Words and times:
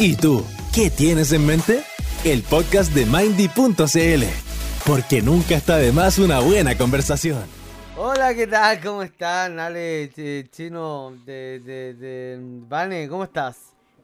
¿Y 0.00 0.16
tú, 0.16 0.42
qué 0.74 0.88
tienes 0.88 1.30
en 1.32 1.44
mente? 1.44 1.84
El 2.24 2.42
podcast 2.42 2.92
de 2.94 3.04
Mindy.cl. 3.04 4.24
Porque 4.86 5.20
nunca 5.20 5.56
está 5.56 5.76
de 5.76 5.92
más 5.92 6.18
una 6.18 6.40
buena 6.40 6.74
conversación. 6.76 7.42
Hola, 7.98 8.34
¿qué 8.34 8.46
tal? 8.46 8.80
¿Cómo 8.80 9.02
están? 9.02 9.60
Ale, 9.60 10.10
ch- 10.10 10.48
chino, 10.50 11.12
de, 11.26 11.60
de, 11.60 11.92
de... 11.92 12.38
Vane, 12.66 13.08
¿cómo 13.10 13.24
estás? 13.24 13.56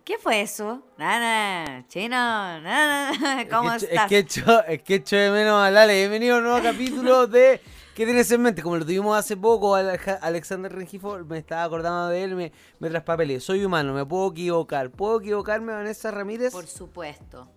¿Qué 0.05 0.19
fue 0.19 0.43
eso? 0.43 0.83
Nada, 0.99 1.83
chino, 1.89 2.11
nada, 2.11 3.13
¿cómo 3.51 3.73
es 3.73 3.83
que, 3.83 3.89
estás? 3.89 4.05
Es 4.05 4.09
que, 4.11 4.19
echo, 4.19 4.65
es 4.67 4.83
que 4.83 4.95
echo 4.97 5.17
de 5.17 5.31
menos 5.31 5.63
al 5.65 5.79
Ale. 5.79 5.95
Bienvenido 5.97 6.35
a 6.37 6.39
un 6.39 6.45
nuevo 6.45 6.63
capítulo 6.63 7.27
de 7.27 7.59
¿Qué 7.97 8.05
tienes 8.05 8.31
en 8.31 8.43
mente? 8.43 8.63
Como 8.63 8.77
lo 8.77 8.85
tuvimos 8.85 9.17
hace 9.17 9.39
poco, 9.39 9.75
Alexander 9.75 10.71
Rengifo, 10.71 11.17
me 11.25 11.39
estaba 11.39 11.65
acordando 11.65 12.09
de 12.09 12.25
él, 12.25 12.37
me, 12.37 12.53
me 12.79 12.91
traspapelé. 12.91 13.41
Soy 13.41 13.65
humano, 13.65 13.95
me 13.95 14.05
puedo 14.05 14.33
equivocar. 14.33 14.91
¿Puedo 14.91 15.19
equivocarme, 15.19 15.73
Vanessa 15.73 16.11
Ramírez? 16.11 16.53
Por 16.53 16.67
supuesto. 16.67 17.49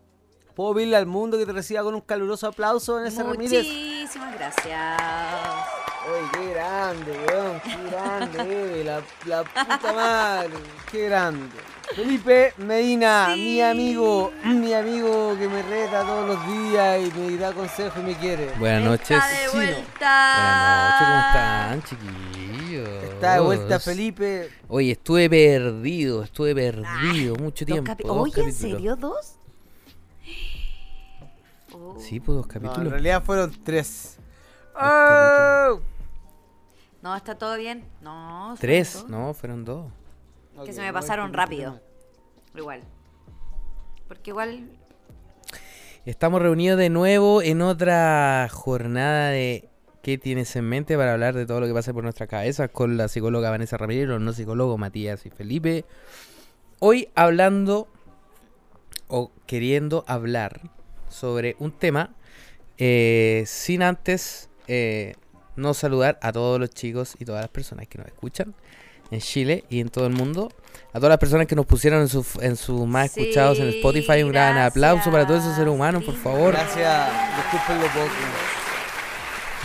¿Puedo 0.55 0.75
pedirle 0.75 0.95
al 0.95 1.07
mundo 1.07 1.37
que 1.37 1.45
te 1.45 1.51
reciba 1.51 1.83
con 1.83 1.93
un 1.93 1.99
caluroso 1.99 2.47
aplauso, 2.47 2.95
Vanessa 2.95 3.21
Ramírez? 3.21 3.65
Muchísimas 3.65 4.33
gracias. 4.33 5.78
Uy, 6.11 6.29
qué 6.33 6.49
grande, 6.53 7.11
weón, 7.27 7.61
qué 7.61 7.89
grande, 7.91 8.39
Eve, 8.41 8.83
la, 8.83 9.01
la 9.25 9.43
puta 9.43 9.93
madre, 9.93 10.49
qué 10.91 11.05
grande. 11.05 11.49
Felipe 11.95 12.53
Medina, 12.57 13.31
Sí. 13.33 13.41
mi 13.41 13.61
amigo, 13.61 14.31
mi 14.43 14.73
amigo 14.73 15.35
que 15.37 15.47
me 15.47 15.61
reta 15.63 16.01
todos 16.03 16.27
los 16.27 16.47
días 16.47 16.99
y 17.01 17.19
me 17.19 17.37
da 17.37 17.51
consejos 17.53 17.99
y 17.99 18.05
me 18.07 18.15
quiere. 18.15 18.51
Buenas 18.57 18.83
noches. 18.83 19.11
Está 19.11 19.27
de 19.27 19.35
Chino. 19.35 19.51
vuelta. 19.53 20.35
Buenas 20.35 20.83
noches, 20.89 21.07
¿cómo 21.07 21.19
están, 21.27 21.83
chiquillos? 21.83 23.03
Está 23.03 23.33
de 23.33 23.39
vuelta 23.41 23.79
Felipe. 23.79 24.49
Oye, 24.67 24.91
estuve 24.91 25.29
perdido, 25.29 26.23
estuve 26.23 26.55
perdido 26.55 27.35
mucho 27.35 27.65
Dos 27.65 27.73
tiempo. 27.73 27.91
Oye, 28.13 28.29
¿en 28.29 28.31
capítulos. 28.31 28.55
serio 28.55 28.95
dos? 28.95 29.35
Oh. 31.71 31.95
Sí, 31.99 32.19
pues 32.19 32.35
dos 32.35 32.47
No, 32.47 32.53
en 32.53 32.61
capítulos. 32.61 32.91
realidad 32.93 33.23
fueron 33.23 33.51
tres. 33.63 34.17
capítulos. 34.73 35.79
¡Oh! 35.83 35.98
No, 37.01 37.15
está 37.15 37.35
todo 37.35 37.57
bien. 37.57 37.85
No. 38.01 38.55
Tres, 38.59 38.93
dos. 38.93 39.09
no, 39.09 39.33
fueron 39.33 39.65
dos. 39.65 39.91
Que 40.65 40.73
se 40.73 40.81
me 40.81 40.91
pasaron 40.91 41.33
rápido. 41.33 41.79
Igual. 42.55 42.81
Porque 44.07 44.31
igual. 44.31 44.69
Estamos 46.05 46.41
reunidos 46.41 46.77
de 46.77 46.89
nuevo 46.89 47.41
en 47.41 47.61
otra 47.61 48.47
jornada 48.51 49.29
de 49.29 49.69
¿Qué 50.01 50.17
tienes 50.17 50.55
en 50.55 50.63
mente? 50.65 50.95
para 50.95 51.11
hablar 51.11 51.35
de 51.35 51.45
todo 51.45 51.59
lo 51.59 51.67
que 51.67 51.73
pasa 51.73 51.93
por 51.93 52.03
nuestra 52.03 52.25
cabeza 52.25 52.69
con 52.69 52.95
la 52.95 53.09
psicóloga 53.09 53.49
Vanessa 53.49 53.75
Ramírez, 53.75 54.07
los 54.07 54.21
no 54.21 54.31
psicólogos 54.31 54.79
Matías 54.79 55.25
y 55.25 55.29
Felipe. 55.29 55.83
Hoy 56.79 57.09
hablando 57.15 57.89
o 59.07 59.31
queriendo 59.45 60.05
hablar 60.07 60.61
sobre 61.09 61.57
un 61.59 61.71
tema 61.73 62.15
eh, 62.77 63.43
sin 63.45 63.83
antes 63.83 64.49
eh, 64.67 65.15
no 65.55 65.73
saludar 65.73 66.19
a 66.21 66.31
todos 66.31 66.59
los 66.59 66.69
chicos 66.69 67.15
y 67.19 67.25
todas 67.25 67.41
las 67.41 67.49
personas 67.49 67.87
que 67.87 67.97
nos 67.97 68.07
escuchan 68.07 68.53
en 69.11 69.19
Chile 69.19 69.65
y 69.69 69.79
en 69.79 69.89
todo 69.89 70.05
el 70.07 70.13
mundo. 70.13 70.51
A 70.89 70.93
todas 70.93 71.09
las 71.09 71.17
personas 71.17 71.47
que 71.47 71.55
nos 71.55 71.65
pusieron 71.65 72.01
en 72.01 72.07
sus 72.07 72.35
en 72.41 72.55
sus 72.55 72.85
más 72.87 73.11
Sí, 73.11 73.21
escuchados 73.21 73.59
en 73.59 73.69
Spotify, 73.69 74.23
un 74.23 74.31
gran 74.31 74.57
aplauso 74.57 75.11
para 75.11 75.25
todos 75.25 75.41
esos 75.41 75.55
seres 75.55 75.73
humanos, 75.73 76.03
por 76.03 76.15
favor. 76.15 76.53
Gracias, 76.53 77.09
disculpen 77.35 77.81
lo 77.81 77.87
poco. 77.87 78.15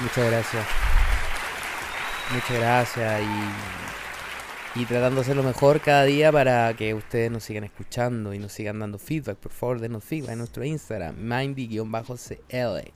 Muchas 0.01 0.31
gracias. 0.31 0.67
Muchas 2.33 2.59
gracias 2.59 3.23
y, 4.75 4.81
y 4.81 4.85
tratando 4.87 5.17
de 5.17 5.21
hacerlo 5.21 5.43
mejor 5.43 5.81
cada 5.81 6.05
día 6.05 6.33
para 6.33 6.75
que 6.75 6.95
ustedes 6.95 7.31
nos 7.31 7.45
sigan 7.45 7.65
escuchando 7.65 8.35
y 8.35 8.39
nos 8.39 8.53
sigan 8.53 8.79
dando 8.81 8.99
feedback. 8.99 9.37
Por 9.37 9.53
favor, 9.53 9.81
denos 9.81 10.03
feedback 10.03 10.33
en 10.33 10.39
nuestro 10.39 10.65
Instagram, 10.65 11.17
mindy-cl. 11.17 12.93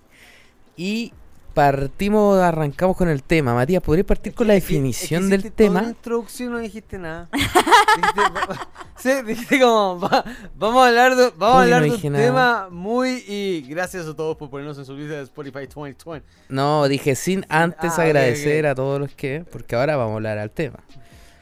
Y 0.76 1.12
partimos, 1.58 2.38
arrancamos 2.40 2.96
con 2.96 3.08
el 3.08 3.24
tema. 3.24 3.52
Matías, 3.52 3.82
¿podrías 3.82 4.06
partir 4.06 4.32
con 4.32 4.46
la 4.46 4.54
Es 4.54 4.62
que- 4.64 4.74
definición 4.74 5.24
es 5.24 5.28
que 5.30 5.36
del 5.38 5.52
tema? 5.52 5.80
una 5.80 5.88
introducción 5.88 6.52
no 6.52 6.58
dijiste 6.58 6.98
nada. 6.98 7.28
dijiste, 7.32 8.20
va- 8.20 8.68
sí, 8.96 9.10
dijiste 9.26 9.58
como, 9.60 9.98
va- 9.98 10.24
vamos 10.56 10.84
a 10.84 10.86
hablar 10.88 11.16
de, 11.16 11.32
vamos 11.36 11.36
a 11.36 11.38
¿Cómo 11.38 11.52
que 11.58 11.64
hablar 11.74 11.80
no 11.88 11.96
de 11.96 12.06
un 12.06 12.12
nada? 12.12 12.24
tema 12.24 12.68
muy... 12.70 13.24
Y 13.26 13.62
gracias 13.68 14.06
a 14.06 14.14
todos 14.14 14.36
por 14.36 14.50
ponernos 14.50 14.78
en 14.78 14.84
su 14.84 14.94
lista 14.94 15.14
de 15.16 15.22
Spotify 15.24 15.66
2020. 15.66 16.24
No, 16.48 16.86
dije 16.86 17.16
sin 17.16 17.44
antes 17.48 17.98
Ah, 17.98 18.02
agradecer 18.02 18.64
a 18.68 18.76
todos 18.76 19.00
los 19.00 19.10
que, 19.14 19.44
porque 19.50 19.74
ahora 19.74 19.96
vamos 19.96 20.12
a 20.12 20.16
hablar 20.16 20.38
al 20.38 20.52
tema. 20.52 20.78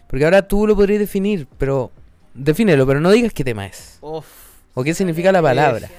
Porque 0.06 0.24
ahora 0.24 0.48
tú 0.48 0.66
lo 0.66 0.74
podrías 0.74 1.00
definir, 1.00 1.46
pero 1.58 1.90
defínelo, 2.32 2.86
pero 2.86 3.00
no 3.00 3.10
digas 3.10 3.34
qué 3.34 3.44
tema 3.44 3.66
es. 3.66 3.98
Uf, 4.00 4.24
O 4.72 4.82
qué 4.82 4.94
significa 4.94 5.30
la 5.30 5.42
palabra. 5.42 5.90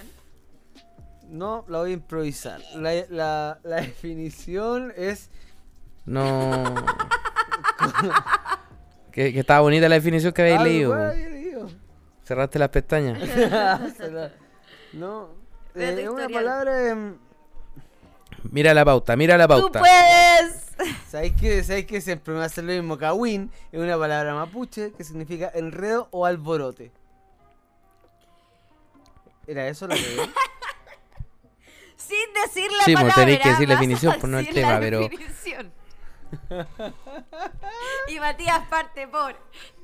No, 1.29 1.65
la 1.67 1.79
voy 1.79 1.91
a 1.91 1.93
improvisar. 1.93 2.61
La, 2.75 2.91
la, 3.09 3.59
la 3.63 3.75
definición 3.81 4.93
es... 4.95 5.29
No. 6.05 6.63
que, 9.11 9.33
que 9.33 9.39
estaba 9.39 9.61
bonita 9.61 9.89
la 9.89 9.95
definición 9.95 10.33
que 10.33 10.41
habéis 10.41 10.59
Ah, 10.59 10.63
leído. 10.63 10.89
bueno. 10.95 11.69
Cerraste 12.23 12.59
las 12.59 12.69
pestañas. 12.69 13.19
No, 14.93 15.29
tu 15.73 15.79
eh, 15.81 16.09
una 16.09 16.29
palabra... 16.29 16.95
Mira 18.49 18.73
la 18.73 18.85
pauta, 18.85 19.15
mira 19.17 19.37
la 19.37 19.45
¡Tú 19.47 19.53
pauta. 19.53 19.79
puedes! 19.79 20.65
¿Sabéis 21.09 21.33
que, 21.33 21.63
¿Sabéis 21.63 21.85
que 21.85 21.99
siempre 22.01 22.31
me 22.33 22.37
va 22.39 22.45
a 22.45 22.47
hacer 22.47 22.63
lo 22.63 22.71
mismo? 22.71 22.97
Kawin 22.97 23.51
es 23.71 23.79
una 23.79 23.97
palabra 23.97 24.33
mapuche 24.33 24.93
que 24.93 25.03
significa 25.03 25.51
enredo 25.53 26.07
o 26.11 26.25
alborote. 26.25 26.91
¿Era 29.45 29.67
eso 29.67 29.87
lo 29.87 29.95
que 29.95 30.01
vi? 30.01 30.31
Sin 32.07 32.33
decir 32.45 32.71
la 32.71 32.83
Sí, 32.85 32.93
pues, 32.93 32.95
palabra. 32.95 33.15
tenéis 33.15 33.39
que 33.39 33.49
decir 33.49 33.67
la 33.69 33.75
definición, 33.75 34.15
pues, 34.19 34.31
no 34.31 34.39
el 34.39 34.47
tema, 34.49 34.73
la 34.73 34.79
pero- 34.79 34.99
definición. 35.01 35.71
y 38.07 38.19
Matías 38.19 38.67
parte 38.67 39.07
por 39.07 39.35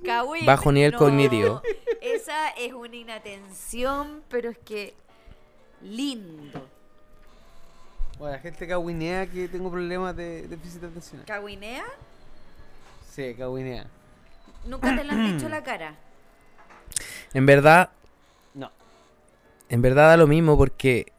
Kawin. 0.04 0.46
Bajo 0.46 0.72
nivel 0.72 0.92
no, 0.92 0.98
cognitivo. 0.98 1.62
Esa 2.02 2.50
es 2.50 2.74
una 2.74 2.96
inatención, 2.96 4.24
pero 4.30 4.50
es 4.50 4.58
que 4.58 4.94
lindo. 5.82 6.68
Bueno, 8.20 8.36
la 8.36 8.42
gente 8.42 8.68
kawinea 8.68 9.26
que 9.28 9.48
tengo 9.48 9.72
problemas 9.72 10.16
de 10.16 10.48
déficit 10.48 10.84
atencional. 10.84 11.26
¿Kawinea? 11.26 11.84
Sí, 13.10 13.34
kawinea. 13.38 13.88
Nunca 14.66 14.96
te 14.96 15.04
lo 15.04 15.12
han 15.14 15.36
dicho 15.38 15.50
la 15.50 15.64
cara. 15.64 15.96
En 17.34 17.46
verdad, 17.46 17.90
No. 18.54 18.72
en 19.70 19.82
verdad 19.82 20.10
da 20.10 20.18
lo 20.18 20.28
mismo 20.28 20.58
porque 20.58 21.12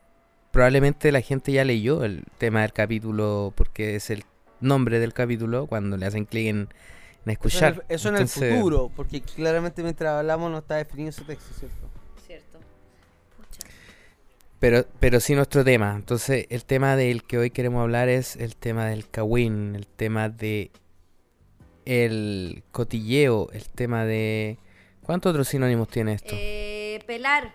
probablemente 0.55 1.11
la 1.11 1.21
gente 1.21 1.51
ya 1.51 1.65
leyó 1.65 2.05
el 2.05 2.23
tema 2.39 2.63
del 2.63 2.73
capítulo 2.73 3.53
porque 3.57 3.97
es 3.97 4.09
el 4.09 4.23
nombre 4.61 5.01
del 5.01 5.13
capítulo 5.13 5.67
cuando 5.67 5.97
le 5.97 6.07
hacen 6.07 6.27
clic 6.27 6.47
en, 6.47 6.57
en 6.57 6.69
Eso 6.69 7.27
en 7.27 7.31
escuchar. 7.33 7.73
el, 7.75 7.83
eso 7.89 8.09
en 8.09 8.15
el 8.15 8.21
Entonces, 8.23 8.55
futuro, 8.55 8.91
porque 8.95 9.21
claramente 9.21 9.83
mientras 9.83 10.13
hablamos 10.13 10.53
no 10.53 10.59
está 10.59 10.77
definido 10.77 11.11
ese 11.11 11.25
texto, 11.25 11.53
¿cierto? 11.59 11.91
Cierto. 12.25 12.61
Pucha. 13.37 13.69
Pero, 14.61 14.87
pero 15.01 15.19
sí 15.19 15.35
nuestro 15.35 15.65
tema. 15.65 15.93
Entonces, 15.97 16.47
el 16.51 16.65
tema 16.65 16.95
del 16.95 17.25
que 17.25 17.37
hoy 17.39 17.51
queremos 17.51 17.83
hablar 17.83 18.09
es 18.09 18.37
el 18.37 18.55
tema 18.55 18.87
del 18.87 19.09
kawin, 19.11 19.75
el 19.75 19.89
tema 19.89 20.29
de 20.29 20.71
el 21.85 22.63
cotilleo, 22.71 23.51
el 23.53 23.69
tema 23.69 24.05
de... 24.05 24.59
¿Cuántos 25.03 25.31
otros 25.31 25.49
sinónimos 25.49 25.89
tiene 25.89 26.13
esto? 26.15 26.31
Eh, 26.33 27.03
pelar, 27.09 27.53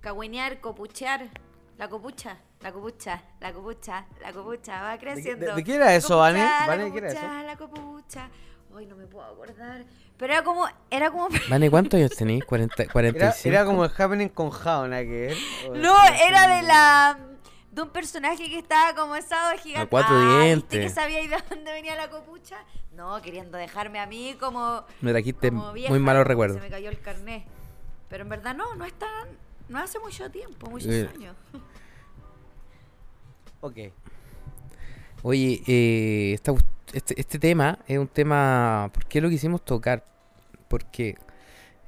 cahuinear, 0.00 0.60
copuchear, 0.60 1.30
la 1.78 1.88
copucha, 1.88 2.36
la 2.60 2.72
copucha, 2.72 3.22
la 3.40 3.52
copucha, 3.52 4.06
la 4.20 4.32
copucha, 4.32 4.82
va 4.82 4.98
creciendo. 4.98 5.46
de- 5.46 5.54
de 5.54 5.64
qué 5.64 5.74
era 5.76 5.94
eso, 5.94 6.18
Vane? 6.18 6.38
Copucha, 6.40 6.60
la 6.60 6.66
Vane, 6.66 6.92
¿qué 6.92 6.98
era 6.98 7.08
copucha, 7.08 7.26
eso? 7.40 7.46
La 7.46 7.56
copucha. 7.56 8.28
Ay, 8.76 8.86
no 8.86 8.96
me 8.96 9.06
puedo 9.06 9.24
acordar. 9.26 9.84
Pero 10.16 10.32
era 10.32 10.42
como, 10.44 10.66
era 10.90 11.10
como... 11.10 11.28
Vane, 11.50 11.70
¿cuántos 11.70 11.98
años 11.98 12.10
tenéis? 12.12 12.44
¿40, 12.44 12.70
Era, 12.84 12.92
45? 12.92 13.48
era 13.48 13.64
como 13.64 13.84
el 13.84 13.90
happening 13.96 14.28
con 14.28 14.50
Jao, 14.50 14.86
¿nada 14.88 15.02
que 15.02 15.36
No, 15.74 15.94
era 16.26 16.56
de 16.56 16.62
la... 16.62 17.18
De 17.70 17.80
un 17.82 17.88
personaje 17.88 18.50
que 18.50 18.58
estaba 18.58 18.94
como 18.94 19.16
estado 19.16 19.56
gigante. 19.58 19.88
cuatro 19.88 20.14
Ah, 20.14 20.42
dientes. 20.42 20.78
¿viste 20.78 20.80
que 20.80 20.90
sabía 20.90 21.20
de 21.26 21.42
dónde 21.50 21.72
venía 21.72 21.96
la 21.96 22.10
copucha? 22.10 22.58
No, 22.92 23.20
queriendo 23.22 23.56
dejarme 23.56 23.98
a 23.98 24.04
mí 24.06 24.36
como... 24.38 24.84
Me 25.00 25.10
trajiste 25.10 25.48
como 25.50 25.72
vieja, 25.72 25.88
muy 25.90 25.98
malos 25.98 26.26
recuerdos. 26.26 26.58
Se 26.58 26.62
me 26.62 26.68
cayó 26.70 26.90
el 26.90 27.00
carnet. 27.00 27.44
Pero 28.10 28.24
en 28.24 28.28
verdad 28.28 28.54
no, 28.54 28.74
no 28.74 28.84
es 28.84 28.92
tan... 28.92 29.08
No 29.68 29.78
hace 29.78 29.98
mucho 29.98 30.30
tiempo, 30.30 30.68
muchos 30.70 30.88
Eh, 30.92 31.08
años. 31.14 31.36
Ok. 33.64 33.76
Oye, 35.22 35.62
eh, 35.68 36.32
esta 36.34 36.52
este, 36.92 37.18
este 37.20 37.38
tema 37.38 37.78
es 37.86 37.96
un 37.96 38.08
tema... 38.08 38.90
¿Por 38.92 39.06
qué 39.06 39.20
lo 39.20 39.28
quisimos 39.30 39.64
tocar? 39.64 40.04
Porque 40.68 41.16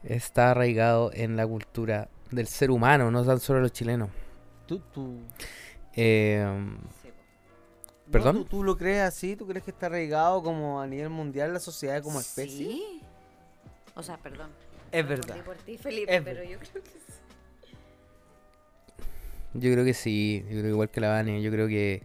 está 0.04 0.52
arraigado 0.52 1.10
en 1.12 1.36
la 1.36 1.44
cultura 1.46 2.08
del 2.30 2.46
ser 2.46 2.70
humano, 2.70 3.10
no 3.10 3.24
tan 3.24 3.40
solo 3.40 3.60
los 3.60 3.72
chilenos. 3.72 4.08
Tú, 4.66 4.78
tú. 4.92 5.18
Eh, 5.94 6.44
No, 6.46 6.78
¿Perdón? 8.12 8.36
¿tú, 8.36 8.44
tú 8.44 8.62
lo 8.62 8.76
crees 8.76 9.02
así? 9.02 9.34
¿Tú 9.34 9.46
crees 9.46 9.64
que 9.64 9.72
está 9.72 9.86
arraigado 9.86 10.42
como 10.42 10.80
a 10.80 10.86
nivel 10.86 11.10
mundial 11.10 11.52
la 11.52 11.60
sociedad 11.60 12.02
como 12.02 12.20
especie? 12.20 12.66
Sí. 12.66 13.00
O 13.96 14.02
sea, 14.02 14.16
perdón. 14.18 14.50
Es 14.92 15.06
verdad. 15.08 15.42
Por 15.44 15.56
ti, 15.56 15.76
Felipe, 15.76 16.14
Es 16.14 16.22
pero 16.22 16.44
yo 16.44 16.58
creo 16.60 16.82
que 16.84 16.90
sí. 16.90 17.03
Yo 19.54 19.72
creo 19.72 19.84
que 19.84 19.94
sí, 19.94 20.42
yo 20.44 20.50
creo 20.50 20.62
que 20.62 20.68
igual 20.68 20.90
que 20.90 21.00
la 21.00 21.08
Vane, 21.10 21.40
yo 21.42 21.50
creo 21.50 21.68
que 21.68 22.02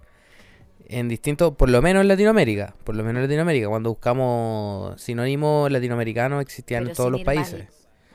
en 0.88 1.08
distintos, 1.08 1.56
por 1.56 1.70
lo 1.70 1.82
menos 1.82 2.02
en 2.02 2.08
Latinoamérica, 2.08 2.76
por 2.84 2.96
lo 2.96 3.04
menos 3.04 3.18
en 3.18 3.24
Latinoamérica, 3.24 3.68
cuando 3.68 3.90
buscamos 3.92 5.00
sinónimos 5.02 5.72
latinoamericanos 5.72 6.42
existían 6.42 6.84
Pero 6.84 6.92
en 6.92 6.96
todos 6.96 7.12
los 7.12 7.20
más 7.22 7.26
países. 7.26 7.68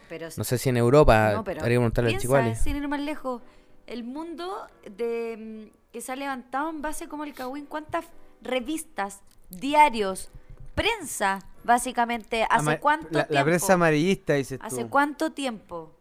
Pero 0.09 0.29
No 0.37 0.45
sé 0.45 0.59
si 0.59 0.69
en 0.69 0.77
Europa, 0.77 1.33
No, 1.35 1.45
pero 1.45 1.61
habría 1.61 1.79
que 1.79 1.89
preguntarle 1.89 2.55
sin 2.57 2.77
ir 2.77 2.89
más 2.89 3.01
lejos, 3.01 3.43
el 3.87 4.05
mundo 4.05 4.67
de, 4.85 5.69
mm, 5.71 5.93
que 5.93 6.01
se 6.01 6.13
ha 6.13 6.17
levantado 6.17 6.71
en 6.71 6.83
base 6.83 7.09
como 7.09 7.25
el 7.25 7.33
Cagüín, 7.33 7.67
¿cuántas 7.67 8.07
revistas, 8.43 9.21
diarios, 9.51 10.31
prensa, 10.75 11.41
básicamente? 11.63 12.45
¿Hace 12.45 12.71
Ama- 12.71 12.81
cuánto 12.81 13.09
la, 13.11 13.25
tiempo? 13.27 13.35
la 13.35 13.45
prensa 13.45 13.73
amarillista, 13.75 14.35
dices 14.35 14.59
tú. 14.59 14.67
¿Hace 14.67 14.87
cuánto 14.87 15.33
tiempo? 15.33 15.94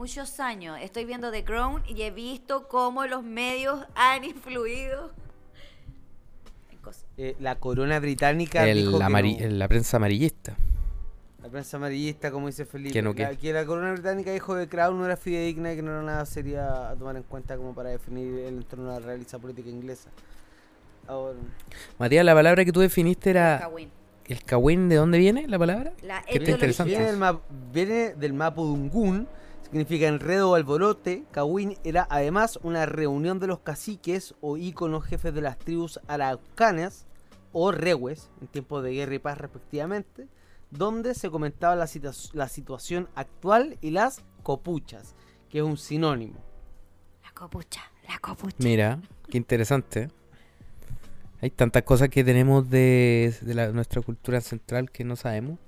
Muchos 0.00 0.40
años. 0.40 0.78
Estoy 0.80 1.04
viendo 1.04 1.30
The 1.30 1.44
Crown 1.44 1.82
y 1.86 2.00
he 2.00 2.10
visto 2.10 2.68
cómo 2.68 3.04
los 3.04 3.22
medios 3.22 3.80
han 3.94 4.24
influido 4.24 5.10
en 6.72 6.78
cosas. 6.78 7.04
Eh, 7.18 7.36
la 7.38 7.56
corona 7.56 8.00
británica 8.00 8.66
El 8.66 8.78
dijo 8.78 8.92
que 8.98 9.04
no. 9.04 9.48
La 9.58 9.68
prensa 9.68 9.98
amarillista. 9.98 10.56
La 11.42 11.50
prensa 11.50 11.76
amarillista, 11.76 12.30
como 12.30 12.46
dice 12.46 12.64
Felipe. 12.64 12.94
Que 12.94 13.02
no, 13.02 13.12
la, 13.12 13.34
que- 13.36 13.52
la 13.52 13.66
corona 13.66 13.92
británica 13.92 14.32
dijo 14.32 14.56
que 14.56 14.68
Crown 14.70 14.98
no 14.98 15.04
era 15.04 15.18
fidedigna 15.18 15.74
y 15.74 15.76
que 15.76 15.82
no 15.82 15.90
era 15.90 16.02
nada 16.02 16.24
seria 16.24 16.88
a 16.88 16.96
tomar 16.96 17.16
en 17.16 17.22
cuenta 17.24 17.58
como 17.58 17.74
para 17.74 17.90
definir 17.90 18.38
el 18.38 18.54
entorno 18.56 18.94
de 18.94 19.00
la 19.00 19.06
realeza 19.06 19.38
política 19.38 19.68
inglesa. 19.68 20.08
Ahora, 21.08 21.38
Matías, 21.98 22.24
la 22.24 22.32
palabra 22.34 22.64
que 22.64 22.72
tú 22.72 22.80
definiste 22.80 23.28
era 23.28 23.58
Cagüín. 23.60 23.90
el 24.28 24.42
cagüín, 24.44 24.88
¿de 24.88 24.96
dónde 24.96 25.18
viene 25.18 25.46
la 25.46 25.58
palabra? 25.58 25.92
La 26.00 26.22
Qué 26.22 26.36
interesante. 26.36 26.88
viene 26.90 27.04
del, 27.04 27.18
ma- 27.18 27.38
viene 27.70 28.14
del 28.14 28.32
significa 29.70 30.06
enredo 30.08 30.50
o 30.50 30.54
alborote. 30.54 31.24
Cawin 31.30 31.76
era 31.84 32.06
además 32.10 32.58
una 32.62 32.86
reunión 32.86 33.38
de 33.38 33.46
los 33.46 33.60
caciques 33.60 34.34
o 34.40 34.56
íconos 34.56 35.04
jefes 35.04 35.32
de 35.34 35.40
las 35.42 35.58
tribus 35.58 36.00
araucanas 36.08 37.06
o 37.52 37.72
rehues 37.72 38.30
en 38.40 38.48
tiempos 38.48 38.82
de 38.84 38.92
guerra 38.92 39.14
y 39.14 39.18
paz 39.18 39.38
respectivamente, 39.38 40.28
donde 40.70 41.14
se 41.14 41.30
comentaba 41.30 41.74
la, 41.76 41.86
situa- 41.86 42.30
la 42.32 42.48
situación 42.48 43.08
actual 43.14 43.76
y 43.80 43.90
las 43.90 44.22
copuchas, 44.42 45.14
que 45.48 45.58
es 45.58 45.64
un 45.64 45.76
sinónimo. 45.76 46.38
La 47.24 47.32
copucha, 47.32 47.82
la 48.08 48.18
copucha. 48.18 48.56
Mira, 48.58 49.00
qué 49.28 49.36
interesante. 49.38 50.10
Hay 51.42 51.50
tantas 51.50 51.82
cosas 51.84 52.08
que 52.10 52.22
tenemos 52.22 52.68
de, 52.70 53.34
de 53.40 53.54
la- 53.54 53.72
nuestra 53.72 54.02
cultura 54.02 54.38
ancestral 54.38 54.90
que 54.90 55.04
no 55.04 55.16
sabemos. 55.16 55.58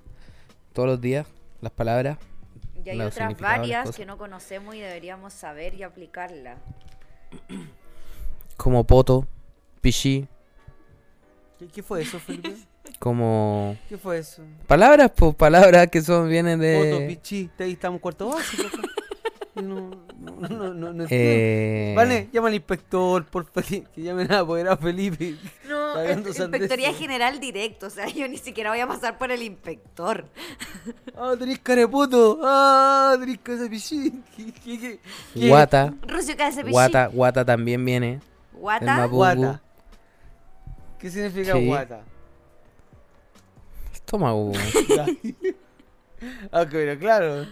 Todos 0.73 0.89
los 0.89 1.01
días, 1.01 1.27
las 1.61 1.73
palabras. 1.73 2.19
Y 2.85 2.91
hay 2.91 3.01
otras 3.01 3.39
varias 3.39 3.83
cosas. 3.87 3.97
que 3.97 4.07
no 4.07 4.19
conocemos 4.19 4.75
y 4.75 4.81
deberíamos 4.81 5.33
saber 5.33 5.75
y 5.75 5.83
aplicarlas. 5.83 6.59
Como 8.57 8.85
poto, 8.85 9.27
pichí, 9.81 10.29
¿Qué, 11.59 11.69
qué 11.69 11.83
fue 11.83 12.03
eso, 12.03 12.19
Felipe? 12.19 12.55
como... 12.99 13.77
¿Qué 13.89 13.97
fue 13.97 14.19
eso? 14.19 14.43
Palabras, 14.67 15.13
pues 15.15 15.35
palabras 15.35 15.89
que 15.89 16.03
son, 16.03 16.29
vienen 16.29 16.59
de... 16.59 17.05
pichi, 17.09 17.51
te 17.57 17.65
ahí 17.65 17.73
estamos 17.73 18.01
cuarto 18.01 18.29
básico. 18.29 18.65
No, 19.55 19.91
no, 20.19 20.37
no, 20.41 20.49
no, 20.49 20.49
no, 20.49 20.93
no 20.95 21.03
entiendo. 21.03 21.07
Eh, 21.11 21.93
Vale, 21.95 22.31
llama 22.33 22.49
al 22.49 22.55
inspector, 22.55 23.27
por 23.27 23.45
favor, 23.45 23.65
que 23.91 24.03
llamen 24.03 24.33
a 24.33 24.39
apoderado 24.39 24.79
Felipe. 24.79 25.37
No, 25.69 25.82
Inspectoría 26.27 26.93
general 26.95 27.41
directo, 27.41 27.87
o 27.87 27.91
sea, 27.91 28.07
yo 28.09 28.27
ni 28.29 28.39
siquiera 28.39 28.71
voy 28.71 28.81
a 28.81 28.87
pasar 28.87 29.19
por 29.19 29.31
el 29.31 29.43
inspector. 29.43 30.27
Ah, 31.17 31.35
tenés 31.39 31.59
careputo. 31.61 32.41
Ah, 32.43 33.15
tenés 33.21 33.39
casa 33.39 33.69
pichín. 33.69 34.25
¿Qué, 34.37 34.47
qué, 34.65 34.79
qué, 34.81 35.01
qué? 35.35 35.49
Guata, 35.49 35.95
Rucio 36.09 36.35
KSPC. 36.37 36.71
guata, 36.71 37.07
guata 37.07 37.45
también 37.45 37.85
viene. 37.85 38.21
Guata. 38.53 39.07
Guata. 39.07 39.63
¿Qué 40.99 41.11
significa 41.11 41.53
Sí. 41.53 41.67
guata? 41.67 42.03
Estómago. 43.93 44.53
Ah, 46.53 46.65
pero 46.71 46.97
claro. 47.01 47.47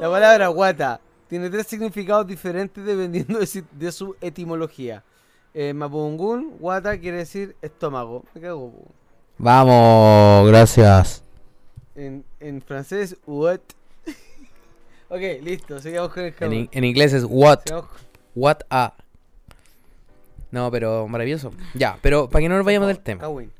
La 0.00 0.08
palabra 0.10 0.48
guata 0.48 0.98
tiene 1.28 1.50
tres 1.50 1.66
significados 1.66 2.26
diferentes 2.26 2.82
dependiendo 2.82 3.38
de, 3.38 3.46
si- 3.46 3.64
de 3.72 3.92
su 3.92 4.16
etimología. 4.22 5.04
En 5.54 5.76
Mapudungún, 5.76 6.56
guata 6.58 6.98
quiere 6.98 7.18
decir 7.18 7.56
estómago. 7.62 8.24
Me 8.34 8.40
cago. 8.40 8.72
Vamos, 9.38 10.46
gracias. 10.48 11.22
En, 11.94 12.24
en 12.40 12.60
francés, 12.62 13.16
what? 13.26 13.60
ok, 15.08 15.20
listo, 15.42 15.80
seguimos 15.80 16.10
con 16.12 16.24
el 16.24 16.28
En, 16.28 16.34
jamón. 16.34 16.54
in- 16.54 16.68
en 16.72 16.84
inglés 16.84 17.12
es 17.12 17.24
what, 17.28 17.60
Sigamos- 17.64 17.88
what 18.34 18.58
a. 18.70 18.94
No, 20.50 20.70
pero 20.70 21.06
maravilloso. 21.08 21.52
Ya, 21.74 21.98
pero 22.02 22.28
para 22.28 22.42
que 22.42 22.48
no 22.48 22.56
nos 22.56 22.64
vayamos 22.64 22.88
del 22.88 23.00
tema. 23.00 23.20
Cagüín. 23.20 23.50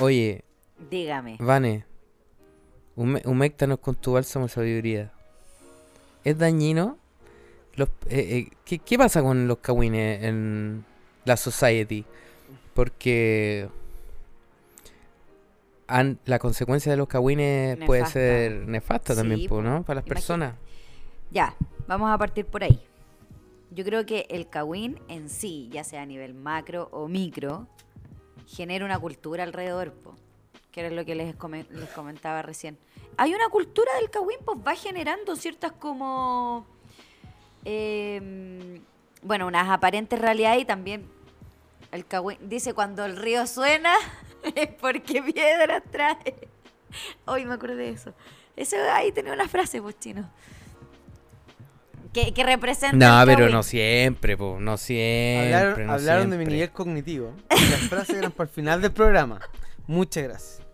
Oye, 0.00 0.44
Dígame. 0.90 1.36
Vane, 1.40 1.84
hume- 2.96 3.22
huméctanos 3.26 3.80
con 3.80 3.96
tu 3.96 4.12
bálsamo 4.12 4.46
de 4.46 4.52
sabiduría. 4.52 5.10
¿Es 6.22 6.38
dañino? 6.38 6.98
Los, 7.78 7.88
eh, 8.08 8.18
eh, 8.48 8.50
¿qué, 8.64 8.80
qué 8.80 8.98
pasa 8.98 9.22
con 9.22 9.46
los 9.46 9.58
cagüines 9.58 10.24
en 10.24 10.84
la 11.24 11.36
society? 11.36 12.04
Porque 12.74 13.68
han- 15.86 16.18
la 16.26 16.38
consecuencia 16.38 16.90
de 16.92 16.98
los 16.98 17.08
cagüines 17.08 17.78
puede 17.86 18.04
ser 18.06 18.66
nefasta 18.68 19.14
también, 19.14 19.40
Sí, 19.40 19.48
po, 19.48 19.56
po. 19.56 19.62
¿no? 19.62 19.82
Para 19.84 20.00
las 20.00 20.04
personas. 20.08 20.54
Ya, 21.30 21.54
vamos 21.86 22.10
a 22.10 22.18
partir 22.18 22.44
por 22.46 22.62
ahí. 22.64 22.80
Yo 23.70 23.84
creo 23.84 24.04
que 24.06 24.26
el 24.30 24.48
Kawin 24.48 24.98
en 25.08 25.28
sí, 25.28 25.68
ya 25.72 25.84
sea 25.84 26.02
a 26.02 26.06
nivel 26.06 26.34
macro 26.34 26.88
o 26.90 27.06
micro, 27.06 27.66
genera 28.46 28.84
una 28.84 28.98
cultura 28.98 29.44
alrededor, 29.44 29.92
po, 29.92 30.14
que 30.72 30.80
era 30.80 30.90
lo 30.90 31.04
que 31.04 31.14
les, 31.14 31.36
come- 31.36 31.66
les 31.70 31.88
comentaba 31.90 32.42
recién. 32.42 32.76
Hay 33.16 33.34
una 33.34 33.48
cultura 33.50 33.90
del 34.00 34.10
Kawin, 34.10 34.38
pues 34.44 34.58
va 34.66 34.74
generando 34.74 35.36
ciertas 35.36 35.72
como, 35.72 36.66
em, 37.64 38.80
bueno, 39.22 39.46
unas 39.46 39.68
aparentes 39.68 40.18
realidades 40.18 40.62
y 40.62 40.64
también 40.64 41.08
el 41.92 42.06
Kawin 42.06 42.38
dice 42.48 42.74
cuando 42.74 43.04
el 43.04 43.16
río 43.16 43.46
suena 43.46 43.94
es 44.54 44.68
porque 44.80 45.22
piedras 45.22 45.82
trae. 45.90 46.48
Hoy 47.26 47.44
me 47.44 47.54
acuerdo 47.54 47.76
de 47.76 47.90
eso. 47.90 48.14
Eso 48.56 48.76
ahí 48.92 49.12
tenía 49.12 49.32
una 49.32 49.48
frase, 49.48 49.80
pues 49.80 49.98
chino. 49.98 50.28
Que, 52.12 52.32
que 52.32 52.42
representa. 52.42 52.96
No, 52.96 53.26
pero 53.26 53.48
no 53.50 53.62
siempre, 53.62 54.36
po, 54.36 54.56
no 54.58 54.76
siempre. 54.78 55.54
Hablaron, 55.54 55.86
no 55.86 55.92
hablaron 55.92 56.30
de 56.30 56.38
mi 56.38 56.46
nivel 56.46 56.70
cognitivo. 56.70 57.34
Y 57.50 57.70
Las 57.70 57.80
frases 57.82 58.16
eran 58.16 58.32
para 58.32 58.48
el 58.48 58.54
final 58.54 58.80
del 58.80 58.92
programa. 58.92 59.40
Muchas 59.86 60.24
gracias. 60.24 60.67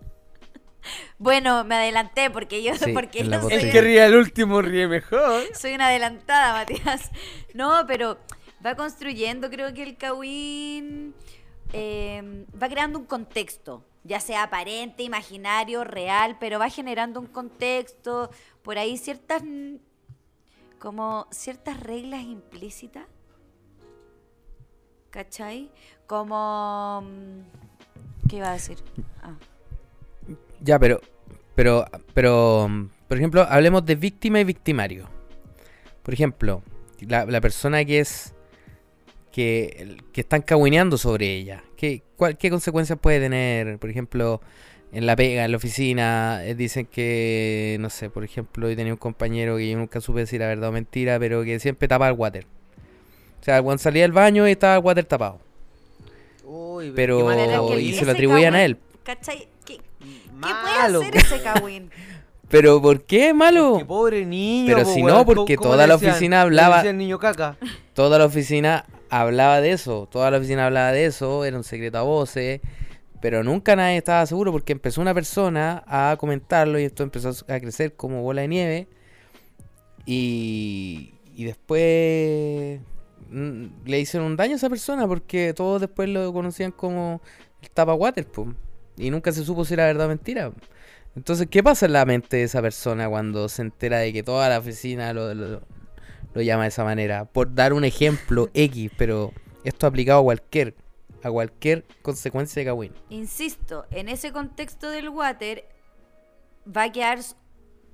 Bueno, 1.17 1.63
me 1.63 1.75
adelanté 1.75 2.29
porque 2.29 2.61
yo, 2.63 2.75
Sí, 2.75 2.91
porque 2.93 3.23
yo 3.23 3.41
soy, 3.41 3.53
El 3.53 3.71
que 3.71 3.81
ríe 3.81 4.05
el 4.05 4.15
último 4.15 4.61
ríe 4.61 4.87
mejor. 4.87 5.43
soy 5.53 5.73
una 5.73 5.87
adelantada, 5.87 6.53
Matías. 6.53 7.11
No, 7.53 7.85
pero 7.87 8.17
va 8.65 8.75
construyendo, 8.75 9.49
creo 9.49 9.73
que 9.73 9.83
el 9.83 9.95
Kawin 9.97 11.13
eh, 11.71 12.45
va 12.61 12.67
creando 12.67 12.99
un 12.99 13.05
contexto, 13.05 13.83
ya 14.03 14.19
sea 14.19 14.43
aparente, 14.43 15.03
imaginario, 15.03 15.83
real, 15.83 16.37
pero 16.39 16.59
va 16.59 16.69
generando 16.69 17.19
un 17.19 17.27
contexto, 17.27 18.29
por 18.61 18.77
ahí 18.77 18.97
ciertas, 18.97 19.43
mm, 19.43 19.75
como 20.79 21.27
ciertas 21.31 21.79
reglas 21.79 22.23
implícitas, 22.23 23.05
¿cachai? 25.09 25.71
Como, 26.07 27.01
mm, 27.03 28.27
¿qué 28.29 28.35
iba 28.37 28.49
a 28.49 28.53
decir? 28.53 28.77
Ah. 29.23 29.35
Ya, 30.65 30.79
pero, 30.79 30.99
pero, 31.53 31.85
pero, 32.13 32.67
por 33.07 33.17
ejemplo, 33.17 33.45
hablemos 33.47 33.85
de 33.85 33.95
víctima 33.95 34.39
y 34.39 34.43
victimario. 34.43 35.07
Por 36.01 36.13
ejemplo, 36.13 36.63
la, 37.01 37.25
la 37.25 37.39
persona 37.39 37.85
que 37.85 37.99
es, 37.99 38.33
que, 39.31 39.97
que 40.11 40.21
están 40.21 40.41
cagüineando 40.41 40.97
sobre 40.97 41.33
ella. 41.35 41.63
¿Qué, 41.77 42.01
cuál- 42.15 42.37
¿Qué 42.37 42.49
consecuencias 42.49 42.97
puede 42.99 43.19
tener? 43.19 43.77
Por 43.77 43.89
ejemplo, 43.91 44.41
en 44.91 45.05
la 45.05 45.15
pega, 45.15 45.45
en 45.45 45.51
la 45.51 45.57
oficina, 45.57 46.41
eh, 46.43 46.55
dicen 46.55 46.87
que, 46.87 47.77
no 47.79 47.89
sé, 47.91 48.09
por 48.09 48.23
ejemplo, 48.23 48.67
yo 48.69 48.75
tenía 48.75 48.93
un 48.93 48.97
compañero 48.99 49.57
que 49.57 49.69
yo 49.69 49.77
nunca 49.77 50.01
supe 50.01 50.21
decir 50.21 50.39
la 50.39 50.47
verdad 50.47 50.69
o 50.69 50.71
mentira, 50.71 51.19
pero 51.19 51.43
que 51.43 51.59
siempre 51.59 51.87
tapaba 51.87 52.09
el 52.09 52.15
water. 52.17 52.45
O 53.39 53.43
sea, 53.45 53.61
cuando 53.61 53.77
salía 53.83 54.01
del 54.01 54.13
baño 54.13 54.47
y 54.47 54.51
estaba 54.51 54.75
el 54.77 54.83
water 54.83 55.05
tapado. 55.05 55.39
Uy, 56.43 56.91
Pero- 56.95 57.19
y 57.79 57.93
se 57.93 58.05
lo 58.05 58.11
atribuían 58.13 58.55
a 58.55 58.65
él. 58.65 58.77
¿Cachai? 59.03 59.47
¿Qué, 60.41 60.53
puede 60.61 60.97
hacer 61.05 61.15
ese 61.17 61.41
Kawin? 61.41 61.89
Pero 62.49 62.79
¿por 62.81 63.01
qué, 63.03 63.33
malo? 63.33 63.77
Qué 63.79 63.85
pobre 63.85 64.25
niño. 64.25 64.67
Pero 64.75 64.85
po, 64.87 64.93
si 64.93 65.01
weón. 65.01 65.17
no, 65.17 65.25
porque 65.25 65.55
¿Cómo- 65.55 65.63
cómo 65.63 65.73
toda 65.75 65.87
la 65.87 65.93
decían? 65.95 66.11
oficina 66.11 66.41
hablaba- 66.41 66.77
decían 66.77 66.97
niño 66.97 67.17
caca. 67.19 67.57
Toda 67.93 68.19
la 68.19 68.25
oficina 68.25 68.85
hablaba 69.09 69.61
de 69.61 69.71
eso, 69.71 70.07
toda 70.11 70.29
la 70.29 70.37
oficina 70.37 70.65
hablaba 70.67 70.91
de 70.91 71.05
eso, 71.05 71.43
era 71.45 71.57
un 71.57 71.63
secreto 71.63 71.97
a 71.97 72.01
voces, 72.03 72.61
Pero 73.21 73.43
nunca 73.43 73.75
nadie 73.75 73.97
estaba 73.97 74.23
seguro 74.27 74.51
porque 74.51 74.73
empezó 74.73 75.01
una 75.01 75.13
persona 75.15 75.83
a 75.87 76.15
comentarlo 76.19 76.77
y 76.79 76.83
esto 76.83 77.01
empezó 77.01 77.31
a 77.47 77.59
crecer 77.59 77.95
como 77.95 78.21
bola 78.21 78.41
de 78.41 78.47
nieve. 78.47 78.87
Y, 80.05 81.13
y 81.33 81.45
después 81.45 82.79
mm, 83.31 83.65
le 83.85 83.99
hicieron 83.99 84.27
un 84.27 84.37
daño 84.37 84.53
a 84.53 84.55
esa 84.57 84.69
persona 84.69 85.07
porque 85.07 85.53
todos 85.55 85.81
después 85.81 86.07
lo 86.09 86.31
conocían 86.33 86.71
como 86.71 87.21
el 87.61 87.69
tapawater, 87.71 88.27
po, 88.27 88.53
y 88.97 89.09
nunca 89.09 89.31
se 89.31 89.43
supo 89.43 89.65
si 89.65 89.73
era 89.73 89.85
verdad 89.85 90.05
o 90.05 90.09
mentira. 90.09 90.51
Entonces, 91.15 91.47
¿qué 91.49 91.63
pasa 91.63 91.85
en 91.85 91.93
la 91.93 92.05
mente 92.05 92.37
de 92.37 92.43
esa 92.43 92.61
persona 92.61 93.07
cuando 93.09 93.47
se 93.49 93.61
entera 93.61 93.99
de 93.99 94.11
que 94.13 94.23
toda 94.23 94.49
la 94.49 94.59
oficina 94.59 95.13
lo, 95.13 95.33
lo- 95.33 95.61
lo 96.33 96.41
llama 96.41 96.63
de 96.63 96.69
esa 96.69 96.83
manera? 96.83 97.25
Por 97.25 97.53
dar 97.55 97.73
un 97.73 97.85
ejemplo 97.85 98.49
X, 98.53 98.91
pero 98.97 99.31
esto 99.63 99.87
aplicado 99.87 100.19
a 100.19 100.23
cualquier, 100.23 100.75
a 101.23 101.31
cualquier 101.31 101.85
consecuencia 102.01 102.59
de 102.61 102.65
Kawin. 102.65 102.91
Insisto, 103.09 103.85
en 103.91 104.09
ese 104.09 104.31
contexto 104.31 104.89
del 104.89 105.09
water 105.09 105.65
va 106.65 106.83
a 106.83 106.91
quedar 106.91 107.19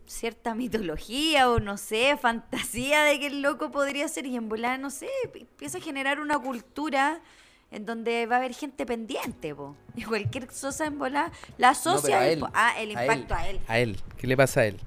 cierta 0.05 0.55
mitología 0.55 1.49
o 1.49 1.59
no 1.59 1.77
sé, 1.77 2.17
fantasía 2.17 3.03
de 3.03 3.19
que 3.19 3.27
el 3.27 3.41
loco 3.41 3.71
podría 3.71 4.07
ser 4.07 4.25
y 4.25 4.35
en 4.35 4.49
volar, 4.49 4.79
no 4.79 4.89
sé, 4.89 5.07
empieza 5.33 5.77
a 5.77 5.81
generar 5.81 6.19
una 6.19 6.37
cultura 6.39 7.21
en 7.71 7.85
donde 7.85 8.25
va 8.25 8.35
a 8.35 8.39
haber 8.39 8.53
gente 8.53 8.85
pendiente, 8.85 9.55
po. 9.55 9.75
Y 9.95 10.03
cualquier 10.03 10.47
cosa 10.47 10.85
en 10.85 10.99
volar 10.99 11.31
la 11.57 11.69
asocia 11.69 12.19
a 12.19 12.27
él, 12.27 12.43
ah, 12.53 12.73
el 12.77 12.95
a 12.95 13.03
impacto 13.03 13.33
a 13.33 13.47
él. 13.47 13.59
A 13.67 13.79
él. 13.79 13.99
¿Qué 14.17 14.27
le 14.27 14.37
pasa 14.37 14.61
a 14.61 14.65
él? 14.65 14.79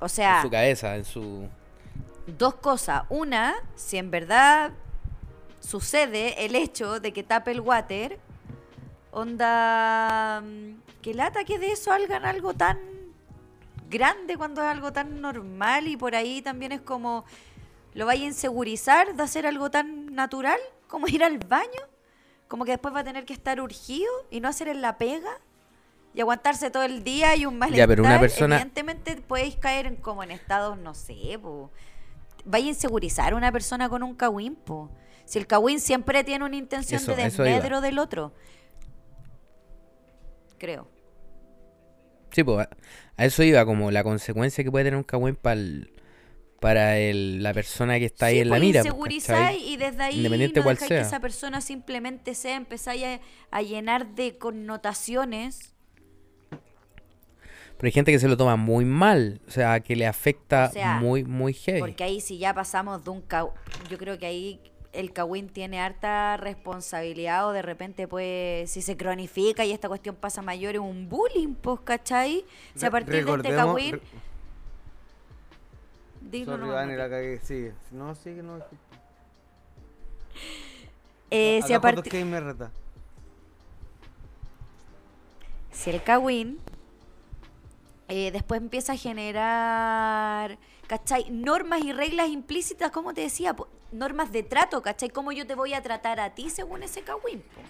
O 0.00 0.04
En 0.04 0.08
sea, 0.08 0.42
su 0.42 0.50
cabeza, 0.50 0.96
en 0.96 1.04
su... 1.04 1.48
dos 2.26 2.54
cosas. 2.56 3.04
Una, 3.08 3.54
si 3.76 3.96
en 3.98 4.10
verdad 4.10 4.72
sucede 5.60 6.44
el 6.44 6.56
hecho 6.56 6.98
de 6.98 7.12
que 7.12 7.22
tape 7.22 7.52
el 7.52 7.60
water, 7.60 8.18
onda, 9.12 10.42
mm, 10.44 11.00
que 11.00 11.14
lata 11.14 11.44
que 11.44 11.58
de 11.58 11.72
eso 11.72 11.92
hagan 11.92 12.24
algo 12.24 12.54
tan 12.54 12.78
grande 13.88 14.36
cuando 14.36 14.62
es 14.62 14.68
algo 14.68 14.92
tan 14.92 15.20
normal 15.20 15.86
y 15.86 15.96
por 15.96 16.14
ahí 16.16 16.42
también 16.42 16.72
es 16.72 16.80
como, 16.80 17.24
lo 17.94 18.06
vaya 18.06 18.24
a 18.24 18.26
insegurizar 18.28 19.14
de 19.14 19.22
hacer 19.22 19.46
algo 19.46 19.70
tan 19.70 20.14
natural 20.14 20.58
como 20.88 21.06
ir 21.08 21.22
al 21.22 21.38
baño, 21.38 21.82
como 22.52 22.66
que 22.66 22.72
después 22.72 22.94
va 22.94 23.00
a 23.00 23.04
tener 23.04 23.24
que 23.24 23.32
estar 23.32 23.58
urgido 23.62 24.12
y 24.30 24.40
no 24.40 24.48
hacer 24.48 24.68
en 24.68 24.82
la 24.82 24.98
pega. 24.98 25.30
Y 26.12 26.20
aguantarse 26.20 26.70
todo 26.70 26.82
el 26.82 27.02
día 27.02 27.34
y 27.34 27.46
un 27.46 27.56
malestar. 27.56 27.78
Ya, 27.78 27.86
pero 27.88 28.02
una 28.04 28.20
persona- 28.20 28.56
Evidentemente 28.56 29.16
podéis 29.26 29.56
caer 29.56 29.86
en, 29.86 29.96
como 29.96 30.22
en 30.22 30.30
estados, 30.30 30.76
no 30.76 30.92
sé, 30.92 31.38
po. 31.40 31.70
Vaya 32.44 32.66
a 32.66 32.68
insegurizar 32.68 33.32
a 33.32 33.36
una 33.36 33.50
persona 33.50 33.88
con 33.88 34.02
un 34.02 34.14
cagüín, 34.14 34.54
po. 34.54 34.90
Si 35.24 35.38
el 35.38 35.46
cagüín 35.46 35.80
siempre 35.80 36.22
tiene 36.24 36.44
una 36.44 36.56
intención 36.56 37.00
Eso, 37.00 37.16
de 37.16 37.22
desmedro 37.24 37.80
del 37.80 37.98
otro. 37.98 38.34
Creo. 40.58 40.86
Sí, 42.32 42.44
pues 42.44 42.66
a- 43.16 43.24
eso 43.24 43.42
iba, 43.42 43.64
como 43.64 43.90
la 43.90 44.04
consecuencia 44.04 44.62
que 44.62 44.70
puede 44.70 44.84
tener 44.84 44.98
un 44.98 45.04
cagüín 45.04 45.36
pa'l- 45.36 45.90
para 46.62 46.96
el, 46.96 47.42
la 47.42 47.52
persona 47.52 47.98
que 47.98 48.04
está 48.04 48.26
ahí 48.26 48.38
en 48.38 48.48
la 48.48 48.52
pues, 48.56 48.60
mira. 48.62 48.82
pues, 48.84 49.62
y 49.66 49.76
desde 49.76 50.00
ahí 50.00 50.16
Independiente 50.18 50.60
no 50.60 50.64
cual 50.64 50.78
sea. 50.78 50.86
que 50.88 51.00
esa 51.00 51.18
persona 51.18 51.60
simplemente 51.60 52.36
sea, 52.36 52.54
empezáis 52.54 53.02
a, 53.04 53.20
a 53.50 53.62
llenar 53.62 54.14
de 54.14 54.38
connotaciones. 54.38 55.74
Pero 56.50 57.88
hay 57.88 57.90
gente 57.90 58.12
que 58.12 58.20
se 58.20 58.28
lo 58.28 58.36
toma 58.36 58.54
muy 58.54 58.84
mal, 58.84 59.40
o 59.48 59.50
sea, 59.50 59.80
que 59.80 59.96
le 59.96 60.06
afecta 60.06 60.68
O 60.70 60.72
sea, 60.72 61.00
muy, 61.00 61.24
muy 61.24 61.52
heavy. 61.52 61.80
Porque 61.80 62.04
ahí 62.04 62.20
si 62.20 62.38
ya 62.38 62.54
pasamos 62.54 63.02
de 63.02 63.10
un 63.10 63.24
yo 63.90 63.98
creo 63.98 64.16
que 64.16 64.26
ahí 64.26 64.60
el 64.92 65.12
cagüín 65.12 65.48
tiene 65.48 65.80
harta 65.80 66.36
responsabilidad 66.36 67.48
o 67.48 67.52
de 67.52 67.62
repente 67.62 68.06
pues 68.06 68.70
si 68.70 68.82
se 68.82 68.96
cronifica 68.96 69.64
y 69.64 69.72
esta 69.72 69.88
cuestión 69.88 70.14
pasa 70.14 70.42
a 70.42 70.44
mayor 70.44 70.74
es 70.74 70.80
un 70.80 71.08
bullying, 71.08 71.54
pues, 71.54 71.80
¿cachai? 71.80 72.44
Si 72.76 72.86
a 72.86 72.90
partir 72.92 73.14
de 73.14 73.18
este 73.20 73.32
recordemos- 73.32 74.00
Dilo 76.30 76.56
Sorry, 76.56 76.66
la 76.96 77.08
cagué. 77.08 77.40
Sigue. 77.42 77.74
No, 77.90 78.14
sigue, 78.14 78.42
no. 78.42 78.58
Eh, 81.34 81.62
si, 81.66 81.72
a 81.72 81.78
Acá 81.78 81.88
Joto 81.88 82.02
partir- 82.02 82.12
Key 82.12 82.24
me 82.26 82.40
reta. 82.40 82.70
si 85.70 85.88
el 85.88 86.02
cagüín 86.02 86.58
eh, 88.08 88.30
después 88.32 88.60
empieza 88.60 88.92
a 88.92 88.96
generar, 88.96 90.58
¿cachai? 90.88 91.30
Normas 91.30 91.82
y 91.82 91.92
reglas 91.94 92.28
implícitas, 92.28 92.90
como 92.90 93.14
te 93.14 93.22
decía, 93.22 93.56
normas 93.92 94.30
de 94.30 94.42
trato, 94.42 94.82
¿cachai? 94.82 95.08
¿Cómo 95.08 95.32
yo 95.32 95.46
te 95.46 95.54
voy 95.54 95.72
a 95.72 95.82
tratar 95.82 96.20
a 96.20 96.34
ti 96.34 96.50
según 96.50 96.82
ese 96.82 97.02
po? 97.40 97.60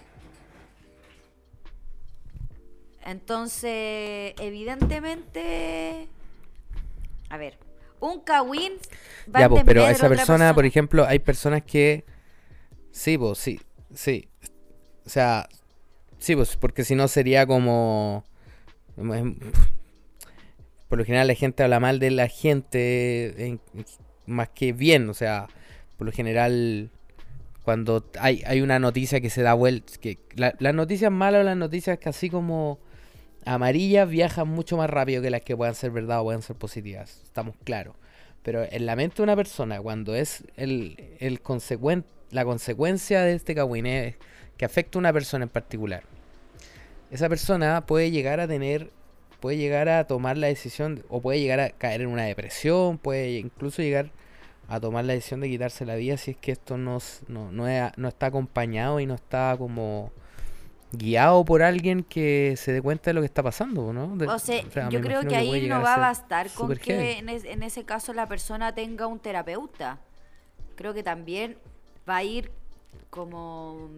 Entonces, 3.05 4.33
evidentemente, 4.39 6.09
a 7.29 7.37
ver, 7.37 7.57
un 8.03 8.19
cagüín 8.21 8.73
va 9.33 9.39
Ya, 9.41 9.49
pues, 9.49 9.63
pero 9.65 9.85
a 9.85 9.91
esa 9.91 10.09
persona, 10.09 10.53
por 10.53 10.65
ejemplo, 10.65 11.05
hay 11.07 11.19
personas 11.19 11.63
que... 11.63 12.03
Sí, 12.91 13.17
pues, 13.17 13.37
sí, 13.39 13.59
sí. 13.93 14.27
O 15.05 15.09
sea, 15.09 15.47
sí, 16.19 16.35
pues, 16.35 16.55
porque 16.57 16.83
si 16.83 16.95
no 16.95 17.07
sería 17.07 17.45
como... 17.47 18.25
es- 18.97 19.23
Por 20.89 20.99
lo 20.99 21.05
general 21.05 21.27
la 21.27 21.33
gente 21.35 21.63
habla 21.63 21.79
mal 21.79 21.99
de 21.99 22.11
la 22.11 22.27
gente 22.27 23.45
en- 23.47 23.59
más 24.25 24.49
que 24.49 24.73
bien, 24.73 25.09
o 25.09 25.13
sea, 25.13 25.47
por 25.97 26.05
lo 26.05 26.11
general 26.13 26.89
cuando 27.63 28.05
hay, 28.19 28.43
hay 28.45 28.61
una 28.61 28.77
noticia 28.79 29.21
que 29.21 29.29
se 29.29 29.41
da 29.41 29.53
vuelta, 29.53 29.93
que 29.99 30.17
la- 30.35 30.53
las 30.59 30.73
noticias 30.75 31.11
malas 31.11 31.41
o 31.41 31.43
las 31.43 31.57
noticias 31.57 31.97
que 31.99 32.09
así 32.09 32.29
como 32.29 32.79
amarillas 33.45 34.09
viajan 34.09 34.47
mucho 34.47 34.77
más 34.77 34.89
rápido 34.89 35.21
que 35.21 35.29
las 35.29 35.41
que 35.41 35.55
puedan 35.55 35.75
ser 35.75 35.91
verdad 35.91 36.21
o 36.21 36.23
puedan 36.23 36.41
ser 36.41 36.55
positivas, 36.55 37.21
estamos 37.23 37.55
claros. 37.63 37.95
Pero 38.43 38.65
en 38.69 38.85
la 38.85 38.95
mente 38.95 39.17
de 39.17 39.23
una 39.23 39.35
persona, 39.35 39.81
cuando 39.81 40.15
es 40.15 40.43
el, 40.57 40.97
el 41.19 41.41
la 42.31 42.45
consecuencia 42.45 43.21
de 43.21 43.33
este 43.33 43.55
cagüín 43.55 43.85
es 43.85 44.15
que 44.57 44.65
afecta 44.65 44.97
a 44.97 44.99
una 44.99 45.13
persona 45.13 45.43
en 45.43 45.49
particular, 45.49 46.03
esa 47.11 47.29
persona 47.29 47.85
puede 47.85 48.11
llegar 48.11 48.39
a 48.39 48.47
tener, 48.47 48.89
puede 49.39 49.57
llegar 49.57 49.87
a 49.87 50.05
tomar 50.07 50.37
la 50.37 50.47
decisión, 50.47 51.03
o 51.09 51.21
puede 51.21 51.39
llegar 51.39 51.59
a 51.59 51.69
caer 51.69 52.01
en 52.01 52.07
una 52.07 52.23
depresión, 52.23 52.97
puede 52.97 53.37
incluso 53.37 53.81
llegar 53.81 54.11
a 54.67 54.79
tomar 54.79 55.05
la 55.05 55.13
decisión 55.13 55.39
de 55.39 55.49
quitarse 55.49 55.85
la 55.85 55.95
vida 55.95 56.17
si 56.17 56.31
es 56.31 56.37
que 56.37 56.51
esto 56.51 56.77
no, 56.77 56.99
no, 57.27 57.51
no, 57.51 57.65
no 57.95 58.07
está 58.07 58.25
acompañado 58.27 58.99
y 58.99 59.05
no 59.05 59.15
está 59.15 59.55
como 59.57 60.11
guiado 60.95 61.43
por 61.43 61.61
alguien 61.63 62.03
que 62.03 62.55
se 62.57 62.71
dé 62.71 62.81
cuenta 62.81 63.09
de 63.09 63.13
lo 63.15 63.21
que 63.21 63.25
está 63.25 63.41
pasando, 63.43 63.91
¿no? 63.93 64.15
De- 64.15 64.27
O 64.27 64.39
sea, 64.39 64.89
yo 64.89 65.01
creo 65.01 65.21
que 65.21 65.35
ahí 65.35 65.67
no 65.67 65.81
va 65.81 65.93
a 65.95 65.99
bastar 65.99 66.49
con 66.51 66.67
que 66.75 67.17
en, 67.19 67.29
es- 67.29 67.45
en 67.45 67.63
ese 67.63 67.83
caso 67.83 68.13
la 68.13 68.27
persona 68.27 68.73
tenga 68.75 69.07
un 69.07 69.19
terapeuta. 69.19 69.99
Creo 70.75 70.93
que 70.93 71.03
también 71.03 71.57
va 72.07 72.17
a 72.17 72.23
ir 72.23 72.51
como... 73.09 73.89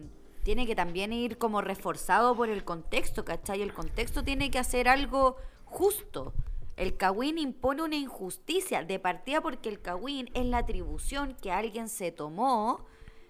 Tiene 0.42 0.66
que 0.66 0.76
también 0.76 1.12
ir 1.12 1.38
como 1.38 1.60
reforzado 1.60 2.36
por 2.36 2.48
el 2.48 2.62
contexto, 2.64 3.24
¿cachai? 3.24 3.62
El 3.62 3.72
contexto 3.74 4.22
tiene 4.22 4.50
que 4.50 4.58
hacer 4.60 4.88
algo 4.88 5.36
justo. 5.64 6.32
El 6.76 6.96
Cawin 6.96 7.38
impone 7.38 7.82
una 7.82 7.96
injusticia 7.96 8.84
de 8.84 8.98
partida 9.00 9.40
porque 9.40 9.68
el 9.68 9.80
Cawin 9.80 10.30
es 10.34 10.46
la 10.46 10.58
atribución 10.58 11.34
que 11.42 11.50
alguien 11.50 11.88
se 11.88 12.12
tomó 12.12 12.84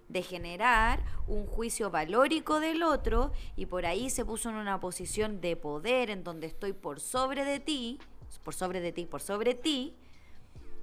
de 0.09 0.23
generar 0.23 1.03
un 1.27 1.47
juicio 1.47 1.91
valórico 1.91 2.61
del 2.61 2.83
otro 2.83 3.33
y 3.57 3.67
por 3.67 3.87
ahí 3.87 4.11
se 4.11 4.25
puso 4.25 4.51
en 4.51 4.57
una 4.57 4.81
posición 4.81 5.41
de 5.41 5.57
poder 5.57 6.11
en 6.11 6.23
donde 6.23 6.47
estoy 6.47 6.73
por 6.73 7.01
sobre 7.01 7.45
de 7.45 7.61
ti, 7.61 7.99
por 8.45 8.55
sobre 8.55 8.81
de 8.81 8.93
ti, 8.93 9.07
por 9.07 9.21
sobre 9.21 9.55
ti, 9.55 9.95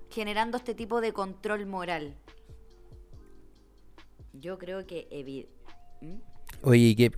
generando 0.10 0.58
este 0.58 0.75
tipo 0.75 1.01
de 1.01 1.13
control 1.13 1.65
moral. 1.65 2.15
Yo 4.34 4.58
creo 4.58 4.86
que 4.86 5.08
¿Mm? 6.01 6.15
Oye, 6.63 6.82
¿y 6.82 6.96
qué, 6.96 7.12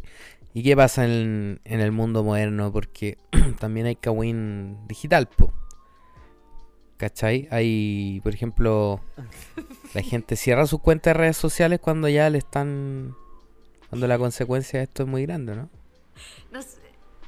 y 0.54 0.64
qué 0.64 0.76
pasa 0.76 1.06
en, 1.06 1.60
en 1.64 1.80
el 1.80 1.92
mundo 1.92 2.24
moderno? 2.24 2.72
Porque 2.72 3.18
también 3.60 3.88
hay 3.88 3.96
Kawin 3.96 4.88
digital, 4.88 5.28
po. 5.28 5.54
¿Cachai? 7.06 7.48
Hay, 7.52 8.20
por 8.24 8.34
ejemplo, 8.34 9.00
la 9.94 10.02
gente 10.02 10.36
cierra 10.36 10.66
sus 10.66 10.82
cuentas 10.82 11.14
de 11.14 11.20
redes 11.20 11.38
sociales 11.38 11.80
cuando 11.80 12.10
ya 12.10 12.32
le 12.32 12.40
están... 12.40 13.16
Cuando 13.90 14.08
la 14.08 14.18
consecuencia 14.18 14.80
de 14.80 14.86
esto 14.86 15.04
es 15.04 15.10
muy 15.10 15.24
grande, 15.28 15.56
¿no? 15.56 15.70
no 16.52 16.62
sé. 16.64 16.80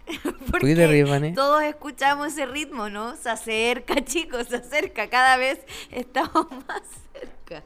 ¿Por 0.49 0.61
qué 0.61 0.73
te 0.73 0.87
ríes, 0.87 1.07
Vané? 1.07 1.33
todos 1.33 1.61
escuchamos 1.61 2.29
ese 2.29 2.47
ritmo, 2.47 2.89
¿no? 2.89 3.15
Se 3.17 3.29
acerca, 3.29 3.93
chicos, 4.03 4.47
se 4.47 4.55
acerca. 4.55 5.11
Cada 5.11 5.37
vez 5.37 5.59
estamos 5.91 6.47
más 6.67 6.81
cerca. 7.13 7.63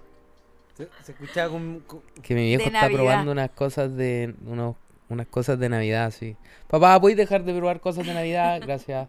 Se, 0.75 0.89
se 1.05 1.13
escuchaba 1.13 1.49
con, 1.49 1.79
con- 1.87 2.01
Que 2.21 2.35
mi 2.35 2.47
viejo 2.47 2.63
de 2.63 2.67
está 2.67 2.81
Navidad. 2.81 2.99
probando 2.99 3.31
unas 3.31 3.51
cosas 3.51 3.95
de... 3.95 4.35
Unos, 4.45 4.75
unas 5.07 5.27
cosas 5.27 5.57
de 5.59 5.69
Navidad, 5.69 6.11
sí. 6.11 6.35
Papá, 6.67 6.99
¿puedes 6.99 7.17
dejar 7.17 7.45
de 7.45 7.53
probar 7.53 7.79
cosas 7.79 8.05
de 8.05 8.13
Navidad? 8.13 8.59
Gracias. 8.61 9.07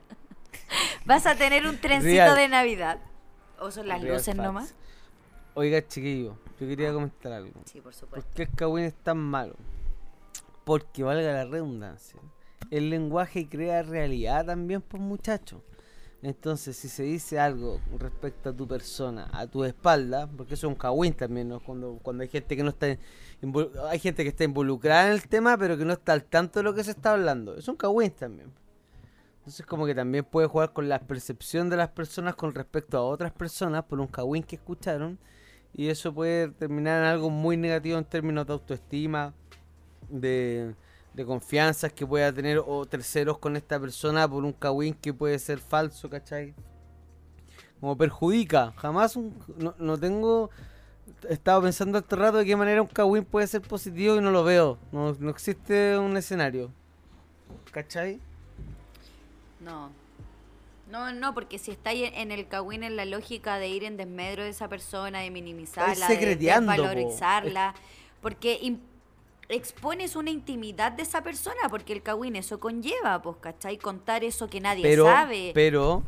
Vas 1.04 1.26
a 1.26 1.35
tener 1.37 1.66
un 1.66 1.78
trencito 1.78 2.12
Real. 2.14 2.37
de 2.37 2.49
Navidad. 2.49 2.99
¿O 3.59 3.71
son 3.71 3.88
las 3.88 4.00
Real 4.00 4.14
luces 4.14 4.35
facts. 4.35 4.47
nomás? 4.47 4.75
Oiga, 5.54 5.87
chiquillo, 5.87 6.37
yo 6.59 6.66
quería 6.66 6.92
comentar 6.92 7.32
algo. 7.32 7.61
Sí, 7.66 7.75
por 7.80 7.85
¿Por 7.85 7.94
supuesto. 7.94 8.30
qué 8.35 8.42
el 8.44 8.50
Kawin 8.50 8.85
es 8.87 8.94
tan 8.94 9.18
malo? 9.18 9.54
Porque 10.64 11.02
valga 11.02 11.32
la 11.32 11.44
redundancia. 11.44 12.18
el 12.71 12.88
lenguaje 12.88 13.49
crea 13.49 13.82
realidad 13.82 14.47
también, 14.47 14.80
pues 14.80 15.02
muchachos. 15.02 15.61
Entonces, 16.23 16.76
si 16.76 16.88
se 16.88 17.02
dice 17.02 17.38
algo 17.40 17.80
respecto 17.99 18.50
a 18.50 18.52
tu 18.56 18.66
persona, 18.68 19.28
a 19.32 19.47
tu 19.49 19.64
espalda, 19.64 20.28
porque 20.37 20.54
eso 20.54 20.68
es 20.68 20.71
un 20.71 20.76
cagüín 20.76 21.12
también, 21.14 21.49
¿no? 21.49 21.59
Cuando, 21.61 21.99
cuando 22.00 22.23
hay 22.23 22.28
gente 22.28 22.56
que 22.56 22.62
no 22.62 22.71
está 22.71 22.87
hay 23.90 23.99
gente 23.99 24.23
que 24.23 24.28
está 24.28 24.44
involucrada 24.44 25.09
en 25.09 25.12
el 25.14 25.28
tema, 25.28 25.59
pero 25.59 25.76
que 25.76 25.85
no 25.85 25.92
está 25.94 26.12
al 26.12 26.23
tanto 26.25 26.61
de 26.61 26.62
lo 26.62 26.73
que 26.75 26.85
se 26.85 26.92
está 26.92 27.12
hablando. 27.12 27.56
Es 27.56 27.66
un 27.68 27.76
cagüín 27.76 28.12
también. 28.12 28.52
Entonces, 29.42 29.66
como 29.66 29.87
que 29.87 29.94
también 29.96 30.25
puede 30.25 30.46
jugar 30.46 30.72
con 30.72 30.88
la 30.88 31.00
percepción 31.00 31.68
de 31.68 31.76
las 31.76 31.88
personas 31.88 32.37
con 32.37 32.54
respecto 32.54 32.96
a 32.96 33.02
otras 33.02 33.32
personas 33.32 33.82
por 33.82 33.99
un 33.99 34.06
cagüín 34.06 34.44
que 34.44 34.54
escucharon. 34.54 35.18
Y 35.75 35.88
eso 35.88 36.14
puede 36.14 36.50
terminar 36.50 37.02
en 37.02 37.08
algo 37.08 37.28
muy 37.28 37.56
negativo 37.56 37.99
en 37.99 38.04
términos 38.04 38.46
de 38.46 38.52
autoestima, 38.52 39.34
de, 40.08 40.76
de 41.12 41.26
confianzas 41.26 41.92
que 41.92 42.06
pueda 42.06 42.32
tener 42.32 42.62
o 42.64 42.87
terceros 42.87 43.38
con 43.38 43.56
esta 43.56 43.80
persona 43.80 44.30
por 44.30 44.44
un 44.44 44.52
cagüín 44.52 44.94
que 44.94 45.12
puede 45.12 45.37
ser 45.40 45.58
falso, 45.58 46.08
¿cachai? 46.08 46.54
Como 47.80 47.96
perjudica. 47.96 48.72
Jamás 48.76 49.16
un, 49.16 49.37
no, 49.58 49.75
no 49.76 49.99
tengo... 49.99 50.50
He 51.28 51.32
estado 51.32 51.62
pensando 51.62 51.99
este 51.99 52.14
rato 52.14 52.38
de 52.38 52.44
qué 52.44 52.54
manera 52.54 52.80
un 52.80 52.87
cagüín 52.87 53.25
puede 53.25 53.49
ser 53.49 53.62
positivo 53.62 54.14
y 54.14 54.20
no 54.20 54.30
lo 54.30 54.44
veo. 54.44 54.78
No, 54.92 55.16
no 55.18 55.30
existe 55.30 55.99
un 55.99 56.16
escenario. 56.16 56.70
¿Cachai? 57.72 58.20
No. 59.64 59.90
No, 60.90 61.12
no, 61.12 61.33
porque 61.33 61.59
si 61.59 61.71
estáis 61.71 62.09
en- 62.09 62.14
en 62.14 62.33
el 62.33 62.49
cagüín 62.49 62.83
en 62.83 62.97
la 62.97 63.04
lógica 63.04 63.59
de 63.59 63.69
ir 63.69 63.85
en 63.85 63.97
desmedro 63.97 64.42
de 64.42 64.50
esa 64.50 64.69
persona, 64.69 65.21
de 65.21 65.31
minimizarla, 65.31 66.07
de 66.09 66.16
po. 66.16 66.37
desvalorizarla, 66.37 67.75
porque 68.21 68.76
expones 69.49 70.16
una 70.16 70.31
intimidad 70.31 70.92
de 70.92 71.02
esa 71.02 71.23
persona, 71.23 71.61
porque 71.71 71.92
el 71.92 72.02
cagüín 72.02 72.37
eso 72.37 72.61
conlleva, 72.61 73.23
pues, 73.23 73.37
¿cachai? 73.40 73.78
Contar 73.78 74.25
eso 74.25 74.49
que 74.49 74.61
nadie 74.61 74.83
Pero, 74.83 75.04
sabe. 75.07 75.52
pero, 75.54 76.02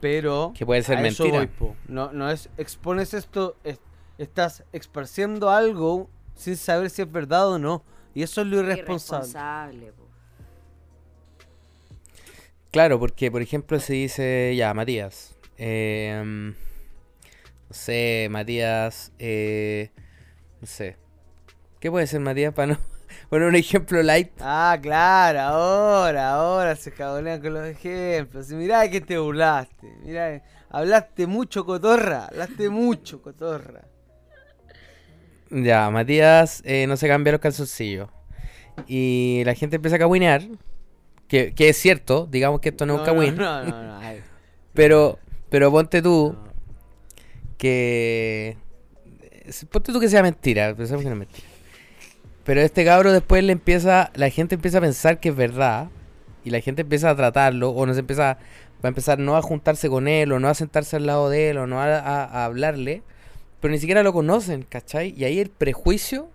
pero... 0.00 0.52
Que 0.56 0.64
puede 0.64 0.82
ser 0.82 0.98
a 0.98 1.06
eso 1.06 1.24
mentira. 1.24 1.38
voy, 1.44 1.46
po. 1.48 1.76
No, 1.88 2.12
no 2.12 2.30
es... 2.30 2.48
Expones 2.56 3.12
esto... 3.14 3.56
es- 3.64 3.80
estás 4.18 4.64
esparciendo 4.72 5.48
algo 5.48 6.08
sin 6.34 6.54
saber 6.56 6.90
si 6.90 7.00
es 7.00 7.10
verdad 7.10 7.48
o 7.52 7.58
no. 7.58 7.82
Y 8.14 8.22
eso 8.22 8.42
es 8.42 8.48
lo 8.48 8.58
irresponsable. 8.60 9.26
Irresponsable, 9.28 9.92
po. 9.92 9.99
Claro, 12.70 13.00
porque 13.00 13.30
por 13.30 13.42
ejemplo 13.42 13.80
se 13.80 13.94
dice, 13.94 14.54
ya, 14.56 14.72
Matías, 14.74 15.34
eh, 15.58 16.22
no 16.24 17.74
sé, 17.74 18.28
Matías, 18.30 19.12
eh, 19.18 19.90
no 20.60 20.66
sé, 20.68 20.96
¿qué 21.80 21.90
puede 21.90 22.06
ser 22.06 22.20
Matías 22.20 22.54
para 22.54 22.74
no 22.74 22.78
poner 23.28 23.48
un 23.48 23.56
ejemplo 23.56 24.00
light? 24.04 24.30
Ah, 24.40 24.78
claro, 24.80 25.40
ahora, 25.40 26.30
ahora 26.34 26.76
se 26.76 26.92
cagonean 26.92 27.40
con 27.40 27.54
los 27.54 27.66
ejemplos. 27.66 28.50
Y 28.52 28.54
mirá 28.54 28.88
que 28.88 29.00
te 29.00 29.18
burlaste. 29.18 29.88
Mirá, 30.04 30.40
hablaste 30.68 31.26
mucho, 31.26 31.66
cotorra. 31.66 32.26
Hablaste 32.26 32.70
mucho, 32.70 33.20
cotorra. 33.20 33.82
Ya, 35.50 35.90
Matías 35.90 36.62
eh, 36.64 36.86
no 36.86 36.96
se 36.96 37.08
cambia 37.08 37.32
los 37.32 37.40
calzoncillos 37.40 38.08
y 38.86 39.42
la 39.44 39.54
gente 39.54 39.76
empieza 39.76 39.96
a 39.96 39.98
cagüinear, 39.98 40.42
que, 41.30 41.52
que 41.54 41.68
es 41.70 41.76
cierto, 41.78 42.28
digamos 42.30 42.60
que 42.60 42.68
esto 42.70 42.84
no, 42.84 43.02
es 43.02 43.08
un 43.30 43.36
No, 43.36 43.64
no, 43.64 43.82
no. 43.84 43.98
ay, 44.00 44.20
pero, 44.74 45.18
pero 45.48 45.70
ponte 45.70 46.02
tú 46.02 46.36
no. 46.36 46.50
que... 47.56 48.56
Ponte 49.70 49.92
tú 49.92 50.00
que 50.00 50.08
sea 50.08 50.22
mentira, 50.22 50.74
pensamos 50.74 51.02
que 51.02 51.08
no 51.08 51.14
es 51.14 51.18
mentira. 51.20 51.46
Pero 52.44 52.60
este 52.60 52.84
cabro 52.84 53.12
después 53.12 53.42
le 53.44 53.52
empieza, 53.52 54.10
la 54.14 54.28
gente 54.30 54.56
empieza 54.56 54.78
a 54.78 54.80
pensar 54.80 55.20
que 55.20 55.28
es 55.30 55.36
verdad 55.36 55.88
y 56.44 56.50
la 56.50 56.60
gente 56.60 56.82
empieza 56.82 57.10
a 57.10 57.16
tratarlo 57.16 57.70
o 57.70 57.86
no 57.86 57.94
se 57.94 58.00
empieza, 58.00 58.22
va 58.24 58.38
a 58.84 58.88
empezar 58.88 59.18
no 59.18 59.36
a 59.36 59.42
juntarse 59.42 59.88
con 59.88 60.08
él 60.08 60.32
o 60.32 60.40
no 60.40 60.48
a 60.48 60.54
sentarse 60.54 60.96
al 60.96 61.06
lado 61.06 61.28
de 61.30 61.50
él 61.50 61.58
o 61.58 61.66
no 61.66 61.80
a, 61.80 61.98
a- 61.98 62.24
a 62.24 62.44
hablarle, 62.44 63.02
pero 63.60 63.70
ni 63.72 63.78
siquiera 63.78 64.02
lo 64.02 64.12
conocen, 64.12 64.62
¿cachai? 64.62 65.14
Y 65.16 65.24
ahí 65.24 65.38
el 65.38 65.50
prejuicio 65.50 66.28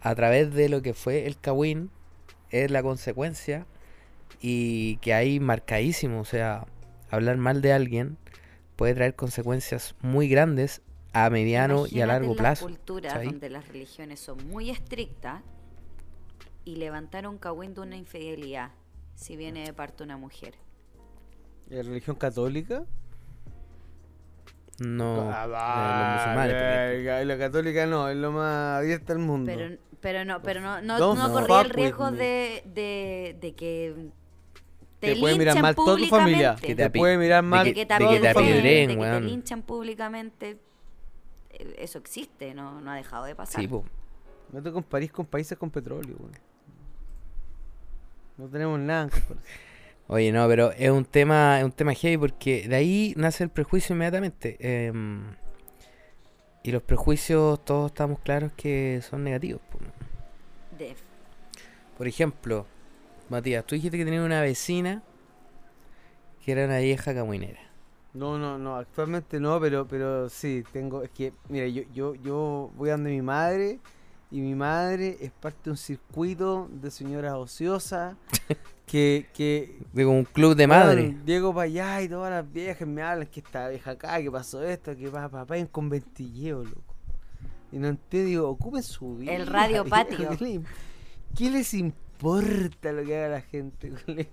a 0.00 0.14
través 0.14 0.54
de 0.54 0.68
lo 0.68 0.80
que 0.82 0.94
fue 0.94 1.26
el 1.26 1.38
Kawin 1.38 1.90
es 2.50 2.70
la 2.70 2.82
consecuencia 2.82 3.66
y 4.40 4.96
que 4.98 5.14
hay 5.14 5.40
marcadísimo, 5.40 6.20
o 6.20 6.24
sea, 6.24 6.66
hablar 7.10 7.36
mal 7.36 7.62
de 7.62 7.72
alguien 7.72 8.16
puede 8.76 8.94
traer 8.94 9.14
consecuencias 9.14 9.94
muy 10.00 10.28
grandes 10.28 10.82
a 11.12 11.28
mediano 11.28 11.86
y 11.86 12.00
a 12.00 12.06
largo 12.06 12.30
en 12.32 12.36
plazo. 12.36 12.68
Las 12.68 12.78
culturas 12.78 13.24
donde 13.24 13.50
las 13.50 13.68
religiones 13.68 14.20
son 14.20 14.48
muy 14.48 14.70
estrictas 14.70 15.42
y 16.64 16.76
levantar 16.76 17.26
un 17.26 17.38
cagüín 17.38 17.74
de 17.74 17.80
una 17.80 17.96
infidelidad 17.96 18.70
si 19.14 19.36
viene 19.36 19.64
de 19.64 19.72
parte 19.72 20.02
una 20.02 20.16
mujer. 20.16 20.54
¿La 21.68 21.82
religión 21.82 22.16
católica? 22.16 22.84
No, 24.78 25.30
Ah, 25.30 25.44
eh, 25.44 26.46
los 26.48 26.56
musulmanes, 26.56 27.26
La 27.26 27.38
católica 27.38 27.86
no, 27.86 28.08
es 28.08 28.16
lo 28.16 28.32
más 28.32 28.78
abierta 28.78 29.12
del 29.12 29.22
mundo. 29.22 29.52
Pero, 29.54 29.76
pero 30.00 30.24
no, 30.24 30.40
pero 30.42 30.60
no, 30.60 30.80
no, 30.82 30.98
Don't 30.98 31.18
no 31.18 31.32
corría 31.32 31.60
el 31.60 31.70
riesgo 31.70 32.10
de, 32.10 32.62
de, 32.66 33.36
de 33.40 33.52
que 33.54 33.94
te, 34.98 35.14
te 35.14 35.20
puede 35.20 35.36
mirar 35.38 35.60
mal 35.60 35.74
toda 35.74 35.96
tu 35.96 36.06
familia. 36.06 36.54
públicamente. 36.56 36.66
Que 36.66 36.74
te 36.74 36.82
te 36.90 36.98
puede 36.98 37.18
mirar 37.18 37.42
de 37.44 37.48
mal. 37.48 37.64
de 37.64 37.74
que 37.74 37.86
te, 37.86 37.94
de 37.94 38.08
que 38.08 38.20
te 38.20 38.28
apedreen, 38.28 38.88
de 38.90 38.96
que 38.96 39.02
te 39.02 39.20
linchan 39.20 39.62
públicamente. 39.62 40.58
Eh, 41.52 41.76
Eso 41.78 41.98
existe, 41.98 42.54
no, 42.54 42.80
no 42.80 42.90
ha 42.90 42.96
dejado 42.96 43.24
de 43.24 43.34
pasar. 43.34 43.60
Sí, 43.60 43.68
po. 43.68 43.84
No 44.52 44.62
te 44.62 44.72
comparís 44.72 45.12
con 45.12 45.26
países 45.26 45.56
con 45.56 45.70
petróleo, 45.70 46.16
weón. 46.18 46.32
No 48.36 48.48
tenemos 48.48 48.78
nada 48.80 49.02
en 49.04 49.08
comparación. 49.10 49.44
Oye, 50.08 50.32
no, 50.32 50.48
pero 50.48 50.72
es 50.72 50.90
un 50.90 51.04
tema, 51.04 51.58
es 51.60 51.64
un 51.64 51.70
tema 51.72 51.94
heavy 51.94 52.16
porque 52.18 52.66
de 52.66 52.74
ahí 52.74 53.14
nace 53.16 53.44
el 53.44 53.50
prejuicio 53.50 53.94
inmediatamente. 53.94 54.56
em, 54.58 55.22
y 56.62 56.72
los 56.72 56.82
prejuicios 56.82 57.64
todos 57.64 57.90
estamos 57.90 58.18
claros 58.20 58.52
que 58.56 59.00
son 59.08 59.24
negativos. 59.24 59.60
po. 59.70 59.78
De- 60.78 60.94
Por 61.96 62.06
ejemplo, 62.06 62.66
Matías, 63.28 63.64
tú 63.64 63.74
dijiste 63.74 63.96
que 63.98 64.04
tenías 64.04 64.24
una 64.24 64.40
vecina 64.42 65.02
que 66.44 66.52
era 66.52 66.64
una 66.64 66.78
vieja 66.78 67.14
camuinera. 67.14 67.60
No, 68.12 68.38
no, 68.38 68.58
no, 68.58 68.76
actualmente 68.76 69.38
no, 69.38 69.60
pero, 69.60 69.86
pero 69.86 70.28
sí, 70.28 70.64
tengo, 70.72 71.02
es 71.02 71.10
que, 71.10 71.32
mira, 71.48 71.66
yo, 71.68 71.82
yo, 71.94 72.14
yo 72.16 72.70
voy 72.76 72.88
a 72.88 72.92
donde 72.92 73.10
mi 73.10 73.22
madre 73.22 73.78
y 74.32 74.40
mi 74.40 74.54
madre 74.54 75.16
es 75.20 75.30
parte 75.30 75.58
de 75.64 75.70
un 75.70 75.76
circuito 75.76 76.68
de 76.72 76.90
señoras 76.90 77.34
ociosas 77.34 78.16
que, 78.90 79.28
que 79.32 79.78
De 79.92 80.04
como 80.04 80.18
un 80.18 80.24
club 80.24 80.56
de 80.56 80.66
madre. 80.66 81.16
Llego 81.24 81.54
para 81.54 81.64
allá 81.66 82.02
y 82.02 82.08
todas 82.08 82.30
las 82.32 82.52
viejas 82.52 82.88
me 82.88 83.02
hablan 83.02 83.28
que 83.28 83.40
esta 83.40 83.68
vieja 83.68 83.92
acá, 83.92 84.20
que 84.20 84.30
pasó 84.30 84.62
esto, 84.64 84.96
que 84.96 85.08
va 85.08 85.28
papá 85.28 85.56
en 85.58 85.66
conventilleo, 85.66 86.64
loco. 86.64 86.94
Y 87.70 87.78
no 87.78 87.86
entiendo, 87.88 88.28
digo, 88.28 88.48
ocupen 88.48 88.82
su 88.82 89.16
vida. 89.16 89.32
El 89.32 89.46
radio 89.46 89.84
patio. 89.84 90.30
¿Qué, 90.36 90.44
le- 90.44 90.60
qué 91.36 91.50
les 91.50 91.72
importa 91.74 92.90
lo 92.90 93.04
que 93.04 93.16
haga 93.16 93.28
la 93.36 93.40
gente? 93.42 93.92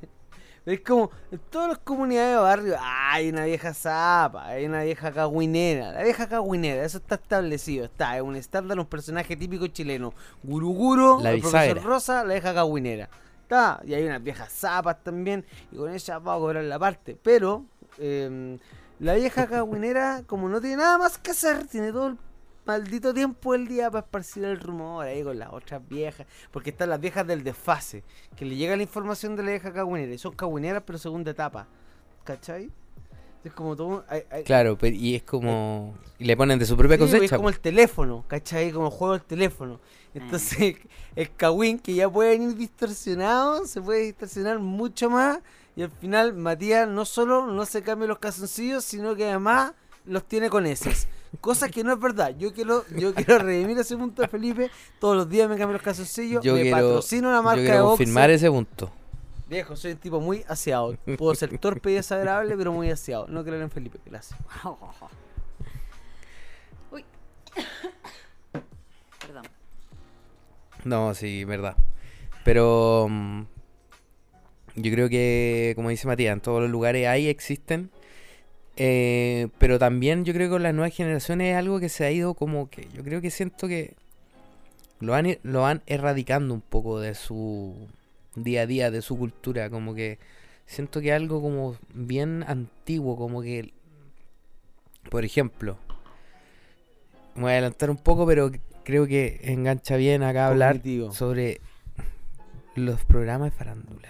Es 0.65 0.81
como, 0.81 1.11
en 1.31 1.39
todas 1.49 1.69
las 1.69 1.77
comunidades 1.77 2.31
de 2.35 2.41
barrio, 2.41 2.75
ah, 2.77 3.13
hay 3.13 3.29
una 3.29 3.45
vieja 3.45 3.73
zapa, 3.73 4.47
hay 4.47 4.65
una 4.65 4.83
vieja 4.83 5.13
cagüinera. 5.13 5.93
La 5.93 6.03
vieja 6.03 6.27
cagüinera, 6.27 6.83
eso 6.83 6.97
está 6.97 7.15
establecido, 7.15 7.85
está, 7.85 8.17
es 8.17 8.21
un 8.21 8.35
estándar, 8.35 8.77
un 8.77 8.85
personaje 8.85 9.37
típico 9.37 9.67
chileno. 9.67 10.13
Guruguro, 10.43 11.21
La 11.21 11.31
el 11.31 11.39
profesor. 11.39 11.81
Rosa, 11.83 12.25
la 12.25 12.33
vieja 12.33 12.53
cagüinera. 12.53 13.09
Está, 13.47 13.81
y 13.85 13.93
hay 13.93 14.03
unas 14.03 14.21
viejas 14.21 14.51
zapas 14.51 15.01
también, 15.03 15.45
y 15.71 15.77
con 15.77 15.89
ellas 15.89 16.19
va 16.27 16.33
a 16.35 16.37
cobrar 16.37 16.65
la 16.65 16.77
parte. 16.77 17.17
Pero, 17.23 17.63
em, 17.97 18.57
la 18.99 19.13
vieja 19.13 19.47
cagüinera, 19.47 20.23
como 20.27 20.49
no 20.49 20.59
tiene 20.59 20.75
nada 20.75 20.97
más 20.97 21.17
que 21.17 21.31
hacer, 21.31 21.65
tiene 21.65 21.93
todo 21.93 22.07
el 22.07 22.17
maldito 22.65 23.13
tiempo 23.13 23.53
del 23.53 23.65
día 23.69 23.89
para 23.89 24.03
esparcir 24.03 24.43
el 24.43 24.59
rumor 24.59 25.05
ahí 25.05 25.23
con 25.23 25.39
las 25.39 25.53
otras 25.53 25.81
viejas. 25.87 26.27
Porque 26.51 26.71
están 26.71 26.89
las 26.89 26.99
viejas 26.99 27.25
del 27.25 27.45
desfase, 27.45 28.03
que 28.35 28.43
le 28.43 28.57
llega 28.57 28.75
la 28.75 28.83
información 28.83 29.37
de 29.37 29.43
la 29.43 29.51
vieja 29.51 29.71
cagüinera, 29.71 30.13
y 30.13 30.17
son 30.17 30.35
cagüineras, 30.35 30.83
pero 30.85 30.97
segunda 30.99 31.31
etapa. 31.31 31.67
¿Cachai? 32.25 32.69
Es 33.45 33.53
como 33.53 33.77
todo. 33.77 34.03
hay- 34.09 34.43
Claro, 34.43 34.77
pero, 34.77 34.93
y 34.93 35.15
es 35.15 35.23
como... 35.23 35.95
Y 36.19 36.25
le 36.25 36.35
ponen 36.35 36.59
de 36.59 36.65
su 36.65 36.75
propia 36.75 36.97
Sí, 36.97 36.99
pues, 37.03 37.11
cosecha. 37.11 37.25
es 37.25 37.31
como 37.31 37.43
po. 37.43 37.49
el 37.49 37.59
teléfono, 37.61 38.25
¿cachai? 38.27 38.71
Como 38.73 38.91
juego 38.91 39.13
del 39.13 39.23
teléfono. 39.23 39.79
Entonces, 40.17 40.75
el 41.15 41.35
Kawin, 41.35 41.79
que 41.79 41.95
ya 41.95 42.09
puede 42.09 42.31
venir 42.31 42.55
distorsionado, 42.55 43.65
se 43.65 43.81
puede 43.81 44.01
distorsionar 44.01 44.59
mucho 44.59 45.09
más. 45.09 45.39
Y 45.75 45.83
al 45.83 45.91
final, 45.91 46.33
Matías 46.33 46.87
no 46.87 47.05
solo 47.05 47.47
no 47.47 47.65
se 47.65 47.83
cambia 47.83 48.07
los 48.07 48.19
calzoncillos, 48.19 48.83
sino 48.83 49.15
que 49.15 49.25
además 49.25 49.73
los 50.05 50.23
tiene 50.23 50.49
con 50.49 50.65
eses. 50.65 51.07
Cosa 51.41 51.69
que 51.69 51.83
no 51.83 51.93
es 51.93 51.99
verdad. 51.99 52.35
Yo 52.37 52.53
quiero, 52.53 52.85
yo 52.95 53.13
quiero 53.13 53.37
redimir 53.39 53.77
ese 53.77 53.95
punto 53.95 54.21
de 54.21 54.27
Felipe. 54.27 54.71
Todos 54.99 55.15
los 55.15 55.29
días 55.29 55.47
me 55.47 55.57
cambio 55.57 55.73
los 55.73 55.81
calzoncillos. 55.81 56.43
Yo 56.43 56.55
me 56.55 56.63
quiero, 56.63 56.77
patrocino 56.77 57.29
una 57.29 57.37
yo 57.37 57.43
marca 57.43 57.61
quiero 57.61 57.75
de 57.75 57.83
confirmar 57.83 58.29
boxer. 58.29 58.31
ese 58.31 58.49
punto. 58.49 58.91
Viejo, 59.47 59.75
soy 59.75 59.93
un 59.93 59.97
tipo 59.97 60.19
muy 60.19 60.43
aseado. 60.47 60.97
Puedo 61.17 61.33
ser 61.35 61.57
torpe 61.57 61.91
y 61.91 61.95
desagradable, 61.95 62.57
pero 62.57 62.73
muy 62.73 62.89
aseado. 62.89 63.27
No 63.27 63.43
creer 63.43 63.61
en 63.61 63.71
Felipe, 63.71 63.99
gracias. 64.05 64.37
Uy. 66.91 67.05
No, 70.85 71.13
sí, 71.13 71.43
verdad. 71.45 71.75
Pero... 72.43 73.07
mm, 73.09 73.43
Yo 74.75 74.91
creo 74.91 75.09
que, 75.09 75.73
como 75.75 75.89
dice 75.89 76.07
Matías, 76.07 76.33
en 76.33 76.41
todos 76.41 76.61
los 76.61 76.69
lugares 76.71 77.07
hay, 77.07 77.27
existen. 77.27 77.89
Eh, 78.77 79.47
pero 79.59 79.79
también 79.79 80.25
yo 80.25 80.33
creo 80.33 80.47
que 80.47 80.51
con 80.53 80.63
las 80.63 80.73
nuevas 80.73 80.95
generaciones 80.95 81.51
es 81.53 81.57
algo 81.57 81.79
que 81.79 81.89
se 81.89 82.05
ha 82.05 82.11
ido 82.11 82.33
como 82.35 82.69
que. 82.69 82.87
Yo 82.95 83.03
creo 83.03 83.21
que 83.21 83.31
siento 83.31 83.67
que 83.67 83.95
lo 84.99 85.15
han, 85.15 85.37
lo 85.43 85.61
van 85.61 85.81
erradicando 85.87 86.53
un 86.53 86.61
poco 86.61 86.99
de 86.99 87.15
su 87.15 87.75
día 88.35 88.61
a 88.63 88.67
día, 88.67 88.91
de 88.91 89.01
su 89.01 89.17
cultura. 89.17 89.69
Como 89.69 89.95
que 89.95 90.19
siento 90.67 91.01
que 91.01 91.13
algo 91.13 91.41
como 91.41 91.77
bien 91.93 92.43
antiguo, 92.47 93.17
como 93.17 93.41
que. 93.41 93.73
Por 95.09 95.23
ejemplo, 95.25 95.77
me 97.35 97.43
voy 97.43 97.51
a 97.51 97.53
adelantar 97.55 97.89
un 97.89 97.97
poco, 97.97 98.25
pero 98.27 98.51
creo 98.87 99.05
que 99.05 99.41
engancha 99.43 99.97
bien 99.97 100.23
acá 100.23 100.47
hablar 100.47 100.77
Cognitivo. 100.77 101.11
sobre 101.11 101.59
los 102.73 103.03
programas 103.03 103.51
de 103.51 103.57
farándula. 103.57 104.07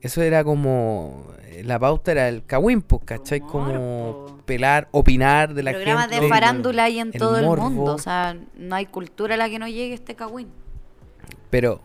Eso 0.00 0.22
era 0.22 0.42
como. 0.42 1.26
eh, 1.44 1.62
La 1.64 1.78
pauta 1.78 2.10
era 2.12 2.28
el 2.28 2.44
cagüín, 2.44 2.82
pues, 2.82 3.02
¿cachai? 3.04 3.40
Como 3.40 4.40
pelar, 4.44 4.88
opinar 4.90 5.54
de 5.54 5.62
la 5.62 5.72
Programas 5.72 6.08
gente. 6.08 6.20
de 6.24 6.28
farándula 6.28 6.84
hay 6.84 6.98
en 6.98 7.10
el 7.12 7.18
todo 7.18 7.38
el 7.38 7.46
mundo. 7.46 7.94
O 7.94 7.98
sea, 7.98 8.36
no 8.56 8.74
hay 8.74 8.86
cultura 8.86 9.34
a 9.34 9.38
la 9.38 9.48
que 9.48 9.60
no 9.60 9.68
llegue 9.68 9.94
este 9.94 10.16
cagüín. 10.16 10.48
Pero, 11.50 11.80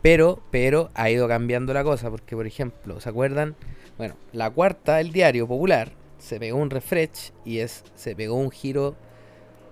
pero, 0.00 0.40
pero 0.50 0.90
ha 0.94 1.10
ido 1.10 1.28
cambiando 1.28 1.74
la 1.74 1.84
cosa, 1.84 2.10
porque 2.10 2.34
por 2.34 2.46
ejemplo, 2.46 3.00
¿se 3.00 3.08
acuerdan? 3.10 3.54
Bueno, 3.98 4.14
la 4.32 4.48
cuarta, 4.50 4.98
el 5.00 5.12
diario 5.12 5.46
popular, 5.46 5.92
se 6.18 6.40
pegó 6.40 6.58
un 6.58 6.70
refresh 6.70 7.32
y 7.44 7.58
es, 7.58 7.84
se 7.94 8.16
pegó 8.16 8.34
un 8.36 8.50
giro 8.50 8.96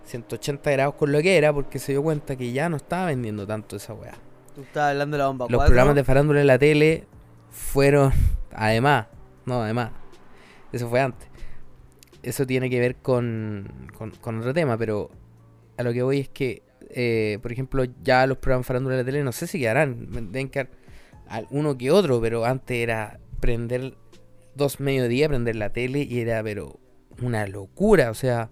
180 0.04 0.70
grados 0.70 0.94
con 0.94 1.12
lo 1.12 1.20
que 1.22 1.36
era, 1.36 1.52
porque 1.52 1.78
se 1.78 1.92
dio 1.92 2.02
cuenta 2.02 2.36
que 2.36 2.52
ya 2.52 2.68
no 2.68 2.76
estaba 2.76 3.06
vendiendo 3.06 3.46
tanto 3.46 3.76
esa 3.76 3.94
weá. 3.94 4.14
Tú 4.54 4.62
estabas 4.62 4.90
hablando 4.90 5.16
de 5.16 5.22
la 5.22 5.28
bomba 5.28 5.46
Los 5.48 5.58
4. 5.58 5.66
programas 5.66 5.94
de 5.94 6.04
farándula 6.04 6.40
en 6.40 6.46
la 6.46 6.58
tele 6.58 7.06
fueron, 7.50 8.12
además, 8.52 9.06
no, 9.46 9.62
además, 9.62 9.90
eso 10.72 10.88
fue 10.88 11.00
antes. 11.00 11.28
Eso 12.22 12.46
tiene 12.46 12.70
que 12.70 12.78
ver 12.78 12.96
con, 12.96 13.90
con, 13.96 14.10
con 14.10 14.38
otro 14.38 14.52
tema, 14.52 14.76
pero 14.76 15.10
a 15.76 15.82
lo 15.82 15.92
que 15.92 16.02
voy 16.02 16.20
es 16.20 16.28
que, 16.28 16.62
eh, 16.90 17.38
por 17.42 17.52
ejemplo, 17.52 17.84
ya 18.02 18.26
los 18.26 18.38
programas 18.38 18.64
de 18.64 18.68
farándula 18.68 18.96
de 18.96 19.02
la 19.02 19.06
tele 19.06 19.24
no 19.24 19.32
sé 19.32 19.46
si 19.46 19.58
quedarán, 19.58 20.30
deben 20.30 20.48
quedar 20.48 20.68
uno 21.50 21.78
que 21.78 21.90
otro, 21.90 22.20
pero 22.20 22.44
antes 22.44 22.76
era 22.76 23.18
prender 23.40 23.94
dos 24.54 24.80
mediodía, 24.80 25.28
prender 25.28 25.56
la 25.56 25.70
tele 25.70 26.02
y 26.02 26.20
era, 26.20 26.42
pero, 26.42 26.78
una 27.20 27.46
locura, 27.46 28.10
o 28.10 28.14
sea... 28.14 28.50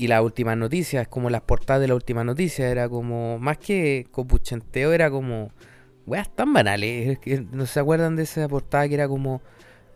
Y 0.00 0.08
las 0.08 0.22
últimas 0.22 0.56
noticias, 0.56 1.06
como 1.08 1.28
las 1.28 1.42
portadas 1.42 1.82
de 1.82 1.88
la 1.88 1.94
última 1.94 2.24
noticia, 2.24 2.70
era 2.70 2.88
como, 2.88 3.38
más 3.38 3.58
que 3.58 4.06
copuchenteo, 4.10 4.94
era 4.94 5.10
como, 5.10 5.50
weas 6.06 6.34
tan 6.34 6.54
banales. 6.54 7.18
No 7.52 7.66
se 7.66 7.80
acuerdan 7.80 8.16
de 8.16 8.22
esa 8.22 8.48
portada 8.48 8.88
que 8.88 8.94
era 8.94 9.06
como, 9.06 9.42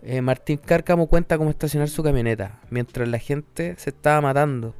eh, 0.03 0.21
Martín 0.21 0.59
Cárcamo 0.59 1.07
cuenta 1.07 1.39
cómo 1.39 1.49
estacionar 1.49 1.89
su 1.89 2.03
camioneta, 2.03 2.61
mientras 2.69 3.09
la 3.09 3.19
gente 3.19 3.77
se 3.79 3.89
estaba 3.89 4.21
matando. 4.21 4.75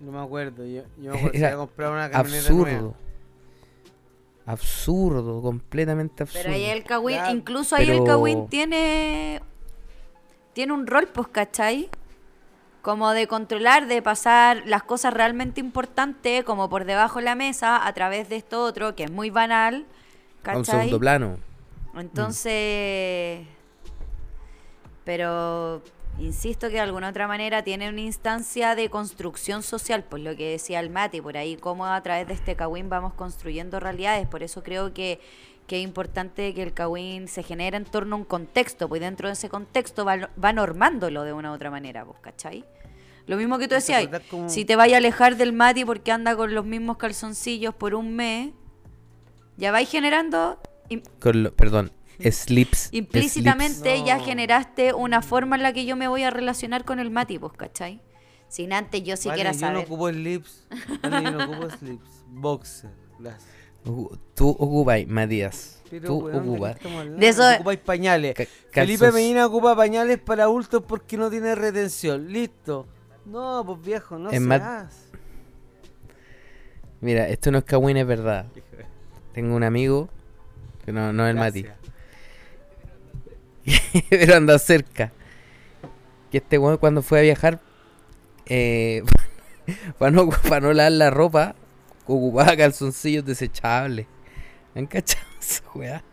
No 0.00 0.10
me 0.10 0.18
acuerdo. 0.18 0.66
Yo, 0.66 0.82
yo 1.00 1.12
me 1.12 1.18
acuerdo 1.18 1.30
que 1.30 1.38
Era 1.38 1.46
había 1.46 1.58
comprado 1.58 1.92
una 1.92 2.10
camioneta 2.10 2.50
nueva. 2.50 2.70
Absurdo. 2.70 2.94
Absurdo, 4.44 5.40
completamente 5.40 6.24
absurdo. 6.24 6.42
Pero 6.42 6.54
ahí 6.56 6.64
el 6.64 6.82
Ya, 7.14 7.30
incluso 7.30 7.76
ahí 7.76 7.88
el 7.90 8.02
cagüín 8.02 8.48
tiene 8.48 9.40
tiene 10.52 10.72
un 10.72 10.84
rol, 10.88 11.06
pues, 11.06 11.28
¿cachai? 11.28 11.88
Como 12.86 13.10
de 13.10 13.26
controlar, 13.26 13.88
de 13.88 14.00
pasar 14.00 14.62
las 14.64 14.84
cosas 14.84 15.12
realmente 15.12 15.58
importantes, 15.58 16.44
como 16.44 16.68
por 16.68 16.84
debajo 16.84 17.18
de 17.18 17.24
la 17.24 17.34
mesa, 17.34 17.84
a 17.84 17.92
través 17.94 18.28
de 18.28 18.36
esto 18.36 18.62
otro, 18.62 18.94
que 18.94 19.02
es 19.02 19.10
muy 19.10 19.28
banal, 19.28 19.86
A 20.44 20.56
un 20.56 20.64
segundo 20.64 21.00
plano. 21.00 21.36
Entonces, 21.96 23.44
pero 25.02 25.82
insisto 26.20 26.68
que 26.68 26.74
de 26.74 26.80
alguna 26.80 27.08
otra 27.08 27.26
manera 27.26 27.64
tiene 27.64 27.88
una 27.88 28.02
instancia 28.02 28.76
de 28.76 28.88
construcción 28.88 29.64
social, 29.64 30.04
pues 30.08 30.22
lo 30.22 30.36
que 30.36 30.52
decía 30.52 30.78
el 30.78 30.88
Mati, 30.88 31.20
por 31.20 31.36
ahí 31.36 31.56
cómo 31.56 31.86
a 31.86 32.00
través 32.02 32.28
de 32.28 32.34
este 32.34 32.54
Kawin 32.54 32.88
vamos 32.88 33.14
construyendo 33.14 33.80
realidades, 33.80 34.28
por 34.28 34.44
eso 34.44 34.62
creo 34.62 34.94
que, 34.94 35.18
que 35.66 35.78
es 35.78 35.82
importante 35.82 36.54
que 36.54 36.62
el 36.62 36.72
Kawin 36.72 37.26
se 37.26 37.42
genere 37.42 37.78
en 37.78 37.84
torno 37.84 38.14
a 38.14 38.18
un 38.20 38.24
contexto, 38.24 38.88
pues 38.88 39.00
dentro 39.00 39.26
de 39.26 39.32
ese 39.32 39.48
contexto 39.48 40.04
va, 40.04 40.30
va 40.42 40.52
normándolo 40.52 41.24
de 41.24 41.32
una 41.32 41.50
u 41.50 41.54
otra 41.54 41.72
manera, 41.72 42.04
pues, 42.04 42.20
¿cachai? 42.20 42.64
Lo 43.26 43.36
mismo 43.36 43.58
que 43.58 43.64
tú 43.64 43.70
¿Te 43.70 43.74
decías, 43.76 44.08
cómo- 44.30 44.48
si 44.48 44.64
te 44.64 44.76
vayas 44.76 44.94
a 44.94 44.98
alejar 44.98 45.36
del 45.36 45.52
Mati 45.52 45.84
porque 45.84 46.12
anda 46.12 46.36
con 46.36 46.54
los 46.54 46.64
mismos 46.64 46.96
calzoncillos 46.96 47.74
por 47.74 47.94
un 47.94 48.14
mes, 48.14 48.52
ya 49.56 49.72
vais 49.72 49.88
generando 49.90 50.60
im- 50.88 51.02
Con 51.18 51.42
lo- 51.42 51.52
perdón, 51.54 51.90
slips. 52.20 52.88
implícitamente 52.92 53.74
slips. 53.96 54.06
ya 54.06 54.18
No. 54.18 54.24
generaste 54.24 54.92
una 54.94 55.22
forma 55.22 55.56
en 55.56 55.62
la 55.62 55.72
que 55.72 55.84
yo 55.86 55.96
me 55.96 56.06
voy 56.08 56.22
a 56.22 56.30
relacionar 56.30 56.84
con 56.84 56.98
el 57.00 57.10
Mati, 57.10 57.38
pues, 57.38 57.52
¿cachai? 57.54 58.00
Sin 58.48 58.72
antes 58.72 59.02
yo 59.02 59.16
siquiera 59.16 59.50
Vale, 59.50 59.60
yo 59.60 59.66
no 59.66 59.72
saber. 59.72 59.86
ocupo 59.86 60.08
slips. 60.10 60.66
Vale, 61.02 61.24
yo 61.24 61.30
no 61.32 61.44
ocupo 61.52 61.70
slips. 61.78 62.10
Boxer. 62.28 62.90
Las. 63.18 63.44
Tú 63.84 64.50
ocupas, 64.50 65.04
Matías. 65.08 65.82
Pero, 65.90 66.06
Tú 66.08 66.16
weón, 66.26 66.32
¿de 66.32 66.42
qué 66.42 66.48
ocupas. 66.88 67.18
De 67.18 67.28
eso- 67.28 67.42
Tú 67.48 67.54
ocupáis 67.56 67.78
pañales. 67.80 68.34
Felipe 68.70 69.10
Medina 69.12 69.46
ocupa 69.46 69.74
pañales 69.76 70.18
para 70.18 70.44
adultos 70.44 70.82
porque 70.86 71.16
no 71.16 71.28
tiene 71.30 71.54
retención. 71.56 72.32
Listo. 72.32 72.86
No, 73.26 73.62
pues 73.66 73.82
viejo, 73.82 74.18
no 74.18 74.30
Es 74.30 74.34
se 74.36 74.40
más- 74.40 74.60
hace. 74.62 75.06
Mira, 77.00 77.28
esto 77.28 77.50
no 77.50 77.58
es 77.58 77.64
Kawin, 77.64 77.96
es 77.98 78.06
verdad. 78.06 78.46
Tengo 79.34 79.54
un 79.54 79.62
amigo, 79.64 80.08
que 80.84 80.92
no, 80.92 81.12
no 81.12 81.26
es 81.26 81.30
el 81.30 81.36
Mati, 81.36 81.66
pero 84.10 84.36
anda 84.36 84.58
cerca. 84.58 85.12
Que 86.30 86.38
este 86.38 86.58
weón 86.58 86.78
cuando 86.78 87.02
fue 87.02 87.18
a 87.18 87.22
viajar, 87.22 87.60
eh, 88.46 89.02
para, 89.98 90.10
no, 90.10 90.28
para 90.30 90.60
no 90.60 90.72
lavar 90.72 90.92
la 90.92 91.10
ropa, 91.10 91.54
ocupaba 92.06 92.56
calzoncillos 92.56 93.24
desechables. 93.24 94.06
¿Han 94.74 94.86
cachado 94.86 95.26
esa 95.40 95.62
weá? 95.74 96.04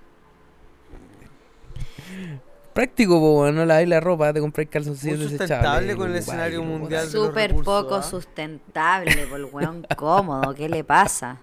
Práctico, 2.73 3.19
po, 3.19 3.51
no 3.51 3.65
laváis 3.65 3.87
la 3.87 3.99
ropa, 3.99 4.33
te 4.33 4.39
compráis 4.39 4.69
calzoncillos 4.69 5.19
Muy 5.19 5.27
desechables. 5.27 5.49
sustentable 5.57 5.95
con 5.95 6.09
el 6.09 6.15
escenario 6.17 6.61
weón. 6.61 6.79
mundial. 6.79 7.07
Súper 7.07 7.55
poco 7.55 7.95
¿ah? 7.95 8.03
sustentable, 8.03 9.27
por 9.27 9.39
el 9.39 9.45
weón 9.45 9.85
cómodo, 9.97 10.53
¿qué 10.55 10.67
le 10.69 10.83
pasa? 10.83 11.39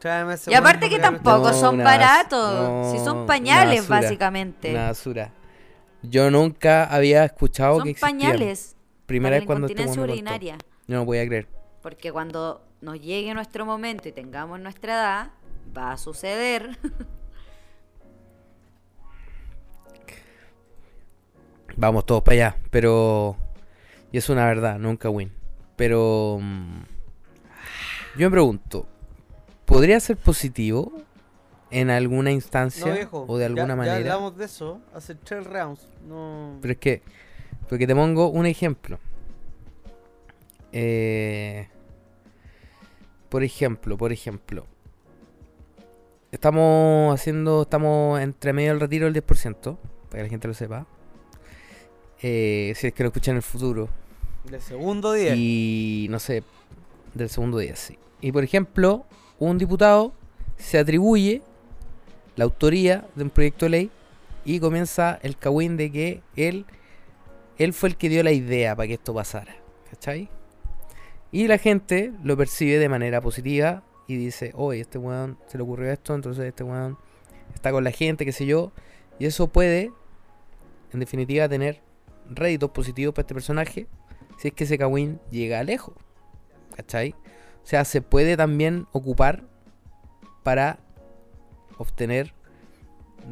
Tráeme 0.00 0.34
Y 0.48 0.54
aparte 0.54 0.88
que 0.90 0.98
tampoco 0.98 1.50
No, 1.50 1.54
son 1.54 1.74
una 1.76 1.84
baratos, 1.84 2.90
si 2.90 2.98
no, 2.98 3.04
son 3.04 3.16
una 3.18 3.26
pañales 3.26 3.86
basura, 3.86 4.00
básicamente. 4.00 4.70
Una 4.72 4.86
basura. 4.86 5.32
Yo 6.02 6.28
nunca 6.32 6.84
había 6.84 7.24
escuchado 7.24 7.76
Son 7.76 7.84
que 7.84 7.90
existían. 7.90 8.18
pañales 8.18 8.76
Primera 9.06 9.36
vez 9.36 9.46
cuando 9.46 9.68
contó. 9.68 10.00
urinaria. 10.02 10.58
Yo 10.88 10.96
no 10.96 11.04
podía 11.06 11.24
creer. 11.26 11.48
Porque 11.82 12.10
cuando 12.10 12.62
nos 12.80 13.00
llegue 13.00 13.32
nuestro 13.34 13.64
momento 13.64 14.08
y 14.08 14.12
tengamos 14.12 14.58
nuestra 14.58 14.94
edad, 14.94 15.30
va 15.76 15.92
a 15.92 15.96
suceder. 15.96 16.76
Vamos 21.76 22.06
todos 22.06 22.22
para 22.22 22.34
allá, 22.34 22.56
pero... 22.70 23.36
Y 24.10 24.18
es 24.18 24.28
una 24.28 24.46
verdad, 24.46 24.78
nunca 24.78 25.08
win. 25.08 25.32
Pero... 25.76 26.38
mm, 26.40 26.82
Yo 28.18 28.26
me 28.28 28.30
pregunto, 28.30 28.86
¿podría 29.64 29.98
ser 30.00 30.16
positivo 30.16 30.92
en 31.70 31.88
alguna 31.88 32.30
instancia 32.30 32.86
No, 32.86 32.92
viejo. 32.94 33.24
o 33.26 33.38
de 33.38 33.46
alguna 33.46 33.64
ya, 33.68 33.70
Ya 33.70 33.76
manera? 33.76 33.96
hablamos 33.96 34.36
de 34.36 34.44
eso 34.44 34.80
hace 34.94 35.14
tres 35.14 35.44
rounds. 35.44 35.88
No. 36.06 36.58
Pero 36.60 36.72
es 36.72 36.78
que, 36.78 37.02
porque 37.68 37.86
te 37.86 37.94
pongo 37.94 38.28
un 38.28 38.44
ejemplo. 38.46 38.98
Eh, 40.72 41.68
por 43.30 43.42
ejemplo, 43.42 43.96
por 43.96 44.12
ejemplo. 44.12 44.66
Estamos 46.30 47.14
haciendo, 47.14 47.62
estamos 47.62 48.20
entre 48.20 48.52
medio 48.52 48.70
del 48.70 48.80
retiro 48.80 49.10
del 49.10 49.14
10%, 49.22 49.76
para 50.08 50.18
que 50.18 50.22
la 50.22 50.28
gente 50.28 50.48
lo 50.48 50.54
sepa. 50.54 50.86
Eh, 52.22 52.72
si 52.76 52.86
es 52.86 52.92
que 52.94 53.02
lo 53.02 53.08
escuchan 53.08 53.32
en 53.32 53.36
el 53.38 53.42
futuro. 53.42 53.88
De 54.44 54.60
segundo 54.60 55.12
día. 55.12 55.34
Y 55.34 56.06
no 56.10 56.18
sé, 56.18 56.44
del 57.14 57.28
segundo 57.28 57.58
día, 57.58 57.76
sí. 57.76 57.98
Y 58.20 58.30
por 58.32 58.44
ejemplo, 58.44 59.04
un 59.38 59.58
diputado 59.58 60.12
se 60.56 60.78
atribuye 60.78 61.42
la 62.36 62.44
autoría 62.44 63.04
de 63.14 63.24
un 63.24 63.30
proyecto 63.30 63.66
de 63.66 63.70
ley 63.70 63.90
y 64.44 64.60
comienza 64.60 65.18
el 65.22 65.36
cagüín 65.36 65.76
de 65.76 65.90
que 65.90 66.22
él, 66.36 66.64
él 67.58 67.72
fue 67.72 67.90
el 67.90 67.96
que 67.96 68.08
dio 68.08 68.22
la 68.22 68.32
idea 68.32 68.74
para 68.76 68.86
que 68.86 68.94
esto 68.94 69.12
pasara. 69.12 69.56
¿Cachai? 69.90 70.28
Y 71.32 71.48
la 71.48 71.58
gente 71.58 72.12
lo 72.22 72.36
percibe 72.36 72.78
de 72.78 72.88
manera 72.88 73.20
positiva 73.20 73.82
y 74.06 74.16
dice, 74.16 74.52
oye, 74.54 74.80
este 74.80 74.98
weón 74.98 75.38
se 75.48 75.58
le 75.58 75.64
ocurrió 75.64 75.90
esto, 75.90 76.14
entonces 76.14 76.44
este 76.44 76.62
weón 76.62 76.98
está 77.54 77.72
con 77.72 77.84
la 77.84 77.90
gente, 77.90 78.24
qué 78.24 78.32
sé 78.32 78.46
yo. 78.46 78.72
Y 79.18 79.26
eso 79.26 79.48
puede, 79.48 79.90
en 80.92 81.00
definitiva, 81.00 81.48
tener 81.48 81.80
réditos 82.30 82.70
positivos 82.70 83.14
para 83.14 83.22
este 83.22 83.34
personaje 83.34 83.86
si 84.38 84.48
es 84.48 84.54
que 84.54 84.64
ese 84.64 84.76
Kawin 84.76 85.20
llega 85.30 85.62
lejos. 85.62 85.94
¿Cachai? 86.74 87.14
O 87.62 87.66
sea, 87.66 87.84
se 87.84 88.02
puede 88.02 88.36
también 88.36 88.86
ocupar 88.90 89.44
para 90.42 90.80
obtener 91.78 92.34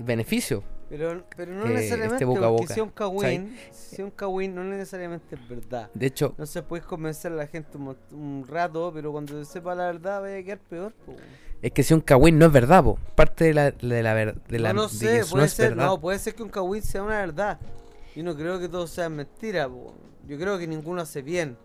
beneficio. 0.04 0.62
Pero, 0.88 1.24
pero 1.36 1.52
no 1.52 1.64
que 1.64 1.70
necesariamente, 1.70 2.14
esté 2.16 2.24
boca 2.24 2.46
a 2.46 2.48
boca, 2.48 2.74
si 2.74 2.80
es 2.80 2.84
un 2.84 2.90
cagüín, 2.90 3.56
si 3.70 4.02
un 4.02 4.10
cagüín 4.10 4.54
no 4.54 4.64
necesariamente 4.64 5.36
es 5.36 5.48
verdad. 5.48 5.88
De 5.94 6.06
hecho, 6.06 6.34
No 6.36 6.46
se 6.46 6.62
puedes 6.62 6.84
convencer 6.84 7.32
a 7.32 7.36
la 7.36 7.46
gente 7.46 7.78
un, 7.78 8.44
rato, 8.46 8.90
pero 8.92 9.12
cuando 9.12 9.44
se 9.44 9.52
sepa 9.52 9.74
la 9.76 9.86
verdad 9.86 10.20
vaya 10.20 10.38
a 10.38 10.42
quedar 10.42 10.58
peor. 10.58 10.92
po. 10.92 11.14
es 11.62 11.72
que 11.72 11.84
si 11.84 11.94
un 11.94 12.00
cagüín 12.00 12.38
no 12.38 12.46
es 12.46 12.52
verdad, 12.52 12.82
po. 12.82 12.98
parte 13.14 13.44
de 13.44 13.54
la, 13.54 13.70
de 13.70 14.02
la, 14.02 14.14
de 14.14 14.58
la 14.58 14.72
no 14.72 14.88
sé, 14.88 15.24
puede 15.30 15.44
no 15.44 15.48
ser, 15.48 15.70
verdad. 15.70 15.86
no, 15.86 16.00
puede 16.00 16.18
ser 16.18 16.34
que 16.34 16.42
un 16.42 16.50
cagüín 16.50 16.82
sea 16.82 17.04
una 17.04 17.18
verdad. 17.18 17.60
Y 18.16 18.22
no 18.22 18.34
creo 18.36 18.58
que 18.58 18.68
todo 18.68 18.86
sea 18.86 19.08
mentira, 19.08 19.68
po. 19.68 19.94
Yo 20.26 20.38
creo 20.38 20.58
que 20.58 20.66
ninguno 20.66 21.02
hace 21.02 21.22
bien. 21.22 21.56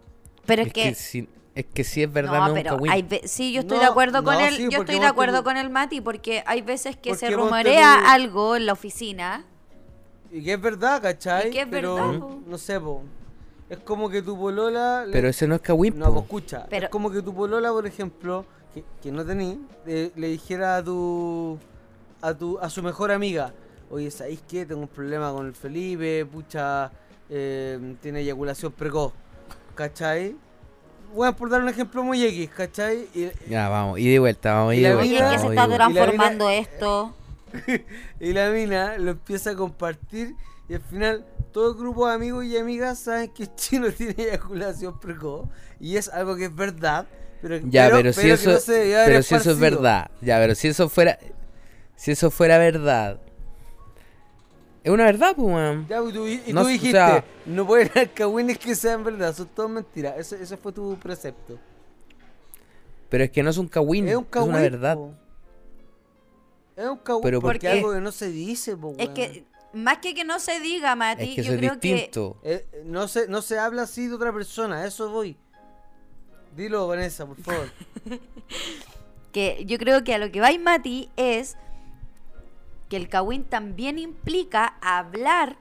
Pero 0.45 0.61
es, 0.61 0.67
es, 0.67 0.73
que, 0.73 0.83
que 0.83 0.95
si, 0.95 1.29
es 1.55 1.65
que 1.65 1.83
si 1.83 2.03
es 2.03 2.11
verdad, 2.11 2.39
no, 2.39 2.47
un 2.49 2.53
pero 2.53 2.69
cagüín. 2.71 2.91
hay 2.91 3.07
sí, 3.25 3.51
yo 3.53 3.61
estoy 3.61 3.77
No, 3.77 3.83
de 3.83 3.89
acuerdo 3.89 4.23
con 4.23 4.35
no, 4.35 4.39
él, 4.41 4.55
sí, 4.55 4.63
yo 4.69 4.79
estoy 4.79 4.95
de 4.95 5.01
te 5.01 5.07
acuerdo 5.07 5.43
con 5.43 5.57
el 5.57 5.69
Mati 5.69 6.01
porque 6.01 6.43
hay 6.45 6.61
veces 6.61 6.95
que 6.97 7.15
se 7.15 7.27
te 7.29 7.35
rumorea 7.35 8.11
algo 8.13 8.55
en 8.55 8.65
la 8.67 8.73
oficina. 8.73 9.45
Y 10.31 10.43
que 10.43 10.53
es 10.53 10.61
verdad, 10.61 11.01
¿cachai? 11.01 11.47
Y 11.47 11.51
que 11.51 11.61
es 11.61 11.67
pero, 11.69 11.95
verdad, 11.95 12.19
po. 12.19 12.39
no 12.45 12.57
sé, 12.57 12.79
po. 12.79 13.01
Es 13.69 13.79
como 13.79 14.09
que 14.09 14.21
tu 14.21 14.37
polola... 14.37 15.05
le- 15.05 15.11
Pero 15.11 15.29
ese 15.29 15.47
no 15.47 15.55
es 15.55 15.61
cagüín, 15.61 15.97
No, 15.97 16.05
po. 16.07 16.11
pues 16.13 16.23
escucha. 16.25 16.67
Pero- 16.69 16.85
Es 16.85 16.91
como 16.91 17.09
que 17.09 17.21
tu 17.21 17.33
polola, 17.33 17.71
por 17.71 17.87
ejemplo, 17.87 18.45
que, 18.73 18.83
que 19.01 19.11
no 19.11 19.25
tení, 19.25 19.59
eh, 19.87 20.11
le 20.15 20.27
dijera 20.27 20.77
a 20.77 20.83
tu, 20.83 21.57
a 22.21 22.33
tu 22.33 22.59
a 22.59 22.69
su 22.69 22.83
mejor 22.83 23.11
amiga, 23.11 23.53
oye, 23.89 24.11
¿sabéis 24.11 24.41
qué? 24.47 24.65
Tengo 24.65 24.81
un 24.81 24.87
problema 24.87 25.31
con 25.31 25.47
el 25.47 25.53
Felipe, 25.55 26.25
pucha, 26.25 26.91
eh, 27.29 27.95
tiene 28.01 28.21
eyaculación 28.21 28.71
precoz, 28.71 29.13
¿cachai? 29.75 30.35
Bueno, 31.13 31.35
por 31.35 31.49
dar 31.49 31.61
un 31.61 31.69
ejemplo 31.69 32.03
muy 32.03 32.23
X, 32.25 32.49
¿cachai? 32.55 33.07
Y, 33.13 33.29
Ya, 33.49 33.69
vamos, 33.69 33.99
y 33.99 34.09
de 34.11 34.19
vuelta, 34.19 34.53
vamos, 34.53 34.73
y 34.73 34.77
Y 34.77 34.81
de 34.81 34.89
la 34.89 34.95
vuelta. 34.95 35.13
¿en 35.15 35.31
qué 35.31 35.39
se 35.39 35.47
está 35.47 35.67
mina- 35.67 35.75
transformando 35.77 36.49
esto? 36.49 37.15
y 38.19 38.33
la 38.33 38.49
mina 38.49 38.97
lo 38.97 39.11
empieza 39.11 39.51
a 39.51 39.55
compartir 39.55 40.35
y 40.67 40.73
al 40.73 40.81
final 40.81 41.25
todo 41.53 41.71
el 41.71 41.77
grupo 41.77 42.07
de 42.07 42.13
amigos 42.15 42.43
y 42.43 42.57
amigas 42.57 42.99
saben 42.99 43.31
que 43.33 43.43
el 43.43 43.55
chino 43.55 43.89
tiene 43.97 44.15
eyaculación 44.17 44.99
precoz 44.99 45.47
y 45.79 45.95
es 45.95 46.09
algo 46.09 46.35
que 46.35 46.45
es 46.45 46.55
verdad. 46.55 47.05
Pero, 47.41 47.59
Ya, 47.69 47.89
pero, 47.91 48.11
si 48.11 48.21
que 48.21 48.31
eso, 48.31 48.51
no 48.51 48.57
pero 49.05 49.21
si 49.21 49.35
eso 49.35 49.51
es 49.51 49.59
verdad, 49.59 50.09
ya, 50.21 50.37
pero 50.39 50.55
si 50.55 50.67
eso 50.69 50.89
fuera, 50.89 51.17
si 51.95 52.11
eso 52.11 52.31
fuera 52.31 52.57
verdad, 52.57 53.19
es 54.85 54.91
una 54.91 55.03
verdad, 55.05 55.35
pues, 55.35 55.47
weón. 55.47 55.87
Ya, 55.89 55.99
y 56.01 56.13
tú, 56.13 56.27
y 56.27 56.53
No, 56.53 56.61
tú 56.61 56.67
o 56.67 56.69
dijiste, 56.69 56.91
sea- 56.91 57.25
no 57.47 57.65
pueden 57.67 57.89
haber 57.89 58.11
cagüines 58.11 58.57
que 58.59 58.75
sean 58.75 59.03
verdad, 59.03 59.35
son 59.35 59.47
todas 59.47 59.71
mentiras. 59.71 60.13
Ese, 60.17 60.41
ese 60.41 60.55
fue 60.57 60.71
tu 60.71 60.95
precepto. 60.97 61.57
Pero 63.09 63.23
es 63.23 63.31
que 63.31 63.41
no 63.43 63.49
es 63.49 63.57
un 63.57 63.67
cagüín, 63.67 64.05
Es 64.05 64.11
es, 64.11 64.17
un 64.17 64.23
cagüín. 64.25 64.51
una 64.51 64.61
verdad. 64.61 64.95
po. 64.95 65.11
Es 66.75 66.87
un 66.87 66.97
cagüín 66.97 67.23
Pero 67.23 67.41
¿por 67.41 67.49
porque 67.53 67.67
qué? 67.67 67.73
algo 67.73 67.93
que 67.93 68.01
no 68.01 68.11
se 68.11 68.29
dice, 68.29 68.75
po, 68.77 68.93
Es 68.97 69.09
que, 69.09 69.45
más 69.73 69.97
que 69.97 70.13
que 70.13 70.23
no 70.23 70.39
se 70.39 70.59
diga, 70.59 70.95
Mati, 70.95 71.29
Es 71.29 71.35
que 71.35 71.43
yo 71.43 71.53
es 71.53 71.57
creo 71.57 71.75
distinto. 71.75 72.37
Eh, 72.43 72.65
no, 72.85 73.07
se, 73.07 73.27
no 73.27 73.41
se 73.41 73.57
habla 73.57 73.83
así 73.83 74.07
de 74.07 74.13
otra 74.15 74.31
persona, 74.33 74.77
a 74.81 74.85
eso 74.87 75.09
voy. 75.09 75.35
Dilo, 76.55 76.87
Vanessa, 76.87 77.25
por 77.25 77.37
favor. 77.41 77.69
que, 78.03 78.19
que 79.31 79.65
yo 79.65 79.77
creo 79.77 80.03
que 80.03 80.13
a 80.13 80.17
lo 80.19 80.31
que 80.31 80.39
va 80.41 80.49
Mati 80.59 81.09
es 81.17 81.57
que 82.89 82.97
el 82.97 83.09
Kawin 83.09 83.43
también 83.43 83.97
implica 83.99 84.75
hablar 84.81 85.57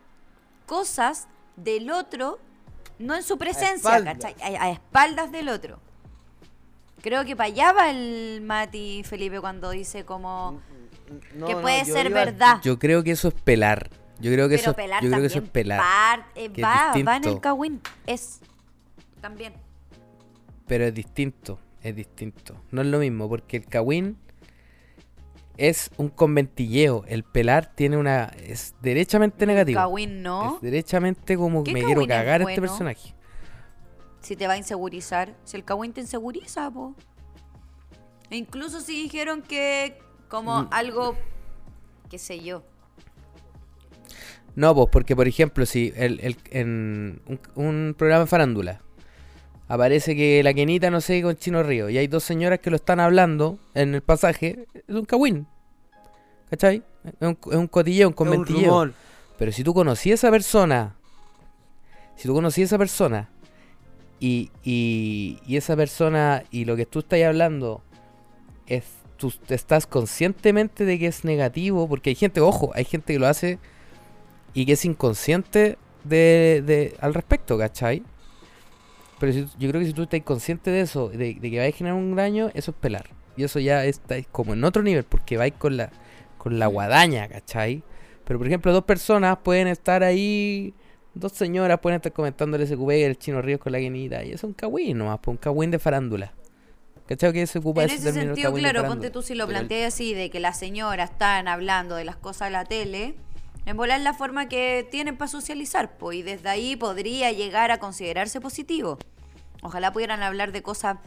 cosas 0.66 1.28
del 1.56 1.90
otro, 1.90 2.38
no 2.98 3.14
en 3.16 3.22
su 3.22 3.38
presencia, 3.38 3.74
espaldas. 3.96 4.18
¿cachai? 4.18 4.56
A, 4.56 4.64
a 4.64 4.70
espaldas 4.70 5.32
del 5.32 5.48
otro. 5.48 5.80
Creo 7.02 7.24
que 7.24 7.36
para 7.36 7.48
allá 7.48 7.72
va 7.72 7.90
el 7.90 8.40
Mati 8.42 9.02
Felipe 9.04 9.40
cuando 9.40 9.70
dice 9.70 10.04
como 10.04 10.60
No, 11.34 11.46
que 11.46 11.56
puede 11.56 11.84
ser 11.84 12.06
iba- 12.06 12.24
verdad. 12.24 12.60
Yo 12.62 12.78
creo 12.78 13.02
que 13.04 13.10
eso 13.10 13.28
es 13.28 13.34
pelar. 13.34 13.90
Yo 14.20 14.32
creo 14.32 14.48
que 14.48 14.56
pero 14.56 14.70
eso, 14.70 14.76
pelar 14.76 15.02
yo 15.02 15.10
creo 15.10 15.22
que 15.22 15.28
también 15.28 15.30
eso 15.38 15.38
es 15.44 15.50
pelar. 15.50 15.80
par- 15.80 16.26
eh, 16.34 16.50
es 16.54 16.62
va, 16.64 16.92
va 17.06 17.16
en 17.16 17.24
el. 17.24 17.40
Kawin. 17.40 17.80
Es 18.06 18.40
también. 19.20 19.52
Pero 20.66 20.84
es 20.86 20.94
distinto, 20.94 21.58
es 21.82 21.94
distinto. 21.94 22.56
No 22.70 22.80
es 22.80 22.86
lo 22.86 22.98
mismo, 23.00 23.28
porque 23.28 23.58
el 23.58 23.66
cagüín 23.66 24.16
es 25.56 25.90
un 25.96 26.08
conventilleo. 26.08 27.04
El 27.06 27.22
pelar 27.24 27.72
tiene 27.74 27.96
una. 27.96 28.24
es 28.42 28.74
derechamente 28.82 29.46
negativo. 29.46 29.78
Kawin 29.80 30.22
no. 30.22 30.56
Es 30.56 30.62
derechamente 30.62 31.36
como 31.36 31.62
¿Qué 31.64 31.72
me 31.72 31.82
quiero 31.84 32.02
es 32.02 32.08
cagar 32.08 32.40
a 32.42 32.44
este 32.48 32.60
personaje. 32.60 33.14
Si 34.20 34.36
te 34.36 34.46
va 34.46 34.54
a 34.54 34.56
insegurizar. 34.56 35.34
Si 35.44 35.56
el 35.56 35.64
Kawin 35.64 35.92
te 35.92 36.00
inseguriza, 36.00 36.70
po. 36.70 36.94
E 38.30 38.36
incluso 38.36 38.80
si 38.80 39.02
dijeron 39.02 39.42
que 39.42 39.98
como 40.28 40.62
Mm. 40.62 40.68
algo, 40.72 41.16
qué 42.10 42.18
sé 42.18 42.40
yo. 42.40 42.62
No, 44.56 44.74
pues 44.74 44.88
porque 44.90 45.16
por 45.16 45.26
ejemplo, 45.28 45.66
si 45.66 45.92
el, 45.96 46.20
el- 46.20 46.36
en 46.50 47.20
un, 47.26 47.40
un 47.56 47.94
programa 47.98 48.20
de 48.24 48.26
farándula 48.28 48.80
aparece 49.68 50.14
que 50.14 50.42
la 50.42 50.52
Kenita 50.54 50.90
no 50.90 51.00
sé 51.00 51.22
con 51.22 51.36
Chino 51.36 51.62
Río 51.62 51.88
y 51.90 51.98
hay 51.98 52.06
dos 52.06 52.24
señoras 52.24 52.58
que 52.60 52.70
lo 52.70 52.76
están 52.76 53.00
hablando 53.00 53.58
en 53.74 53.94
el 53.94 54.02
pasaje, 54.02 54.66
es 54.74 54.94
un 54.94 55.04
cagüín. 55.04 55.46
¿Cachai? 56.50 56.82
Es 57.04 57.28
un, 57.28 57.38
es 57.50 57.56
un 57.56 57.66
cotilleo, 57.66 58.08
un 58.08 58.14
conventilleo. 58.14 58.70
Pero 59.38 59.50
si 59.52 59.64
tú 59.64 59.74
conocí 59.74 60.10
a 60.10 60.14
esa 60.14 60.30
persona, 60.30 60.94
si 62.16 62.28
tú 62.28 62.34
conocí 62.34 62.62
a 62.62 62.64
esa 62.64 62.78
persona 62.78 63.28
y, 64.20 64.50
y, 64.62 65.38
y 65.46 65.56
esa 65.56 65.74
persona 65.76 66.44
y 66.50 66.64
lo 66.64 66.76
que 66.76 66.86
tú 66.86 67.00
estás 67.00 67.20
hablando 67.22 67.82
es 68.66 68.84
tú 69.16 69.32
estás 69.48 69.86
conscientemente 69.86 70.84
de 70.84 70.98
que 70.98 71.06
es 71.06 71.24
negativo, 71.24 71.88
porque 71.88 72.10
hay 72.10 72.16
gente, 72.16 72.40
ojo, 72.40 72.70
hay 72.74 72.84
gente 72.84 73.12
que 73.14 73.18
lo 73.18 73.26
hace 73.26 73.58
y 74.52 74.66
que 74.66 74.72
es 74.72 74.84
inconsciente 74.84 75.78
de, 76.04 76.62
de- 76.66 76.96
al 77.00 77.14
respecto, 77.14 77.56
¿cachai? 77.56 78.02
Pero 79.24 79.32
si- 79.32 79.46
yo 79.58 79.70
creo 79.70 79.80
que 79.80 79.86
si 79.86 79.94
tú 79.94 80.02
estás 80.02 80.20
consciente 80.20 80.70
de 80.70 80.82
eso, 80.82 81.08
de, 81.08 81.16
de 81.34 81.50
que 81.50 81.58
va 81.58 81.64
a 81.64 81.70
generar 81.70 81.96
un 81.96 82.14
daño, 82.14 82.50
eso 82.52 82.72
es 82.72 82.76
pelar. 82.76 83.06
Y 83.38 83.44
eso 83.44 83.58
ya 83.58 83.82
está 83.86 84.22
como 84.24 84.52
en 84.52 84.62
otro 84.64 84.82
nivel, 84.82 85.04
porque 85.04 85.38
vais 85.38 85.54
con 85.58 85.78
la, 85.78 85.90
con 86.36 86.58
la 86.58 86.66
guadaña, 86.66 87.26
¿cachai? 87.28 87.82
Pero 88.26 88.38
por 88.38 88.46
ejemplo, 88.46 88.70
dos 88.70 88.84
personas 88.84 89.38
pueden 89.42 89.66
estar 89.68 90.02
ahí, 90.02 90.74
dos 91.14 91.32
señoras 91.32 91.80
pueden 91.80 92.02
estar 92.04 92.12
SQB 92.12 92.90
y 92.98 93.02
el 93.02 93.16
chino 93.18 93.40
Ríos 93.40 93.60
con 93.60 93.72
la 93.72 93.78
guinita, 93.78 94.22
y 94.24 94.28
eso 94.28 94.34
es 94.34 94.44
un 94.44 94.52
cagüín 94.52 94.98
nomás, 94.98 95.20
pues 95.22 95.32
un 95.32 95.38
cagüín 95.38 95.70
de 95.70 95.78
farándula. 95.78 96.34
¿Cachai 97.06 97.32
que 97.32 97.46
se 97.46 97.60
ocupa 97.60 97.82
En 97.82 97.88
ese 97.88 97.96
ese 98.10 98.12
sentido, 98.12 98.52
claro, 98.52 98.86
ponte 98.86 99.08
tú 99.08 99.22
si 99.22 99.34
lo 99.34 99.46
planteas 99.46 99.94
así, 99.94 100.12
de 100.12 100.28
que 100.28 100.38
las 100.38 100.58
señoras 100.58 101.12
están 101.12 101.48
hablando 101.48 101.96
de 101.96 102.04
las 102.04 102.16
cosas 102.16 102.48
de 102.48 102.52
la 102.52 102.64
tele, 102.66 103.14
en 103.66 103.76
volar 103.78 104.00
la 104.00 104.12
forma 104.12 104.48
que 104.48 104.86
tienen 104.90 105.16
para 105.16 105.30
socializar, 105.30 105.96
pues, 105.96 106.18
y 106.18 106.22
desde 106.22 106.50
ahí 106.50 106.76
podría 106.76 107.32
llegar 107.32 107.70
a 107.70 107.78
considerarse 107.78 108.38
positivo. 108.40 108.98
Ojalá 109.64 109.94
pudieran 109.94 110.22
hablar 110.22 110.52
de 110.52 110.62
cosas 110.62 110.98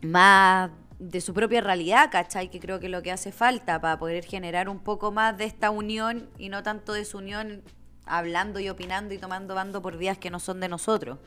más 0.00 0.70
de 0.98 1.20
su 1.20 1.34
propia 1.34 1.60
realidad, 1.60 2.10
¿cachai? 2.10 2.48
Que 2.48 2.60
creo 2.60 2.80
que 2.80 2.86
es 2.86 2.92
lo 2.92 3.02
que 3.02 3.12
hace 3.12 3.30
falta 3.30 3.78
para 3.78 3.98
poder 3.98 4.24
generar 4.24 4.70
un 4.70 4.80
poco 4.80 5.12
más 5.12 5.36
de 5.36 5.44
esta 5.44 5.68
unión 5.68 6.30
y 6.38 6.48
no 6.48 6.62
tanto 6.62 6.94
de 6.94 7.04
su 7.04 7.18
unión 7.18 7.62
hablando 8.06 8.58
y 8.58 8.70
opinando 8.70 9.12
y 9.12 9.18
tomando 9.18 9.54
bando 9.54 9.82
por 9.82 9.98
vías 9.98 10.16
que 10.16 10.30
no 10.30 10.40
son 10.40 10.60
de 10.60 10.68
nosotros, 10.70 11.18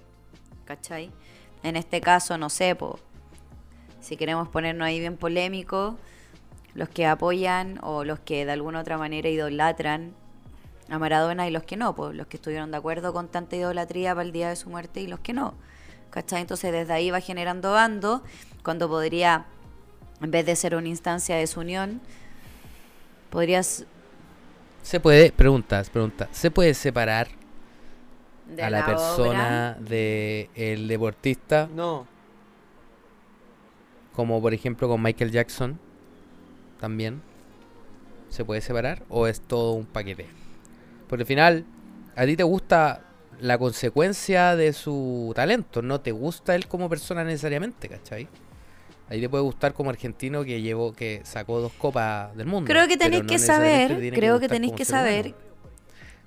¿cachai? 0.65 1.11
En 1.61 1.75
este 1.75 2.01
caso, 2.01 2.39
no 2.39 2.49
sé, 2.49 2.75
si 3.99 4.17
queremos 4.17 4.49
ponernos 4.49 4.87
ahí 4.87 4.99
bien 4.99 5.15
polémicos, 5.15 5.93
los 6.73 6.89
que 6.89 7.05
apoyan 7.05 7.77
o 7.83 8.03
los 8.03 8.19
que 8.19 8.45
de 8.45 8.51
alguna 8.53 8.79
otra 8.79 8.97
manera 8.97 9.29
idolatran 9.29 10.15
a 10.91 10.99
Maradona 10.99 11.47
y 11.47 11.51
los 11.51 11.63
que 11.63 11.77
no, 11.77 11.95
pues 11.95 12.15
los 12.15 12.27
que 12.27 12.37
estuvieron 12.37 12.71
de 12.71 12.77
acuerdo 12.77 13.13
con 13.13 13.27
tanta 13.27 13.55
idolatría 13.55 14.13
para 14.13 14.25
el 14.25 14.31
día 14.31 14.49
de 14.49 14.55
su 14.55 14.69
muerte 14.69 15.01
y 15.01 15.07
los 15.07 15.19
que 15.19 15.33
no. 15.33 15.53
¿Cachai? 16.09 16.41
Entonces 16.41 16.71
desde 16.71 16.91
ahí 16.91 17.09
va 17.09 17.21
generando 17.21 17.71
bando, 17.71 18.21
cuando 18.63 18.89
podría, 18.89 19.45
en 20.21 20.29
vez 20.29 20.45
de 20.45 20.55
ser 20.55 20.75
una 20.75 20.89
instancia 20.89 21.35
de 21.35 21.41
desunión, 21.41 22.01
podrías... 23.29 23.85
Se 24.83 24.99
puede, 24.99 25.31
preguntas, 25.31 25.89
preguntas, 25.89 26.27
¿se 26.31 26.51
puede 26.51 26.73
separar 26.73 27.29
de 28.47 28.63
a 28.63 28.69
la, 28.69 28.85
persona 28.85 29.77
de 29.79 30.49
el 30.55 30.87
deportista, 30.87 31.69
No, 31.73 32.05
como 34.13 34.41
por 34.41 34.53
ejemplo 34.53 34.89
con 34.89 35.01
Michael 35.01 35.31
Jackson, 35.31 35.79
también? 36.79 37.21
¿Se 38.29 38.43
puede 38.43 38.61
separar 38.61 39.03
o 39.09 39.27
es 39.27 39.41
todo 39.41 39.73
un 39.73 39.85
paquete? 39.85 40.27
Porque 41.11 41.23
al 41.23 41.27
final, 41.27 41.65
a 42.15 42.25
ti 42.25 42.37
te 42.37 42.43
gusta 42.43 43.01
la 43.41 43.57
consecuencia 43.57 44.55
de 44.55 44.71
su 44.71 45.33
talento, 45.35 45.81
no 45.81 45.99
te 45.99 46.13
gusta 46.13 46.55
él 46.55 46.67
como 46.67 46.87
persona 46.87 47.25
necesariamente, 47.25 47.89
¿cachai? 47.89 48.29
Ahí 49.09 49.19
te 49.19 49.27
puede 49.27 49.43
gustar 49.43 49.73
como 49.73 49.89
argentino 49.89 50.45
que 50.45 50.61
llevó, 50.61 50.93
que 50.93 51.19
sacó 51.25 51.59
dos 51.59 51.73
copas 51.73 52.33
del 52.37 52.47
mundo. 52.47 52.65
Creo 52.71 52.87
que 52.87 52.95
tenéis 52.95 53.23
no 53.23 53.27
que 53.27 53.39
saber, 53.39 53.89
te 53.99 54.11
creo 54.13 54.35
que 54.39 54.45
gustar 54.45 54.49
tenéis 54.55 54.73
que 54.73 54.85
saber 54.85 55.35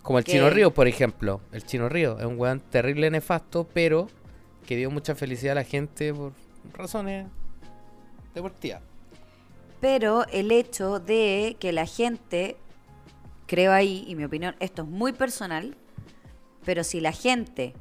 Como 0.03 0.19
el 0.19 0.25
que- 0.27 0.33
Chino 0.33 0.51
Río, 0.51 0.75
por 0.75 0.87
ejemplo. 0.87 1.41
El 1.51 1.65
Chino 1.65 1.89
Río 1.89 2.19
es 2.19 2.27
un 2.27 2.39
weón 2.39 2.61
terrible 2.61 3.11
nefasto, 3.11 3.67
pero 3.73 4.09
que 4.67 4.77
dio 4.77 4.91
mucha 4.91 5.15
felicidad 5.15 5.53
a 5.53 5.55
la 5.63 5.65
gente 5.65 6.13
por 6.13 6.33
razones 6.75 7.27
deportivas. 8.35 8.83
pero 9.81 10.27
el 10.29 10.51
hecho 10.53 10.99
de 10.99 11.57
que 11.59 11.73
la 11.73 11.87
gente, 11.87 12.57
creo 13.47 13.73
ahí, 13.73 14.05
y 14.07 14.15
mi 14.15 14.25
opinión, 14.25 14.57
esto 14.61 14.83
es 14.83 14.89
muy 14.89 15.13
personal, 15.13 15.77
pero 16.65 16.85
si 16.85 17.01
la 17.01 17.13
gente 17.13 17.75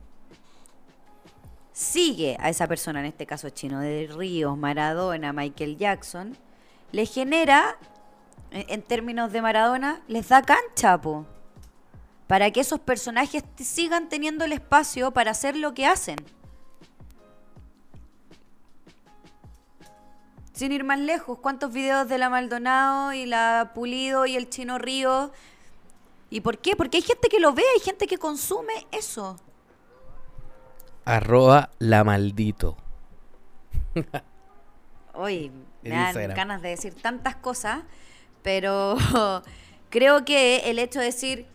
sigue 1.71 2.37
a 2.39 2.49
esa 2.49 2.67
persona, 2.67 2.99
en 2.99 3.07
este 3.07 3.25
caso 3.25 3.49
Chino 3.49 3.79
de 3.79 4.07
Ríos, 4.15 4.57
Maradona, 4.57 5.33
Michael 5.33 5.77
Jackson, 5.77 6.37
le 6.91 7.05
genera, 7.05 7.77
en 8.51 8.81
términos 8.83 9.31
de 9.31 9.41
Maradona, 9.41 10.01
les 10.07 10.29
da 10.29 10.43
cancha, 10.43 11.01
po. 11.01 11.25
Para 12.27 12.51
que 12.51 12.61
esos 12.61 12.79
personajes 12.79 13.43
sigan 13.57 14.09
teniendo 14.09 14.45
el 14.45 14.53
espacio 14.53 15.11
para 15.11 15.31
hacer 15.31 15.55
lo 15.55 15.73
que 15.73 15.85
hacen. 15.85 16.17
Sin 20.53 20.71
ir 20.71 20.83
más 20.83 20.99
lejos, 20.99 21.39
¿cuántos 21.39 21.73
videos 21.73 22.07
de 22.07 22.19
la 22.19 22.29
Maldonado 22.29 23.11
y 23.11 23.25
la 23.25 23.71
Pulido 23.73 24.27
y 24.27 24.35
el 24.35 24.49
Chino 24.49 24.77
Río? 24.77 25.31
¿Y 26.33 26.41
por 26.41 26.57
qué? 26.57 26.75
Porque 26.75 26.97
hay 26.97 27.03
gente 27.03 27.29
que 27.29 27.39
lo 27.39 27.53
ve, 27.53 27.61
hay 27.75 27.79
gente 27.79 28.07
que 28.07 28.17
consume 28.17 28.73
eso. 28.91 29.39
Arroba 31.05 31.69
la 31.77 32.03
maldito. 32.03 32.75
Hoy 35.13 35.51
me 35.83 35.91
dan 35.91 36.07
Instagram. 36.07 36.35
ganas 36.35 36.61
de 36.63 36.69
decir 36.69 36.95
tantas 36.95 37.35
cosas, 37.35 37.83
pero 38.41 38.97
creo 39.91 40.25
que 40.25 40.71
el 40.71 40.79
hecho 40.79 40.97
de 40.97 41.05
decir, 41.05 41.45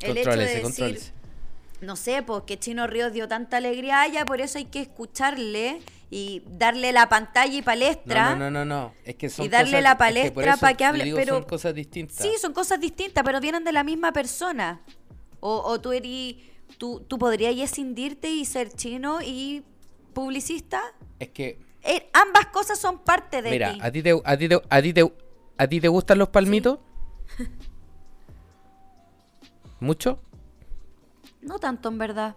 el 0.00 0.16
hecho 0.16 0.30
de 0.30 0.62
decir, 0.62 1.12
no 1.82 1.94
sé, 1.94 2.22
pues 2.22 2.44
que 2.44 2.58
Chino 2.58 2.86
Ríos 2.86 3.12
dio 3.12 3.28
tanta 3.28 3.58
alegría 3.58 4.00
a 4.00 4.06
ella, 4.06 4.24
por 4.24 4.40
eso 4.40 4.56
hay 4.56 4.64
que 4.64 4.80
escucharle 4.80 5.82
y 6.16 6.42
darle 6.46 6.92
la 6.92 7.08
pantalla 7.08 7.56
y 7.58 7.62
palestra. 7.62 8.30
No, 8.30 8.36
no, 8.36 8.50
no, 8.50 8.64
no, 8.64 8.74
no. 8.82 8.94
Es 9.04 9.16
que 9.16 9.28
son 9.28 9.46
Y 9.46 9.48
darle 9.48 9.78
cosas- 9.78 9.82
la 9.82 9.90
es 9.90 9.94
que 9.94 9.98
por 10.32 10.44
palestra 10.44 10.52
eso 10.52 10.60
pa' 10.60 10.74
que 10.74 10.84
hable, 10.84 11.04
digo, 11.04 11.16
pero- 11.16 11.34
son 11.34 11.42
cosas 11.44 11.74
distintas. 11.74 12.16
Sí, 12.16 12.32
son 12.40 12.52
cosas 12.52 12.78
distintas, 12.80 13.24
pero 13.24 13.40
vienen 13.40 13.64
de 13.64 13.72
la 13.72 13.82
misma 13.82 14.12
persona. 14.12 14.80
O, 15.40 15.56
o 15.58 15.80
tú 15.80 15.92
eres, 15.92 16.36
tú, 16.78 17.00
tú 17.08 17.18
podrías 17.18 17.56
escindirte 17.58 18.30
y 18.30 18.44
ser 18.44 18.70
chino 18.72 19.20
y 19.22 19.64
publicista. 20.12 20.80
Es 21.18 21.30
que, 21.30 21.58
Eh, 21.82 22.08
ambas 22.12 22.46
cosas 22.46 22.78
son 22.78 22.98
parte 23.00 23.42
de 23.42 23.50
mira, 23.50 23.72
ti. 23.74 23.78
a 23.82 23.90
ti 23.92 24.02
te, 24.02 24.20
a 24.24 24.36
ti 24.38 24.48
te, 24.48 24.60
a 24.70 24.82
ti 24.82 24.92
te, 24.94 25.12
a 25.58 25.66
ti 25.68 25.80
te 25.80 25.88
gustan 25.88 26.18
los 26.18 26.28
palmitos. 26.28 26.78
¿Mucho? 29.80 30.20
No 31.42 31.58
tanto, 31.58 31.88
en 31.88 31.98
verdad. 31.98 32.36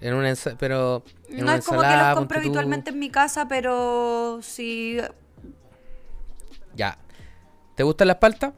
En 0.00 0.14
una 0.14 0.30
ensa- 0.30 0.56
pero 0.58 1.02
en 1.28 1.38
No 1.38 1.42
una 1.44 1.56
es 1.56 1.64
como 1.64 1.80
que 1.80 1.86
los 1.88 2.14
compro 2.14 2.38
habitualmente 2.38 2.90
en 2.90 2.98
mi 2.98 3.10
casa, 3.10 3.48
pero 3.48 4.38
sí. 4.42 4.98
Ya. 6.76 6.98
¿Te 7.74 7.82
gustan 7.82 8.08
las 8.08 8.18
paltas? 8.18 8.52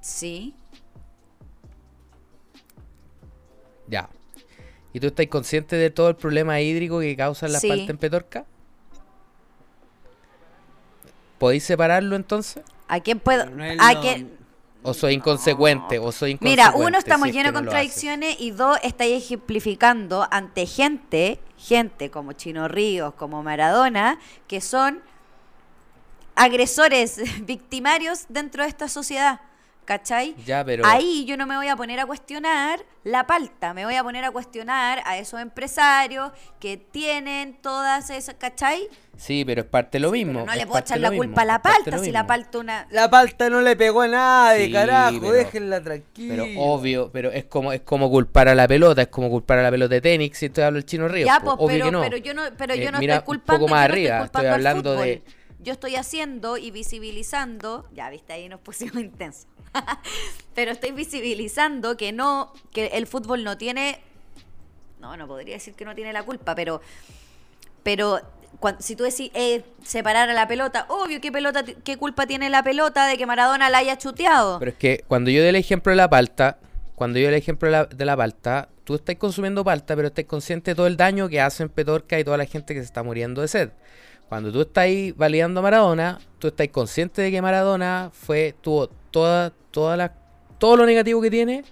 Sí. 0.00 0.54
Ya. 3.88 4.08
¿Y 4.92 5.00
tú 5.00 5.08
estás 5.08 5.26
consciente 5.26 5.76
de 5.76 5.90
todo 5.90 6.08
el 6.08 6.16
problema 6.16 6.60
hídrico 6.60 7.00
que 7.00 7.16
causan 7.16 7.52
las 7.52 7.60
Sí. 7.60 7.68
paltas 7.68 7.90
en 7.90 7.98
Petorca? 7.98 8.44
¿Podéis 11.38 11.64
separarlo 11.64 12.16
entonces? 12.16 12.62
¿A 12.88 13.00
quién 13.00 13.18
puedo.? 13.20 13.46
No 13.46 13.64
¿A 13.64 14.00
quién? 14.00 14.36
¿O 14.82 14.94
soy 14.94 15.14
inconsecuente? 15.14 15.98
¿O 15.98 16.10
soy 16.10 16.38
Mira, 16.40 16.64
inconsecuente 16.64 16.88
uno, 16.88 16.98
estamos 16.98 17.28
si 17.28 17.32
llenos 17.34 17.52
de 17.52 17.58
contradicciones 17.58 18.36
y 18.40 18.50
dos, 18.50 18.78
estáis 18.82 19.22
ejemplificando 19.22 20.26
ante 20.30 20.66
gente, 20.66 21.40
gente 21.58 22.10
como 22.10 22.32
Chino 22.32 22.66
Ríos, 22.66 23.14
como 23.14 23.42
Maradona, 23.42 24.18
que 24.46 24.60
son 24.60 25.02
agresores 26.34 27.20
victimarios 27.46 28.24
dentro 28.28 28.62
de 28.62 28.70
esta 28.70 28.88
sociedad. 28.88 29.40
¿Cachai? 29.94 30.36
Ya, 30.46 30.64
pero... 30.64 30.86
Ahí 30.86 31.24
yo 31.24 31.36
no 31.36 31.48
me 31.48 31.56
voy 31.56 31.66
a 31.66 31.74
poner 31.74 31.98
a 31.98 32.06
cuestionar 32.06 32.78
la 33.02 33.26
palta, 33.26 33.74
me 33.74 33.84
voy 33.84 33.96
a 33.96 34.04
poner 34.04 34.22
a 34.24 34.30
cuestionar 34.30 35.02
a 35.04 35.18
esos 35.18 35.40
empresarios 35.40 36.30
que 36.60 36.76
tienen 36.76 37.54
todas 37.60 38.08
esas, 38.10 38.36
¿cachai? 38.36 38.88
Sí, 39.16 39.44
pero 39.44 39.62
es 39.62 39.66
parte 39.66 39.98
de 39.98 40.02
lo 40.02 40.12
Sí, 40.12 40.18
mismo. 40.24 40.34
pero 40.34 40.46
no 40.46 40.52
es 40.52 40.58
le 40.58 40.66
puedo 40.68 40.78
echar 40.78 41.00
la 41.00 41.10
culpa 41.10 41.42
a 41.42 41.44
la 41.44 41.60
palta 41.60 41.98
si 41.98 42.12
la 42.12 42.24
palta 42.24 42.58
una... 42.58 42.86
La 42.92 43.10
palta 43.10 43.50
no 43.50 43.62
le 43.62 43.74
pegó 43.74 44.02
a 44.02 44.06
nadie, 44.06 44.66
Sí, 44.66 44.72
carajo, 44.72 45.18
pero- 45.22 45.32
déjenla 45.32 45.82
tranquila. 45.82 46.34
Pero 46.46 46.60
obvio, 46.60 47.10
pero 47.12 47.32
es 47.32 47.46
como 47.46 47.72
es 47.72 47.80
como 47.80 48.08
culpar 48.10 48.46
a 48.46 48.54
la 48.54 48.68
pelota, 48.68 49.02
es 49.02 49.08
como 49.08 49.28
culpar 49.28 49.58
a 49.58 49.62
la 49.64 49.72
pelota 49.72 49.96
de 49.96 50.00
tenis 50.02 50.38
si 50.38 50.46
estoy 50.46 50.62
hablando 50.62 50.76
del 50.78 50.86
chino 50.86 51.08
río. 51.08 51.26
Ya, 51.26 51.40
pues, 51.40 51.56
obvio 51.58 51.66
pero, 51.66 51.84
que 51.86 51.90
no. 51.90 52.00
pero 52.02 52.16
yo 52.16 52.32
no, 52.32 52.42
pero 52.56 52.74
Eh, 52.74 52.84
yo 52.84 52.92
no 52.92 53.00
mira, 53.00 53.14
estoy 53.16 53.26
culpando, 53.26 53.64
un 53.64 53.68
poco 53.68 53.74
más 53.74 53.82
yo 53.82 53.88
no 53.88 53.92
arriba, 53.92 54.16
estoy 54.24 54.26
estoy 54.42 54.46
hablando 54.54 54.94
de 54.94 55.24
Yo 55.62 55.72
estoy 55.72 55.96
haciendo 55.96 56.56
y 56.56 56.70
visibilizando, 56.70 57.86
ya 57.92 58.08
viste, 58.08 58.32
ahí 58.32 58.48
nos 58.48 58.60
pusimos 58.60 58.94
intensos. 59.02 59.48
pero 60.54 60.72
estoy 60.72 60.92
visibilizando 60.92 61.96
que 61.96 62.12
no, 62.12 62.52
que 62.72 62.86
el 62.88 63.06
fútbol 63.06 63.44
no 63.44 63.56
tiene, 63.56 64.00
no, 65.00 65.16
no 65.16 65.26
podría 65.26 65.54
decir 65.54 65.74
que 65.74 65.84
no 65.84 65.94
tiene 65.94 66.12
la 66.12 66.22
culpa, 66.22 66.54
pero, 66.54 66.80
pero 67.82 68.20
si 68.78 68.96
tú 68.96 69.04
decís 69.04 69.30
eh, 69.34 69.64
separar 69.82 70.28
a 70.28 70.34
la 70.34 70.46
pelota, 70.46 70.86
obvio 70.88 71.20
qué 71.20 71.32
pelota, 71.32 71.64
qué 71.64 71.96
culpa 71.96 72.26
tiene 72.26 72.50
la 72.50 72.62
pelota 72.62 73.06
de 73.06 73.16
que 73.16 73.26
Maradona 73.26 73.70
la 73.70 73.78
haya 73.78 73.96
chuteado. 73.96 74.58
Pero 74.58 74.70
es 74.72 74.76
que 74.76 75.04
cuando 75.08 75.30
yo 75.30 75.40
doy 75.40 75.48
el 75.48 75.56
ejemplo 75.56 75.90
de 75.90 75.96
la 75.96 76.10
palta, 76.10 76.58
cuando 76.94 77.18
yo 77.18 77.26
doy 77.26 77.34
el 77.34 77.38
ejemplo 77.38 77.66
de 77.68 77.72
la, 77.72 77.86
de 77.86 78.16
palta, 78.16 78.68
tú 78.84 78.96
estás 78.96 79.16
consumiendo 79.16 79.64
palta, 79.64 79.96
pero 79.96 80.08
estás 80.08 80.26
consciente 80.26 80.72
de 80.72 80.74
todo 80.74 80.86
el 80.86 80.96
daño 80.96 81.28
que 81.28 81.40
hacen 81.40 81.68
Petorca 81.68 82.18
y 82.18 82.24
toda 82.24 82.36
la 82.36 82.44
gente 82.44 82.74
que 82.74 82.80
se 82.80 82.86
está 82.86 83.02
muriendo 83.02 83.40
de 83.40 83.48
sed. 83.48 83.70
Cuando 84.28 84.52
tú 84.52 84.60
estás 84.60 84.86
validando 85.16 85.60
a 85.60 85.62
Maradona, 85.62 86.18
tú 86.38 86.48
estás 86.48 86.68
consciente 86.68 87.22
de 87.22 87.30
que 87.30 87.42
Maradona 87.42 88.10
fue, 88.12 88.54
tuvo 88.60 88.88
toda, 89.10 89.52
toda 89.70 89.96
la, 89.96 90.12
todo 90.58 90.76
lo 90.76 90.86
negativo 90.86 91.20
que 91.22 91.30
tiene, 91.30 91.64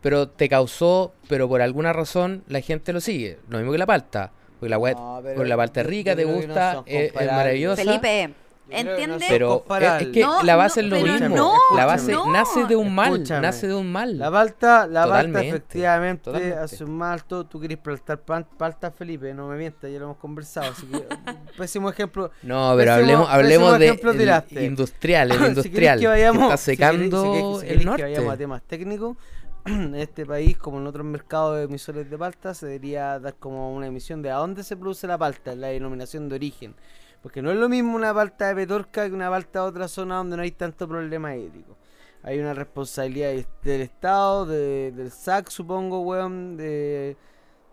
pero 0.00 0.28
te 0.28 0.48
causó, 0.48 1.12
pero 1.28 1.48
por 1.48 1.60
alguna 1.62 1.92
razón 1.92 2.44
la 2.48 2.60
gente 2.60 2.92
lo 2.92 3.00
sigue. 3.00 3.38
Lo 3.48 3.58
mismo 3.58 3.72
que 3.72 3.78
la 3.78 3.86
palta. 3.86 4.32
Porque 4.58 4.70
la, 4.70 4.78
wea- 4.78 4.94
No, 4.94 5.44
la 5.44 5.56
palta 5.56 5.80
es 5.82 5.86
rica, 5.86 6.16
te 6.16 6.24
no 6.24 6.32
gusta, 6.32 6.82
es, 6.86 7.14
maravillosa. 7.14 7.82
Felipe, 7.84 8.30
¿entiendes? 8.70 9.24
Pero 9.28 9.64
es, 10.00 10.06
que 10.08 10.20
No, 10.20 10.42
la 10.42 10.52
no, 10.52 10.58
base 10.58 10.80
es 10.80 10.86
lo 10.86 11.00
mismo. 11.00 11.28
no, 11.36 11.52
la 11.76 11.86
base 11.86 12.12
no. 12.12 12.30
nace 12.32 12.64
de 12.66 12.76
un 12.76 12.94
mal. 12.94 13.12
Escúchame. 13.14 13.40
Nace 13.42 13.68
de 13.68 13.74
un 13.74 13.90
mal. 13.92 14.18
La 14.18 14.30
palta, 14.30 14.86
la 14.86 15.06
palta 15.06 15.42
efectivamente 15.42 16.24
totalmente. 16.24 16.56
hace 16.58 16.84
un 16.84 16.96
mal 16.96 17.24
todo. 17.24 17.46
Tú 17.46 17.60
querés 17.60 17.78
plantar 17.78 18.20
palta, 18.20 18.90
Felipe, 18.90 19.32
no 19.34 19.48
me 19.48 19.56
mientas, 19.56 19.90
ya 19.90 19.98
lo 19.98 20.06
hemos 20.06 20.16
conversado. 20.18 20.70
Así 20.72 20.86
que, 20.86 21.04
pésimo 21.56 21.90
ejemplo. 21.90 22.30
No, 22.42 22.74
pero 22.76 22.92
Pésimo- 22.92 22.94
hablemos, 23.02 23.28
hablemos 23.30 23.78
de 23.78 23.86
ejemplo 23.86 24.10
el 24.12 24.18
tiraste. 24.18 24.64
industrial, 24.64 25.30
el 25.32 25.38
Si 25.40 25.46
industrial. 25.46 26.00
que 26.00 26.06
vayamos, 26.08 26.42
está 26.44 26.56
secando 26.56 27.60
si 27.60 27.66
si 27.66 27.72
el 27.74 27.84
norte. 27.84 28.02
que 28.02 28.08
vayamos 28.10 28.34
a 28.34 28.36
temas 28.36 28.62
técnicos, 28.62 29.16
en 29.66 29.94
este 29.96 30.24
país, 30.24 30.56
como 30.56 30.78
en 30.78 30.86
otros 30.86 31.04
mercados 31.04 31.56
de 31.56 31.64
emisores 31.64 32.08
de 32.08 32.16
palta, 32.16 32.54
se 32.54 32.66
debería 32.66 33.18
dar 33.18 33.34
como 33.34 33.74
una 33.74 33.86
emisión 33.86 34.22
de 34.22 34.30
a 34.30 34.36
dónde 34.36 34.62
se 34.62 34.76
produce 34.76 35.06
la 35.06 35.18
palta, 35.18 35.54
la 35.54 35.68
denominación 35.68 36.28
de 36.28 36.36
origen. 36.36 36.74
Porque 37.22 37.42
no 37.42 37.50
es 37.50 37.56
lo 37.56 37.68
mismo 37.68 37.96
una 37.96 38.14
palta 38.14 38.48
de 38.48 38.54
Petorca 38.54 39.06
que 39.08 39.12
una 39.14 39.28
palta 39.28 39.60
de 39.62 39.66
otra 39.66 39.88
zona 39.88 40.16
donde 40.16 40.36
no 40.36 40.42
hay 40.42 40.52
tanto 40.52 40.86
problema 40.88 41.34
hídrico. 41.36 41.76
Hay 42.22 42.38
una 42.38 42.54
responsabilidad 42.54 43.28
de- 43.30 43.46
del 43.62 43.80
Estado, 43.82 44.46
de- 44.46 44.92
del 44.92 45.10
SAC, 45.10 45.50
supongo, 45.50 46.00
weón, 46.00 46.56
de, 46.56 47.16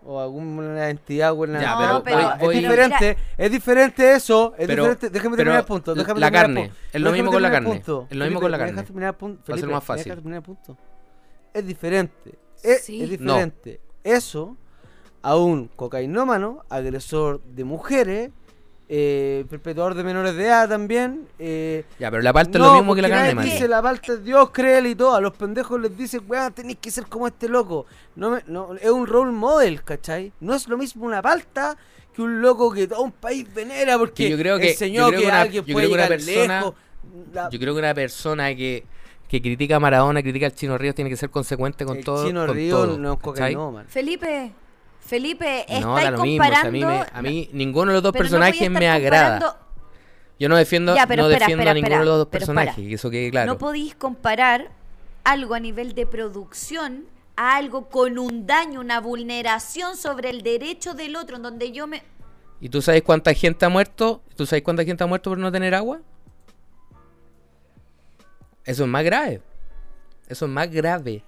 o 0.04 0.20
alguna 0.20 0.88
entidad 0.88 1.32
gubernamental. 1.32 1.78
Ya, 1.78 1.86
pero- 1.86 2.02
pero- 2.04 2.34
es 2.34 2.40
voy- 2.40 2.58
diferente, 2.58 3.16
es 3.36 3.50
diferente 3.50 4.12
eso, 4.14 4.54
es 4.56 4.66
Pero- 4.66 4.82
diferente, 4.84 5.10
déjame 5.10 5.36
terminar 5.36 5.60
el 5.60 5.66
punto, 5.66 5.94
déjame 5.94 6.20
la 6.20 6.30
carne, 6.30 6.60
punto. 6.66 6.76
es 6.92 7.00
lo 7.00 7.12
mismo 7.12 7.32
con 7.32 7.42
la 7.42 7.50
carne, 7.50 7.76
es 7.76 7.88
lo 8.16 8.24
mismo 8.24 8.40
con 8.40 8.50
la 8.50 8.58
Felipe, 8.58 8.92
¿me 8.92 9.02
carne. 9.02 9.36
Va 9.50 9.54
a 9.54 9.58
ser 9.58 9.68
más 9.68 9.82
¿me 9.82 9.86
fácil. 9.86 10.04
dejas 10.04 10.16
terminar 10.18 10.36
el 10.38 10.42
punto? 10.44 10.76
Es 11.52 11.66
diferente, 11.66 12.38
es, 12.62 12.84
Sí. 12.84 13.02
es 13.02 13.10
diferente. 13.10 13.80
Eso 14.04 14.56
a 15.22 15.36
un 15.36 15.66
cocainómano, 15.68 16.64
agresor 16.68 17.42
de 17.42 17.64
mujeres, 17.64 18.30
eh, 18.88 19.44
perpetuador 19.50 19.94
de 19.94 20.04
menores 20.04 20.36
de 20.36 20.44
edad 20.46 20.68
también. 20.68 21.26
Eh, 21.38 21.84
Ya, 21.98 22.10
pero 22.10 22.22
la 22.22 22.32
palta 22.32 22.58
no, 22.58 22.64
es 22.66 22.70
lo 22.72 22.76
mismo 22.78 22.94
que 22.94 23.02
la 23.02 23.08
carne, 23.08 23.42
dice 23.42 23.66
la 23.68 23.82
palta 23.82 24.12
es 24.12 24.24
Dios, 24.24 24.50
créele 24.50 24.90
y 24.90 24.94
todo. 24.94 25.14
A 25.14 25.20
los 25.20 25.32
pendejos 25.36 25.80
les 25.80 25.96
dicen, 25.96 26.20
weón, 26.28 26.52
tenéis 26.52 26.78
que 26.80 26.90
ser 26.90 27.06
como 27.06 27.26
este 27.26 27.48
loco. 27.48 27.86
No, 28.14 28.30
me- 28.30 28.44
no 28.46 28.74
Es 28.74 28.90
un 28.90 29.06
role 29.06 29.32
model, 29.32 29.82
¿cachai? 29.82 30.32
No 30.40 30.54
es 30.54 30.68
lo 30.68 30.76
mismo 30.78 31.04
una 31.04 31.20
palta 31.20 31.76
que 32.14 32.22
un 32.22 32.40
loco 32.40 32.72
que 32.72 32.86
todo 32.86 33.02
un 33.02 33.12
país 33.12 33.46
venera 33.52 33.98
porque 33.98 34.24
Que 34.24 34.30
yo 34.30 34.38
creo 34.38 34.58
que- 34.58 34.70
enseñó 34.70 35.02
yo 35.02 35.08
creo 35.08 35.18
que, 35.18 35.24
que 35.24 35.28
una- 35.30 35.40
alguien 35.42 35.64
yo 35.64 35.72
puede 35.74 35.86
creo 35.86 35.88
que 35.88 35.94
una 35.94 36.16
llegar 36.16 36.24
persona- 36.26 36.58
lejos. 36.60 36.74
La- 37.32 37.48
Yo 37.50 37.58
creo 37.58 37.74
que 37.74 37.78
una 37.80 37.94
persona 37.94 38.54
que, 38.54 38.84
que 39.28 39.42
critica 39.42 39.76
a 39.76 39.80
Maradona, 39.80 40.22
critica 40.22 40.46
al 40.46 40.54
Chino 40.54 40.78
Ríos, 40.78 40.94
tiene 40.94 41.10
que 41.10 41.16
ser 41.16 41.30
consecuente 41.30 41.84
con 41.84 41.96
el 41.96 42.04
todo. 42.04 42.26
Chino 42.26 42.46
con 42.46 42.54
Río 42.54 42.76
todo, 42.76 42.98
no 42.98 43.80
es. 43.80 43.86
Felipe, 43.88 44.52
Felipe, 45.06 45.60
estáis 45.60 45.80
No, 45.84 45.94
da 45.94 46.10
lo 46.10 46.22
mismo. 46.22 46.44
o 46.44 46.48
sea, 46.48 46.62
comparando... 46.62 46.88
a, 46.88 46.90
mí 46.90 46.98
me- 47.00 47.18
a 47.18 47.22
mí 47.22 47.50
ninguno 47.52 47.90
de 47.92 47.94
los 47.94 48.02
dos 48.02 48.12
pero 48.12 48.24
personajes 48.24 48.70
me 48.70 48.88
agrada. 48.88 49.38
comparando- 49.38 49.66
Yo 50.38 50.48
no 50.48 50.56
defiendo, 50.56 50.94
Ya, 50.94 51.06
pero 51.06 51.22
no 51.22 51.28
espera, 51.28 51.46
defiendo 51.46 51.62
espera, 51.62 51.70
a 51.70 51.74
ninguno 51.74 51.86
espera, 51.94 52.00
de 52.00 52.06
los 52.06 52.18
dos 52.18 52.26
personajes, 52.28 52.92
eso 52.92 53.10
quede 53.10 53.30
claro. 53.30 53.52
No 53.52 53.58
podéis 53.58 53.94
comparar 53.94 54.70
algo 55.24 55.54
a 55.54 55.60
nivel 55.60 55.94
de 55.94 56.06
producción 56.06 57.06
a 57.36 57.56
algo 57.56 57.88
con 57.88 58.18
un 58.18 58.46
daño, 58.46 58.80
una 58.80 59.00
vulneración 59.00 59.96
sobre 59.96 60.30
el 60.30 60.42
derecho 60.42 60.94
del 60.94 61.16
otro, 61.16 61.36
en 61.36 61.42
donde 61.42 61.70
yo 61.72 61.86
me... 61.86 62.02
¿Y 62.60 62.68
tú 62.70 62.80
sabes 62.80 63.02
cuánta 63.02 63.34
gente 63.34 63.64
ha 63.66 63.68
muerto? 63.68 64.22
¿Tú 64.36 64.46
sabes 64.46 64.62
cuánta 64.62 64.84
gente 64.84 65.04
ha 65.04 65.06
muerto 65.06 65.30
por 65.30 65.38
no 65.38 65.52
tener 65.52 65.74
agua? 65.74 66.00
Eso 68.64 68.84
es 68.84 68.88
más 68.88 69.04
grave. 69.04 69.42
Eso 70.28 70.46
es 70.46 70.50
más 70.50 70.70
grave. 70.70 71.22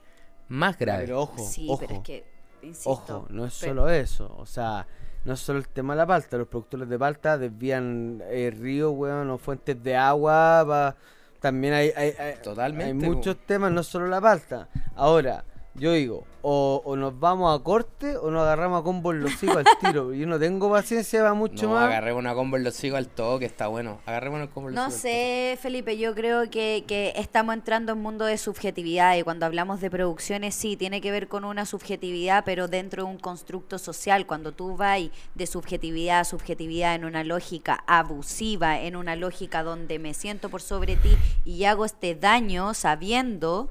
Más 0.49 0.79
grave. 0.79 1.05
Pero 1.05 1.21
ojo, 1.21 1.47
sí, 1.47 1.67
ojo, 1.69 1.81
pero 1.81 1.95
es 1.97 2.01
que, 2.01 2.25
insisto. 2.63 2.91
ojo, 2.91 3.27
no 3.31 3.45
es 3.47 3.59
pero- 3.61 3.73
solo 3.73 3.89
eso. 3.91 4.35
O 4.39 4.47
sea, 4.47 4.87
no 5.25 5.33
es 5.35 5.41
solo 5.41 5.59
el 5.59 5.69
tema 5.69 5.95
de 5.95 5.99
la 5.99 6.07
palta. 6.07 6.37
Los 6.37 6.49
productores 6.49 6.89
de 6.89 6.99
palta 6.99 7.37
desvían 7.39 8.23
eh, 8.27 8.51
ríos, 8.57 8.93
weón, 8.95 9.31
o 9.31 9.39
fuentes 9.39 9.83
de 9.83 9.97
agua. 9.97 10.65
pa- 10.67 10.97
También 11.41 11.75
hay, 11.75 11.93
hay, 11.97 12.15
hay- 12.19 12.35
Totalmente, 12.43 12.85
hay 13.05 13.11
po. 13.11 13.17
muchos 13.17 13.37
temas, 13.47 13.71
no 13.73 13.83
solo 13.83 14.07
la 14.09 14.21
palta. 14.21 14.69
Ahora, 14.97 15.45
yo 15.79 15.93
digo, 15.93 16.25
o, 16.43 16.83
o 16.85 16.97
nos 16.97 17.19
vamos 17.19 17.59
a 17.59 17.63
corte 17.63 18.17
o 18.17 18.31
nos 18.31 18.43
agarramos 18.43 18.81
a 18.81 18.85
combo 18.85 19.13
en 19.13 19.21
los 19.21 19.43
hijos 19.43 19.57
al 19.57 19.67
tiro. 19.81 20.13
Yo 20.15 20.27
no 20.27 20.39
tengo 20.39 20.71
paciencia 20.71 21.21
para 21.21 21.35
mucho 21.35 21.67
no, 21.67 21.75
más. 21.75 21.87
agarremos 21.87 22.21
una 22.21 22.35
combo 22.35 22.57
en 22.57 22.65
los 22.65 22.83
higos 22.85 22.99
al 22.99 23.09
toque, 23.09 23.45
está 23.45 23.69
bueno. 23.69 24.01
Agarremos 24.07 24.39
una 24.39 24.51
combo 24.51 24.69
en 24.69 24.75
los 24.75 24.83
No 24.83 24.87
al 24.87 24.93
sé, 24.93 25.59
Felipe, 25.61 25.99
yo 25.99 26.15
creo 26.15 26.49
que, 26.51 26.85
que 26.87 27.13
estamos 27.17 27.55
entrando 27.55 27.93
en 27.93 27.99
un 27.99 28.05
mundo 28.05 28.25
de 28.25 28.39
subjetividad 28.39 29.17
y 29.17 29.23
cuando 29.23 29.47
hablamos 29.47 29.81
de 29.81 29.91
producciones 29.91 30.55
sí, 30.55 30.77
tiene 30.77 31.01
que 31.01 31.11
ver 31.11 31.29
con 31.29 31.45
una 31.45 31.67
subjetividad, 31.67 32.45
pero 32.45 32.69
dentro 32.69 33.05
de 33.05 33.11
un 33.11 33.19
constructo 33.19 33.79
social. 33.79 34.27
Cuando 34.27 34.53
tú 34.53 34.77
vas 34.77 34.89
de 35.35 35.47
subjetividad 35.47 36.21
a 36.21 36.25
subjetividad 36.25 36.95
en 36.95 37.05
una 37.05 37.25
lógica 37.25 37.85
abusiva, 37.87 38.81
en 38.81 38.97
una 38.97 39.17
lógica 39.17 39.63
donde 39.63 39.99
me 39.99 40.15
siento 40.15 40.49
por 40.49 40.63
sobre 40.63 40.97
ti 40.97 41.17
y 41.45 41.65
hago 41.65 41.85
este 41.85 42.15
daño 42.15 42.75
sabiendo 42.75 43.69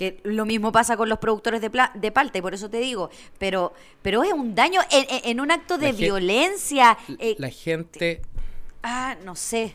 que 0.00 0.18
lo 0.24 0.46
mismo 0.46 0.72
pasa 0.72 0.96
con 0.96 1.10
los 1.10 1.18
productores 1.18 1.60
de, 1.60 1.68
pla- 1.68 1.92
de 1.94 2.10
palta 2.10 2.38
y 2.38 2.40
por 2.40 2.54
eso 2.54 2.70
te 2.70 2.78
digo, 2.78 3.10
pero, 3.38 3.74
pero 4.00 4.22
es 4.24 4.32
un 4.32 4.54
daño 4.54 4.80
en, 4.90 5.40
un 5.40 5.50
acto 5.50 5.76
de 5.76 5.92
La 5.92 5.98
violencia. 5.98 6.96
eh, 7.18 7.34
La 7.38 7.50
gente... 7.50 8.22
Ah, 8.82 9.14
no 9.26 9.36
sé, 9.36 9.74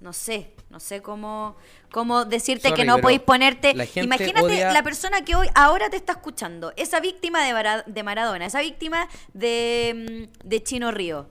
no 0.00 0.12
sé, 0.12 0.52
no 0.70 0.78
sé 0.78 1.02
cómo, 1.02 1.56
cómo 1.90 2.24
decirte 2.24 2.68
Sorry, 2.68 2.80
que 2.82 2.86
no 2.86 2.98
podéis 2.98 3.22
ponerte. 3.22 3.74
la 3.74 3.86
gente 3.86 4.04
Imagínate 4.04 4.40
odia- 4.46 4.72
la 4.72 4.84
persona 4.84 5.22
que 5.24 5.34
hoy, 5.34 5.48
ahora 5.56 5.90
te 5.90 5.96
está 5.96 6.12
escuchando, 6.12 6.72
esa 6.76 7.00
víctima 7.00 7.42
de, 7.44 7.52
Mara- 7.52 7.82
de 7.88 8.02
Maradona, 8.04 8.46
esa 8.46 8.60
víctima 8.60 9.08
de, 9.34 10.28
mm, 10.44 10.48
de 10.48 10.62
Chino 10.62 10.92
Río. 10.92 11.26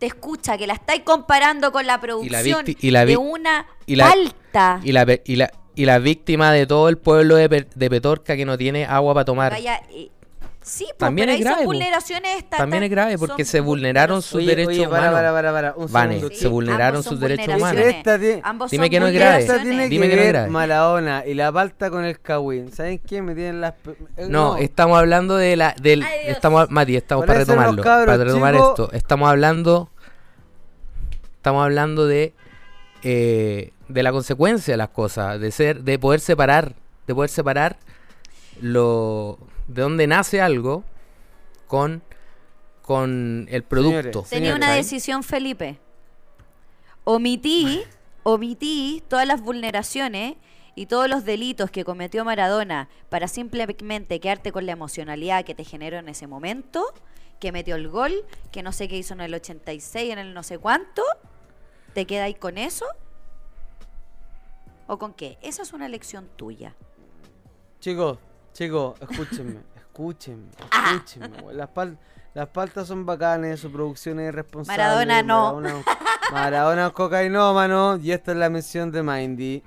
Te 0.00 0.06
escucha 0.06 0.58
que 0.58 0.66
la 0.66 0.74
estáis 0.74 1.02
comparando 1.04 1.70
con 1.70 1.86
la 1.86 2.00
producción 2.00 2.66
victi- 2.66 2.76
y 2.80 2.90
la 2.90 3.06
de 3.06 3.16
una 3.16 3.68
y 3.86 3.94
la- 3.94 4.08
palta. 4.10 4.80
Y 4.82 4.90
la, 4.90 5.06
pe- 5.06 5.22
y 5.24 5.36
la, 5.36 5.52
y 5.76 5.84
la 5.84 5.98
víctima 6.00 6.50
de 6.52 6.66
todo 6.66 6.88
el 6.88 6.98
pueblo 6.98 7.36
de, 7.36 7.48
Pe- 7.48 7.68
de 7.74 7.90
Petorca 7.90 8.34
que 8.34 8.44
no 8.44 8.58
tiene 8.58 8.84
agua 8.86 9.14
para 9.14 9.24
tomar. 9.24 9.52
Vaya, 9.52 9.80
eh, 9.90 10.08
sí, 10.62 10.84
pues, 10.86 10.96
También 10.98 11.26
pero 11.26 11.32
es 11.34 11.38
ahí 11.38 11.44
grave, 11.44 11.64
vulneraciones 11.66 12.38
esta- 12.38 12.56
También 12.56 12.82
es 12.82 12.90
grave 12.90 13.18
porque 13.18 13.44
se 13.44 13.60
vulneraron 13.60 14.22
sus 14.22 14.36
Oye, 14.36 14.46
derechos 14.46 14.68
oye, 14.72 14.88
para, 14.88 15.10
humanos. 15.10 15.14
para, 15.18 15.32
para, 15.32 15.52
para, 15.52 15.74
un 15.76 15.92
Vane, 15.92 16.14
segundo. 16.16 16.34
se 16.34 16.48
vulneraron 16.48 17.02
sus 17.02 17.20
derechos 17.20 17.54
humanos. 17.54 17.82
Esta 17.84 18.18
tiene- 18.18 18.40
Ambos 18.42 18.70
Dime 18.70 18.88
que 18.90 18.98
no 19.00 19.06
es 19.06 19.12
¿Qué 19.12 19.18
grave. 19.18 19.40
esta 19.42 19.52
vulneraciones. 19.58 19.88
tiene 19.88 19.88
Dime 19.90 20.06
que 20.06 20.10
que 20.10 20.16
no 20.16 20.22
es 20.22 20.28
grave. 20.32 20.50
Maradona 20.50 21.24
y 21.26 21.34
la 21.34 21.52
palta 21.52 21.90
con 21.90 22.04
el 22.04 22.18
Kawin? 22.20 22.72
¿Saben 22.72 22.98
qué? 22.98 23.20
Me 23.22 23.34
tienen 23.34 23.60
las... 23.60 23.74
eh, 24.16 24.26
No, 24.28 24.56
estamos 24.56 24.98
hablando 24.98 25.36
de 25.36 25.56
la 25.56 25.74
del 25.80 26.02
Ay, 26.02 26.20
estamos 26.28 26.70
Mati, 26.70 26.96
estamos 26.96 27.26
para 27.26 27.40
retomarlo, 27.40 27.82
cabros 27.82 28.06
para 28.16 28.24
retomar 28.24 28.54
esto. 28.54 28.90
Estamos 28.92 29.28
hablando 29.28 29.90
estamos 31.36 31.62
hablando 31.64 32.06
de 32.06 32.32
eh, 33.02 33.72
de 33.88 34.02
la 34.02 34.12
consecuencia 34.12 34.72
de 34.72 34.78
las 34.78 34.90
cosas, 34.90 35.40
de 35.40 35.50
ser 35.50 35.82
de 35.82 35.98
poder 35.98 36.20
separar, 36.20 36.74
de 37.06 37.14
poder 37.14 37.30
separar 37.30 37.78
lo 38.60 39.38
de 39.68 39.82
dónde 39.82 40.06
nace 40.06 40.40
algo 40.40 40.84
con 41.66 42.02
con 42.82 43.48
el 43.50 43.64
producto. 43.64 44.24
Señores, 44.24 44.30
Tenía 44.30 44.54
una 44.54 44.72
decisión, 44.72 45.24
Felipe. 45.24 45.80
Omití, 47.02 47.82
omití 48.22 49.02
todas 49.08 49.26
las 49.26 49.40
vulneraciones 49.40 50.36
y 50.76 50.86
todos 50.86 51.08
los 51.08 51.24
delitos 51.24 51.70
que 51.70 51.84
cometió 51.84 52.24
Maradona 52.24 52.88
para 53.08 53.26
simplemente 53.26 54.20
quedarte 54.20 54.52
con 54.52 54.66
la 54.66 54.72
emocionalidad 54.72 55.44
que 55.44 55.54
te 55.54 55.64
generó 55.64 55.98
en 55.98 56.08
ese 56.08 56.28
momento, 56.28 56.84
que 57.40 57.50
metió 57.50 57.74
el 57.74 57.88
gol, 57.88 58.24
que 58.52 58.62
no 58.62 58.72
sé 58.72 58.86
qué 58.86 58.96
hizo 58.96 59.14
en 59.14 59.20
el 59.20 59.34
86, 59.34 60.12
en 60.12 60.18
el 60.18 60.32
no 60.32 60.44
sé 60.44 60.58
cuánto. 60.58 61.02
¿Te 61.92 62.06
quedáis 62.06 62.38
con 62.38 62.56
eso? 62.56 62.86
¿O 64.86 64.98
con 64.98 65.12
qué? 65.14 65.38
Esa 65.42 65.62
es 65.62 65.72
una 65.72 65.86
elección 65.86 66.28
tuya. 66.36 66.74
Chicos, 67.80 68.18
chicos, 68.52 68.94
escúchenme, 69.00 69.60
escúchenme, 69.76 70.48
Ah. 70.70 70.92
escúchenme. 70.94 71.52
Las, 71.54 71.68
pal- 71.70 71.98
las 72.34 72.48
paltas 72.48 72.86
son 72.88 73.04
bacanes, 73.04 73.60
su 73.60 73.70
producción 73.70 74.20
es 74.20 74.34
responsable. 74.34 74.82
Maradona 74.82 75.22
no. 75.22 75.54
Maradona, 75.60 75.84
Maradona 76.32 76.90
cocainómano 76.90 77.96
y 78.02 78.12
esta 78.12 78.32
es 78.32 78.38
la 78.38 78.48
mención 78.50 78.90
de 78.92 79.02
Mindy. 79.02 79.62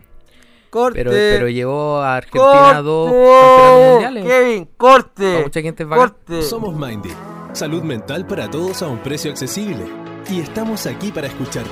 Corte. 0.70 1.00
Pero, 1.00 1.10
pero 1.12 1.50
llevó 1.50 1.98
a 2.00 2.18
Argentina 2.18 2.82
dos 2.84 3.10
campeonatos 3.12 3.92
mundiales. 3.92 4.26
Kevin, 4.26 4.66
corte. 4.78 5.42
Mucha 5.44 5.62
gente 5.62 5.86
corte. 5.88 6.44
Somos 6.44 6.76
Mindy, 6.76 7.10
salud 7.54 7.82
mental 7.82 8.28
para 8.28 8.50
todos 8.50 8.82
a 8.84 8.88
un 8.88 9.00
precio 9.00 9.32
accesible. 9.32 9.86
Y 10.30 10.42
estamos 10.42 10.86
aquí 10.86 11.12
para 11.12 11.26
escucharte. 11.28 11.72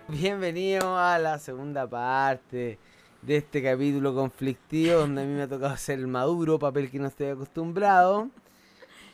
Bienvenido 0.11 0.97
a 0.97 1.17
la 1.17 1.39
segunda 1.39 1.89
parte 1.89 2.77
de 3.21 3.37
este 3.37 3.63
capítulo 3.63 4.13
conflictivo 4.13 4.99
donde 4.99 5.21
a 5.21 5.25
mí 5.25 5.33
me 5.33 5.43
ha 5.43 5.47
tocado 5.47 5.77
ser 5.77 5.99
el 5.99 6.07
maduro, 6.07 6.59
papel 6.59 6.91
que 6.91 6.99
no 6.99 7.07
estoy 7.07 7.27
acostumbrado. 7.27 8.27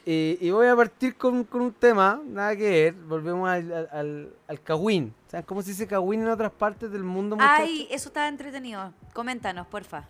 Y, 0.07 0.39
y 0.41 0.49
voy 0.49 0.65
a 0.65 0.75
partir 0.75 1.15
con, 1.15 1.43
con 1.43 1.61
un 1.61 1.71
tema, 1.71 2.19
nada 2.25 2.55
que 2.55 2.67
ver, 2.67 2.93
volvemos 2.95 3.47
al, 3.47 3.87
al, 3.91 4.33
al, 4.47 4.61
cagüín. 4.63 5.13
¿Saben 5.27 5.45
cómo 5.45 5.61
se 5.61 5.69
dice 5.69 5.85
cagüín 5.85 6.21
en 6.21 6.29
otras 6.29 6.51
partes 6.51 6.91
del 6.91 7.03
mundo, 7.03 7.35
muchachos? 7.35 7.67
Ay, 7.67 7.87
eso 7.91 8.09
estaba 8.09 8.27
entretenido. 8.27 8.91
Coméntanos, 9.13 9.67
porfa. 9.67 10.09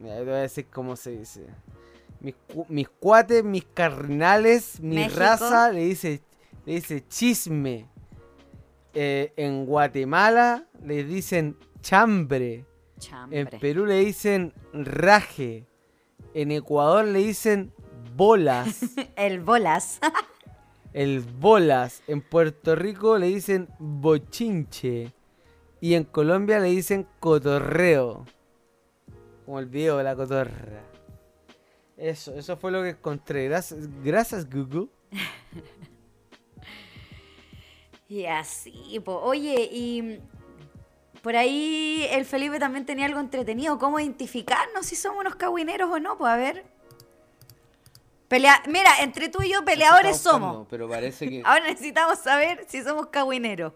Mira, 0.00 0.16
yo 0.16 0.24
te 0.24 0.30
voy 0.30 0.38
a 0.38 0.42
decir 0.42 0.66
cómo 0.68 0.96
se 0.96 1.12
dice. 1.12 1.46
Mis, 2.18 2.34
mis 2.68 2.88
cuates, 2.88 3.44
mis 3.44 3.64
carnales, 3.64 4.80
mi 4.80 4.96
México. 4.96 5.20
raza 5.20 5.70
le 5.70 5.84
dice, 5.84 6.22
le 6.64 6.74
dice 6.74 7.06
chisme. 7.06 7.86
Eh, 8.98 9.34
en 9.36 9.66
Guatemala 9.66 10.64
le 10.82 11.04
dicen 11.04 11.58
chambre. 11.82 12.64
Chambre. 12.98 13.40
En 13.40 13.46
Perú 13.60 13.84
le 13.84 13.98
dicen 13.98 14.54
raje. 14.72 15.66
En 16.32 16.50
Ecuador 16.50 17.04
le 17.04 17.18
dicen 17.18 17.74
bolas. 18.16 18.80
El 19.16 19.40
bolas. 19.40 20.00
el 20.94 21.20
bolas. 21.20 22.02
En 22.06 22.22
Puerto 22.22 22.74
Rico 22.74 23.18
le 23.18 23.26
dicen 23.26 23.68
bochinche. 23.78 25.12
Y 25.78 25.92
en 25.92 26.04
Colombia 26.04 26.58
le 26.58 26.68
dicen 26.68 27.06
cotorreo. 27.20 28.24
Como 29.44 29.58
el 29.58 29.66
video 29.66 29.98
de 29.98 30.04
la 30.04 30.16
cotorra. 30.16 30.80
Eso, 31.98 32.34
eso 32.34 32.56
fue 32.56 32.72
lo 32.72 32.82
que 32.82 32.90
encontré. 32.90 33.44
Gracias, 33.44 33.90
gracias 34.02 34.48
Google. 34.48 34.88
Y 38.08 38.26
así, 38.26 39.00
po. 39.04 39.20
Oye, 39.20 39.68
y 39.72 40.20
por 41.22 41.34
ahí 41.34 42.06
el 42.10 42.24
Felipe 42.24 42.58
también 42.58 42.86
tenía 42.86 43.06
algo 43.06 43.18
entretenido. 43.20 43.78
¿Cómo 43.78 43.98
identificarnos 43.98 44.86
si 44.86 44.94
somos 44.96 45.20
unos 45.20 45.34
cagüineros 45.34 45.90
o 45.90 45.98
no? 45.98 46.16
Pues 46.16 46.32
a 46.32 46.36
ver. 46.36 46.64
Pelea... 48.28 48.62
Mira, 48.68 48.90
entre 49.00 49.28
tú 49.28 49.42
y 49.42 49.50
yo 49.50 49.64
peleadores 49.64 50.18
somos. 50.18 50.66
Pero 50.70 50.88
parece 50.88 51.28
que 51.28 51.42
Ahora 51.44 51.66
necesitamos 51.66 52.18
saber 52.20 52.64
si 52.68 52.82
somos 52.82 53.06
cagüineros. 53.08 53.72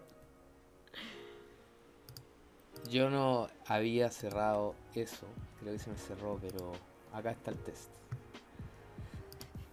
yo 2.89 3.09
no 3.09 3.49
había 3.67 4.09
cerrado 4.11 4.75
eso. 4.95 5.25
Creo 5.59 5.73
que 5.73 5.79
se 5.79 5.89
me 5.89 5.97
cerró, 5.97 6.37
pero 6.41 6.73
acá 7.13 7.31
está 7.31 7.51
el 7.51 7.57
test. 7.57 7.89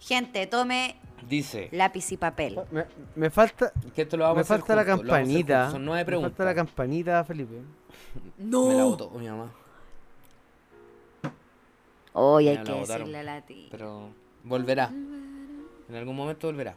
Gente, 0.00 0.46
tome 0.46 0.96
Dice 1.26 1.68
lápiz 1.72 2.12
y 2.12 2.16
papel. 2.16 2.58
Me, 2.70 2.84
me 3.16 3.30
falta, 3.30 3.72
que 3.94 4.02
esto 4.02 4.16
lo 4.16 4.24
vamos 4.24 4.36
me 4.36 4.40
a 4.40 4.42
hacer 4.42 4.58
falta 4.58 4.76
la 4.76 4.84
campanita. 4.84 5.70
Son 5.70 5.84
nueve 5.84 6.00
Me 6.02 6.04
preguntas. 6.06 6.32
falta 6.32 6.44
la 6.44 6.54
campanita, 6.54 7.24
Felipe. 7.24 7.54
Me 8.38 8.74
la 8.74 8.84
botó 8.84 9.10
mi 9.10 9.26
mamá. 9.26 9.52
Hoy 12.12 12.44
Me 12.44 12.50
hay 12.50 12.64
que 12.64 12.72
decirle 12.72 13.18
a 13.18 13.22
la 13.22 13.42
tía. 13.42 13.68
Pero 13.70 14.10
volverá. 14.44 14.88
En 14.88 15.94
algún 15.94 16.16
momento 16.16 16.46
volverá. 16.46 16.74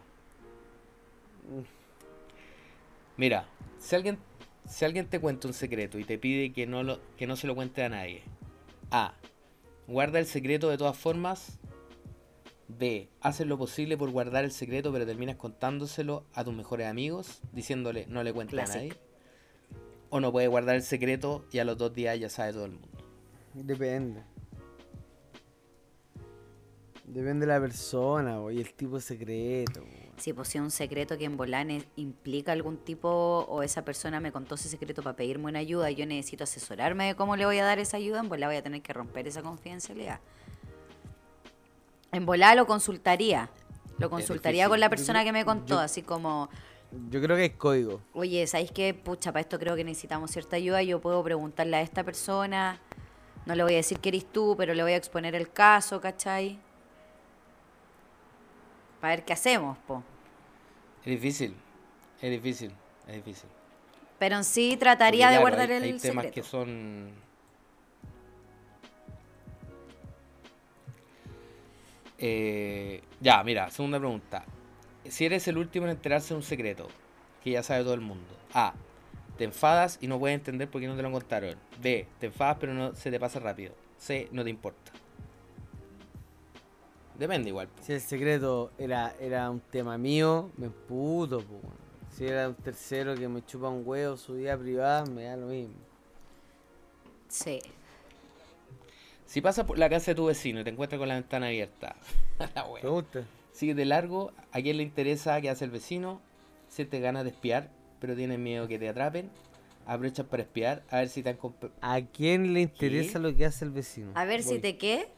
Mira, 3.16 3.44
si 3.78 3.94
alguien, 3.96 4.18
si 4.66 4.84
alguien 4.84 5.06
te 5.06 5.20
cuenta 5.20 5.48
un 5.48 5.54
secreto 5.54 5.98
y 5.98 6.04
te 6.04 6.18
pide 6.18 6.52
que 6.52 6.66
no, 6.66 6.82
lo, 6.82 6.98
que 7.16 7.26
no 7.26 7.36
se 7.36 7.46
lo 7.46 7.54
cuente 7.54 7.82
a 7.84 7.88
nadie, 7.88 8.22
A. 8.90 9.14
Guarda 9.86 10.18
el 10.18 10.26
secreto 10.26 10.70
de 10.70 10.78
todas 10.78 10.96
formas. 10.96 11.58
B. 12.68 13.08
Haces 13.20 13.46
lo 13.46 13.58
posible 13.58 13.96
por 13.96 14.10
guardar 14.10 14.44
el 14.44 14.52
secreto, 14.52 14.92
pero 14.92 15.06
terminas 15.06 15.36
contándoselo 15.36 16.24
a 16.34 16.44
tus 16.44 16.54
mejores 16.54 16.86
amigos, 16.86 17.40
diciéndole 17.52 18.06
no 18.08 18.22
le 18.22 18.32
cuentes 18.32 18.58
a 18.58 18.74
nadie. 18.74 18.94
O 20.10 20.20
no 20.20 20.30
puedes 20.32 20.50
guardar 20.50 20.76
el 20.76 20.82
secreto 20.82 21.44
y 21.52 21.58
a 21.58 21.64
los 21.64 21.78
dos 21.78 21.94
días 21.94 22.18
ya 22.18 22.28
sabe 22.28 22.52
todo 22.52 22.66
el 22.66 22.72
mundo. 22.72 22.88
Depende. 23.54 24.22
Depende 27.04 27.46
de 27.46 27.52
la 27.52 27.60
persona, 27.60 28.38
bo, 28.38 28.50
y 28.50 28.60
el 28.60 28.72
tipo 28.74 29.00
secreto. 29.00 29.80
bo. 29.80 30.02
Si 30.16 30.32
pues 30.32 30.48
si 30.48 30.58
es 30.58 30.62
un 30.62 30.70
secreto 30.70 31.18
que 31.18 31.24
en 31.24 31.36
Volane 31.36 31.82
implica 31.96 32.52
algún 32.52 32.76
tipo 32.76 33.08
o 33.08 33.62
esa 33.62 33.84
persona 33.84 34.20
me 34.20 34.30
contó 34.30 34.54
ese 34.54 34.68
secreto 34.68 35.02
para 35.02 35.16
pedirme 35.16 35.46
una 35.46 35.58
ayuda 35.58 35.90
y 35.90 35.96
yo 35.96 36.06
necesito 36.06 36.44
asesorarme 36.44 37.06
de 37.06 37.14
cómo 37.16 37.34
le 37.36 37.44
voy 37.44 37.58
a 37.58 37.64
dar 37.64 37.78
esa 37.78 37.96
ayuda, 37.96 38.20
en 38.20 38.28
volá 38.28 38.46
voy 38.46 38.56
a 38.56 38.62
tener 38.62 38.82
que 38.82 38.92
romper 38.92 39.26
esa 39.26 39.42
confidencialidad. 39.42 40.20
En 42.12 42.26
volá 42.26 42.54
lo 42.54 42.66
consultaría. 42.66 43.48
Lo 43.98 44.10
consultaría 44.10 44.68
con 44.68 44.78
la 44.80 44.90
persona 44.90 45.22
Yo- 45.22 45.26
que 45.26 45.32
me 45.32 45.44
contó, 45.44 45.74
yo- 45.76 45.80
así 45.80 46.02
como, 46.02 46.48
Yo 47.10 47.22
creo 47.22 47.36
que 47.36 47.46
es 47.46 47.52
código. 47.54 48.00
oye, 48.12 48.46
¿sabéis 48.46 48.70
qué? 48.70 48.92
Pucha, 48.94 49.32
para 49.32 49.40
esto 49.40 49.58
creo 49.58 49.74
que 49.76 49.84
necesitamos 49.84 50.30
cierta 50.30 50.56
ayuda. 50.56 50.82
Yo 50.82 51.00
puedo 51.00 51.22
preguntarle 51.24 51.76
a 51.78 51.80
esta 51.80 52.04
persona. 52.04 52.78
No 53.46 53.54
le 53.54 53.62
voy 53.62 53.72
a 53.72 53.76
decir 53.76 53.98
que 53.98 54.10
eres 54.10 54.30
tú, 54.30 54.54
pero 54.58 54.74
le 54.74 54.82
voy 54.82 54.92
a 54.92 54.96
exponer 54.96 55.34
el 55.34 55.50
caso, 55.50 56.00
¿cachai? 56.00 56.58
Para 59.00 59.16
ver 59.16 59.24
qué 59.24 59.32
hacemos, 59.32 59.78
po. 59.78 60.02
Es 61.04 61.06
difícil, 61.20 61.56
es 62.20 62.30
difícil, 62.30 62.72
es 63.08 63.14
difícil. 63.16 63.48
Pero 64.18 64.36
en 64.36 64.44
sí 64.44 64.76
trataría 64.78 65.26
Porque, 65.26 65.34
de 65.34 65.40
guardar 65.40 65.70
hay, 65.70 65.76
el 65.78 65.82
hay 65.94 65.98
temas 65.98 66.24
secreto. 66.26 66.34
que 66.34 66.42
son... 66.42 67.10
Eh, 72.24 73.02
ya, 73.20 73.42
mira, 73.42 73.68
segunda 73.70 73.98
pregunta. 73.98 74.44
Si 75.08 75.24
eres 75.26 75.48
el 75.48 75.58
último 75.58 75.86
en 75.86 75.90
enterarse 75.90 76.28
de 76.28 76.36
un 76.36 76.44
secreto 76.44 76.86
que 77.42 77.50
ya 77.50 77.64
sabe 77.64 77.82
todo 77.82 77.94
el 77.94 78.00
mundo. 78.00 78.32
A. 78.54 78.74
Te 79.36 79.42
enfadas 79.42 79.98
y 80.00 80.06
no 80.06 80.20
puedes 80.20 80.36
entender 80.38 80.70
por 80.70 80.80
qué 80.80 80.86
no 80.86 80.94
te 80.94 81.02
lo 81.02 81.10
contaron. 81.10 81.56
B. 81.82 82.06
Te 82.20 82.26
enfadas 82.26 82.58
pero 82.60 82.74
no 82.74 82.94
se 82.94 83.10
te 83.10 83.18
pasa 83.18 83.40
rápido. 83.40 83.74
C. 83.98 84.28
No 84.30 84.44
te 84.44 84.50
importa. 84.50 84.92
Depende 87.18 87.48
igual. 87.48 87.66
po. 87.66 87.82
Si 87.82 87.92
el 87.92 88.00
secreto 88.00 88.70
era, 88.78 89.16
era 89.20 89.50
un 89.50 89.58
tema 89.58 89.98
mío, 89.98 90.52
me 90.56 90.70
puto, 90.70 91.40
po. 91.40 91.60
Si 92.12 92.24
era 92.24 92.48
un 92.48 92.54
tercero 92.54 93.16
que 93.16 93.26
me 93.26 93.44
chupa 93.44 93.68
un 93.68 93.82
huevo, 93.84 94.16
su 94.16 94.34
vida 94.34 94.56
privada, 94.56 95.06
me 95.06 95.24
da 95.24 95.36
lo 95.36 95.46
mismo. 95.48 95.74
Sí. 97.26 97.60
Si 99.32 99.40
pasas 99.40 99.64
por 99.64 99.78
la 99.78 99.88
casa 99.88 100.10
de 100.10 100.14
tu 100.14 100.26
vecino 100.26 100.60
y 100.60 100.64
te 100.64 100.68
encuentras 100.68 100.98
con 100.98 101.08
la 101.08 101.14
ventana 101.14 101.46
abierta. 101.46 101.96
la 102.54 102.66
wea. 102.66 102.82
Pregunta. 102.82 103.24
Sigue 103.50 103.74
de 103.74 103.86
largo, 103.86 104.30
a 104.52 104.60
quién 104.60 104.76
le 104.76 104.82
interesa 104.82 105.40
qué 105.40 105.48
hace 105.48 105.64
el 105.64 105.70
vecino, 105.70 106.20
siente 106.68 107.00
ganas 107.00 107.24
de 107.24 107.30
espiar, 107.30 107.70
pero 107.98 108.14
tienes 108.14 108.38
miedo 108.38 108.68
que 108.68 108.78
te 108.78 108.90
atrapen, 108.90 109.30
aprovechas 109.86 110.26
para 110.26 110.42
espiar, 110.42 110.82
a 110.90 110.98
ver 110.98 111.08
si 111.08 111.22
te 111.22 111.30
han 111.30 111.38
¿A 111.80 112.02
quién 112.02 112.52
le 112.52 112.60
interesa 112.60 113.18
lo 113.18 113.34
que 113.34 113.46
hace 113.46 113.64
el 113.64 113.70
vecino? 113.70 114.10
A 114.16 114.26
ver 114.26 114.42
si 114.42 114.58
te 114.58 114.76
qué. 114.76 115.08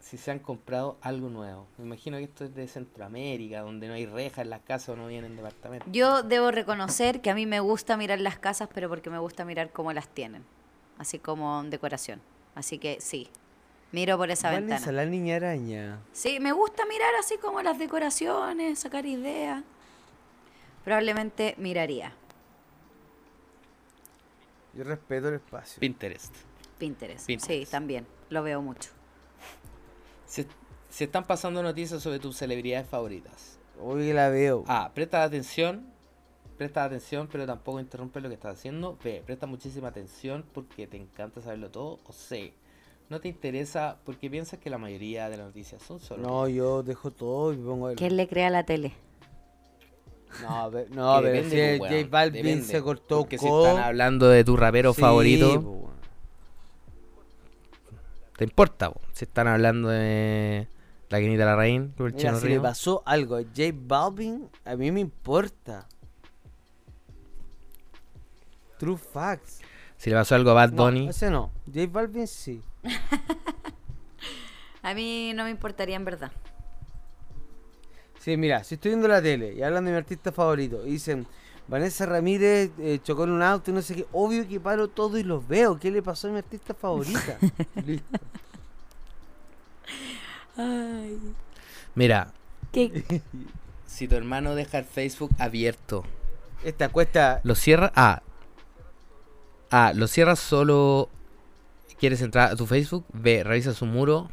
si 0.00 0.16
se 0.16 0.32
han 0.32 0.40
comprado 0.40 0.98
algo 1.00 1.28
nuevo. 1.28 1.68
Me 1.78 1.84
imagino 1.84 2.16
que 2.16 2.24
esto 2.24 2.44
es 2.44 2.56
de 2.56 2.66
Centroamérica, 2.66 3.60
donde 3.60 3.86
no 3.86 3.94
hay 3.94 4.06
rejas 4.06 4.40
en 4.40 4.50
las 4.50 4.62
casas 4.62 4.88
o 4.88 4.96
no 4.96 5.06
vienen 5.06 5.36
departamentos. 5.36 5.88
Yo 5.92 6.24
debo 6.24 6.50
reconocer 6.50 7.20
que 7.20 7.30
a 7.30 7.36
mí 7.36 7.46
me 7.46 7.60
gusta 7.60 7.96
mirar 7.96 8.20
las 8.20 8.36
casas, 8.36 8.68
pero 8.74 8.88
porque 8.88 9.10
me 9.10 9.20
gusta 9.20 9.44
mirar 9.44 9.70
cómo 9.70 9.92
las 9.92 10.08
tienen. 10.08 10.42
Así 10.98 11.18
como 11.18 11.62
decoración. 11.64 12.20
Así 12.54 12.78
que 12.78 13.00
sí. 13.00 13.28
Miro 13.92 14.16
por 14.18 14.30
esa 14.30 14.50
Vanessa, 14.50 14.74
ventana. 14.86 14.92
la 14.92 15.06
niña 15.06 15.36
araña. 15.36 16.00
Sí, 16.12 16.40
me 16.40 16.52
gusta 16.52 16.84
mirar 16.86 17.14
así 17.20 17.36
como 17.38 17.62
las 17.62 17.78
decoraciones, 17.78 18.78
sacar 18.80 19.06
ideas. 19.06 19.62
Probablemente 20.84 21.54
miraría 21.58 22.12
Yo 24.74 24.84
respeto 24.84 25.28
el 25.28 25.34
espacio. 25.36 25.78
Pinterest. 25.80 26.34
Pinterest. 26.78 27.26
Pinterest. 27.26 27.66
Sí, 27.66 27.70
también. 27.70 28.06
Lo 28.30 28.42
veo 28.42 28.60
mucho. 28.60 28.90
Se, 30.26 30.46
se 30.90 31.04
están 31.04 31.24
pasando 31.24 31.62
noticias 31.62 32.02
sobre 32.02 32.18
tus 32.18 32.36
celebridades 32.36 32.88
favoritas. 32.88 33.58
Hoy 33.80 34.12
la 34.12 34.28
veo. 34.28 34.64
A. 34.66 34.90
Presta 34.92 35.22
atención. 35.22 35.86
Presta 36.56 36.84
atención, 36.84 37.28
pero 37.30 37.46
tampoco 37.46 37.80
interrumpe 37.80 38.20
lo 38.20 38.28
que 38.28 38.34
estás 38.34 38.58
haciendo. 38.58 38.96
B. 39.02 39.22
Presta 39.26 39.46
muchísima 39.46 39.88
atención 39.88 40.44
porque 40.52 40.86
te 40.86 40.96
encanta 40.96 41.40
saberlo 41.40 41.70
todo. 41.70 41.98
O 42.06 42.12
C. 42.12 42.52
No 43.10 43.20
te 43.20 43.28
interesa 43.28 43.98
porque 44.04 44.30
piensas 44.30 44.60
que 44.60 44.70
la 44.70 44.78
mayoría 44.78 45.28
de 45.28 45.36
las 45.36 45.46
noticias 45.46 45.82
son 45.82 46.00
solo. 46.00 46.22
No, 46.22 46.48
yo 46.48 46.82
dejo 46.82 47.10
todo 47.10 47.52
y 47.52 47.56
pongo 47.56 47.90
el... 47.90 47.96
¿Quién 47.96 48.16
le 48.16 48.28
crea 48.28 48.50
la 48.50 48.64
tele? 48.64 48.92
No, 50.40 50.70
pe- 50.70 50.86
no 50.90 51.12
Que 51.16 51.22
pero 51.22 51.34
depende, 51.34 51.50
si 51.50 51.56
pues, 51.56 51.74
el 51.74 51.80
weón, 51.80 52.02
J 52.04 52.10
Balvin 52.10 52.42
depende, 52.42 52.64
se 52.66 52.82
cortó 52.82 53.20
Porque 53.20 53.38
si 53.38 53.46
están 53.46 53.78
hablando 53.78 54.28
de 54.28 54.44
tu 54.44 54.56
rapero 54.56 54.94
sí, 54.94 55.00
favorito, 55.00 55.52
weón. 55.60 55.94
te 58.36 58.44
importa. 58.44 58.90
po. 58.90 59.00
Si 59.12 59.24
están 59.24 59.48
hablando 59.48 59.88
de 59.88 60.66
la 61.10 61.20
Quinita 61.20 61.64
el 61.64 61.90
Mira, 61.98 62.16
Chino 62.16 62.40
si 62.40 62.48
le 62.48 62.60
pasó 62.60 63.02
algo 63.06 63.36
a 63.36 63.42
J 63.42 63.72
Balvin, 63.72 64.48
a 64.64 64.76
mí 64.76 64.90
me 64.90 65.00
importa. 65.00 65.86
True 68.84 68.98
facts. 68.98 69.60
Si 69.96 70.10
le 70.10 70.16
pasó 70.16 70.34
algo 70.34 70.50
a 70.50 70.54
Bad 70.54 70.72
No, 70.72 70.84
Bunny, 70.84 71.08
ese 71.08 71.30
no. 71.30 71.50
J 71.72 71.86
Balvin 71.90 72.26
sí. 72.26 72.62
A 74.82 74.92
mí 74.92 75.32
no 75.34 75.44
me 75.44 75.50
importaría 75.50 75.96
en 75.96 76.04
verdad. 76.04 76.30
Sí, 78.20 78.36
mira, 78.36 78.62
si 78.62 78.74
estoy 78.74 78.90
viendo 78.90 79.08
la 79.08 79.22
tele 79.22 79.54
y 79.54 79.62
hablan 79.62 79.86
de 79.86 79.92
mi 79.92 79.96
artista 79.96 80.32
favorito 80.32 80.86
y 80.86 80.90
dicen 80.92 81.26
Vanessa 81.68 82.04
Ramírez 82.04 82.70
eh, 82.78 82.98
chocó 83.02 83.24
en 83.24 83.30
un 83.30 83.42
auto 83.42 83.70
y 83.70 83.74
no 83.74 83.80
sé 83.80 83.94
qué, 83.94 84.06
obvio 84.12 84.46
que 84.46 84.60
paro 84.60 84.88
todo 84.88 85.16
y 85.16 85.22
los 85.22 85.46
veo. 85.48 85.78
¿Qué 85.78 85.90
le 85.90 86.02
pasó 86.02 86.28
a 86.28 86.32
mi 86.32 86.38
artista 86.38 86.74
favorita? 86.74 87.38
Listo. 87.86 88.18
mira, 91.94 92.32
¿Qué? 92.72 93.22
si 93.86 94.06
tu 94.08 94.16
hermano 94.16 94.54
deja 94.54 94.78
el 94.78 94.84
Facebook 94.84 95.30
abierto, 95.38 96.04
Esta 96.62 96.90
cuesta. 96.90 97.40
lo 97.44 97.54
cierra. 97.54 97.90
Ah, 97.96 98.22
ah, 99.74 99.92
lo 99.94 100.06
cierras 100.06 100.38
solo. 100.38 101.08
¿Quieres 101.98 102.22
entrar 102.22 102.52
a 102.52 102.56
tu 102.56 102.66
Facebook? 102.66 103.04
B, 103.12 103.42
revisa 103.44 103.72
su 103.72 103.86
muro, 103.86 104.30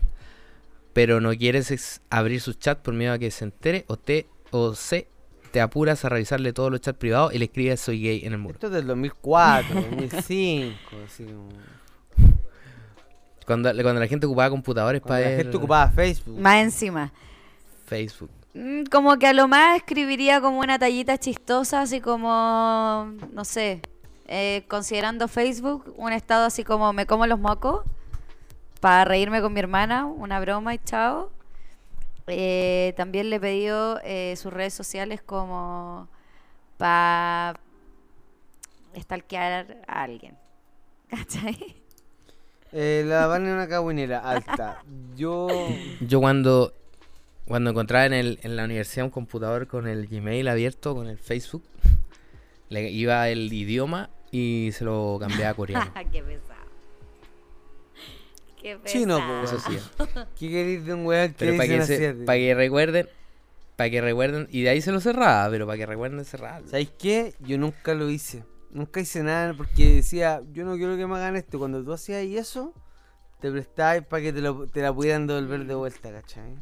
pero 0.94 1.22
no 1.22 1.32
quieres 1.32 2.02
abrir 2.10 2.42
su 2.42 2.54
chat 2.54 2.80
por 2.80 2.94
miedo 2.94 3.14
a 3.14 3.20
que 3.20 3.32
se 3.32 3.46
entere. 3.46 3.86
O 3.88 3.98
T, 3.98 4.28
o 4.52 4.76
C, 4.76 5.08
te 5.52 5.62
apuras 5.62 6.04
a 6.06 6.10
revisarle 6.10 6.54
todos 6.54 6.72
los 6.72 6.82
chats 6.82 6.98
privados 6.98 7.34
y 7.34 7.39
le 7.39 7.46
escribes 7.46 7.80
soy 7.80 8.02
gay 8.02 8.22
en 8.24 8.34
el 8.34 8.39
muro. 8.39 8.56
Esto 8.56 8.68
es 8.68 8.74
del 8.74 8.88
2004, 8.88 9.82
2005. 9.82 10.76
Así 11.06 11.26
como. 11.26 11.50
Cuando, 13.46 13.72
cuando 13.82 14.00
la 14.00 14.08
gente 14.08 14.28
ocupaba 14.28 14.50
computadores 14.50 15.02
Cuando 15.02 15.24
para 15.24 15.32
la 15.32 15.44
gente 15.44 15.58
ocupaba 15.58 15.89
Facebook. 15.89 16.39
Más 16.39 16.64
encima. 16.64 17.12
Facebook. 17.86 18.30
Mm, 18.54 18.84
Como 18.92 19.18
que 19.18 19.28
a 19.28 19.34
lo 19.34 19.48
más 19.48 19.78
escribiría 19.78 20.42
como 20.42 20.60
una 20.60 20.78
tallita 20.78 21.18
chistosa, 21.18 21.82
así 21.82 22.02
como, 22.02 23.14
no 23.34 23.46
sé, 23.46 23.82
eh, 24.34 24.64
considerando 24.70 25.28
Facebook, 25.28 25.94
un 25.98 26.14
estado 26.14 26.46
así 26.46 26.64
como 26.64 26.94
me 26.94 27.06
como 27.06 27.28
los 27.28 27.38
mocos, 27.38 27.84
para 28.80 29.04
reírme 29.04 29.42
con 29.42 29.52
mi 29.52 29.60
hermana, 29.60 30.06
una 30.06 30.40
broma 30.40 30.74
y 30.74 30.80
chao. 30.80 31.30
Eh, 32.28 32.94
también 32.96 33.30
le 33.30 33.36
he 33.36 33.40
pedido 33.42 34.00
eh, 34.06 34.36
sus 34.38 34.54
redes 34.54 34.74
sociales 34.74 35.22
como 35.22 36.08
para 36.78 37.60
stalkear 38.98 39.82
a 39.86 40.04
alguien. 40.04 40.38
¿Cachai? 41.10 41.76
Eh, 42.72 43.04
la 43.06 43.28
van 43.28 43.46
en 43.46 43.52
una 43.52 43.68
cabinera 43.68 44.20
alta. 44.20 44.82
Yo. 45.14 45.50
Yo 46.00 46.22
cuando, 46.22 46.74
cuando 47.46 47.72
encontraba 47.72 48.06
en, 48.06 48.14
el, 48.14 48.40
en 48.44 48.56
la 48.56 48.64
universidad 48.64 49.04
un 49.04 49.12
computador 49.12 49.68
con 49.68 49.90
el 49.90 50.08
Gmail 50.08 50.48
abierto, 50.48 50.96
con 50.96 51.08
el 51.08 51.18
Facebook, 51.18 51.64
le 52.70 52.90
iba 52.90 53.28
el 53.28 53.52
idioma 53.52 54.10
y 54.32 54.70
se 54.74 54.84
lo 54.86 55.18
cambié 55.20 55.46
a 55.46 55.54
coreano. 55.54 55.92
Qué 56.12 56.24
pesado. 56.24 56.62
Qué 58.62 58.78
pesado. 58.78 58.86
Chino, 58.86 59.18
po, 59.18 59.44
Eso 59.44 59.60
sí. 59.60 59.78
¿Qué 60.40 60.50
queréis 60.50 60.86
de 60.86 60.94
un 60.94 61.06
weón 61.06 61.30
que 61.30 61.36
Pero 61.40 61.58
para 61.58 61.68
que, 61.68 61.82
se, 61.84 62.14
para 62.14 62.38
que 62.38 62.54
recuerden, 62.56 63.10
para 63.76 63.90
que 63.90 64.02
recuerden, 64.02 64.48
y 64.52 64.62
de 64.64 64.70
ahí 64.70 64.82
se 64.82 64.92
lo 64.92 65.00
cerraba, 65.00 65.50
pero 65.50 65.66
para 65.66 65.78
que 65.78 65.86
recuerden 65.86 66.24
cerrarlo. 66.26 66.68
¿Sabéis 66.68 66.92
qué? 66.98 67.34
Yo 67.40 67.58
nunca 67.58 67.94
lo 67.94 68.10
hice. 68.10 68.44
Nunca 68.72 69.00
hice 69.02 69.22
nada 69.24 69.54
porque 69.54 69.96
decía, 69.96 70.42
yo 70.54 70.64
no 70.64 70.76
quiero 70.78 70.96
que 70.96 71.06
me 71.08 71.16
hagan 71.16 71.36
esto. 71.36 71.60
Cuando 71.60 71.84
tú 71.84 71.92
hacías 71.92 72.24
eso, 72.24 72.74
te 73.42 73.52
prestabas 73.52 74.06
para 74.06 74.22
que 74.24 74.32
te, 74.32 74.40
lo, 74.42 74.68
te 74.68 74.82
la 74.82 74.94
pudieran 74.94 75.28
devolver 75.28 75.66
de 75.66 75.76
vuelta, 75.76 76.12
¿cachai? 76.12 76.56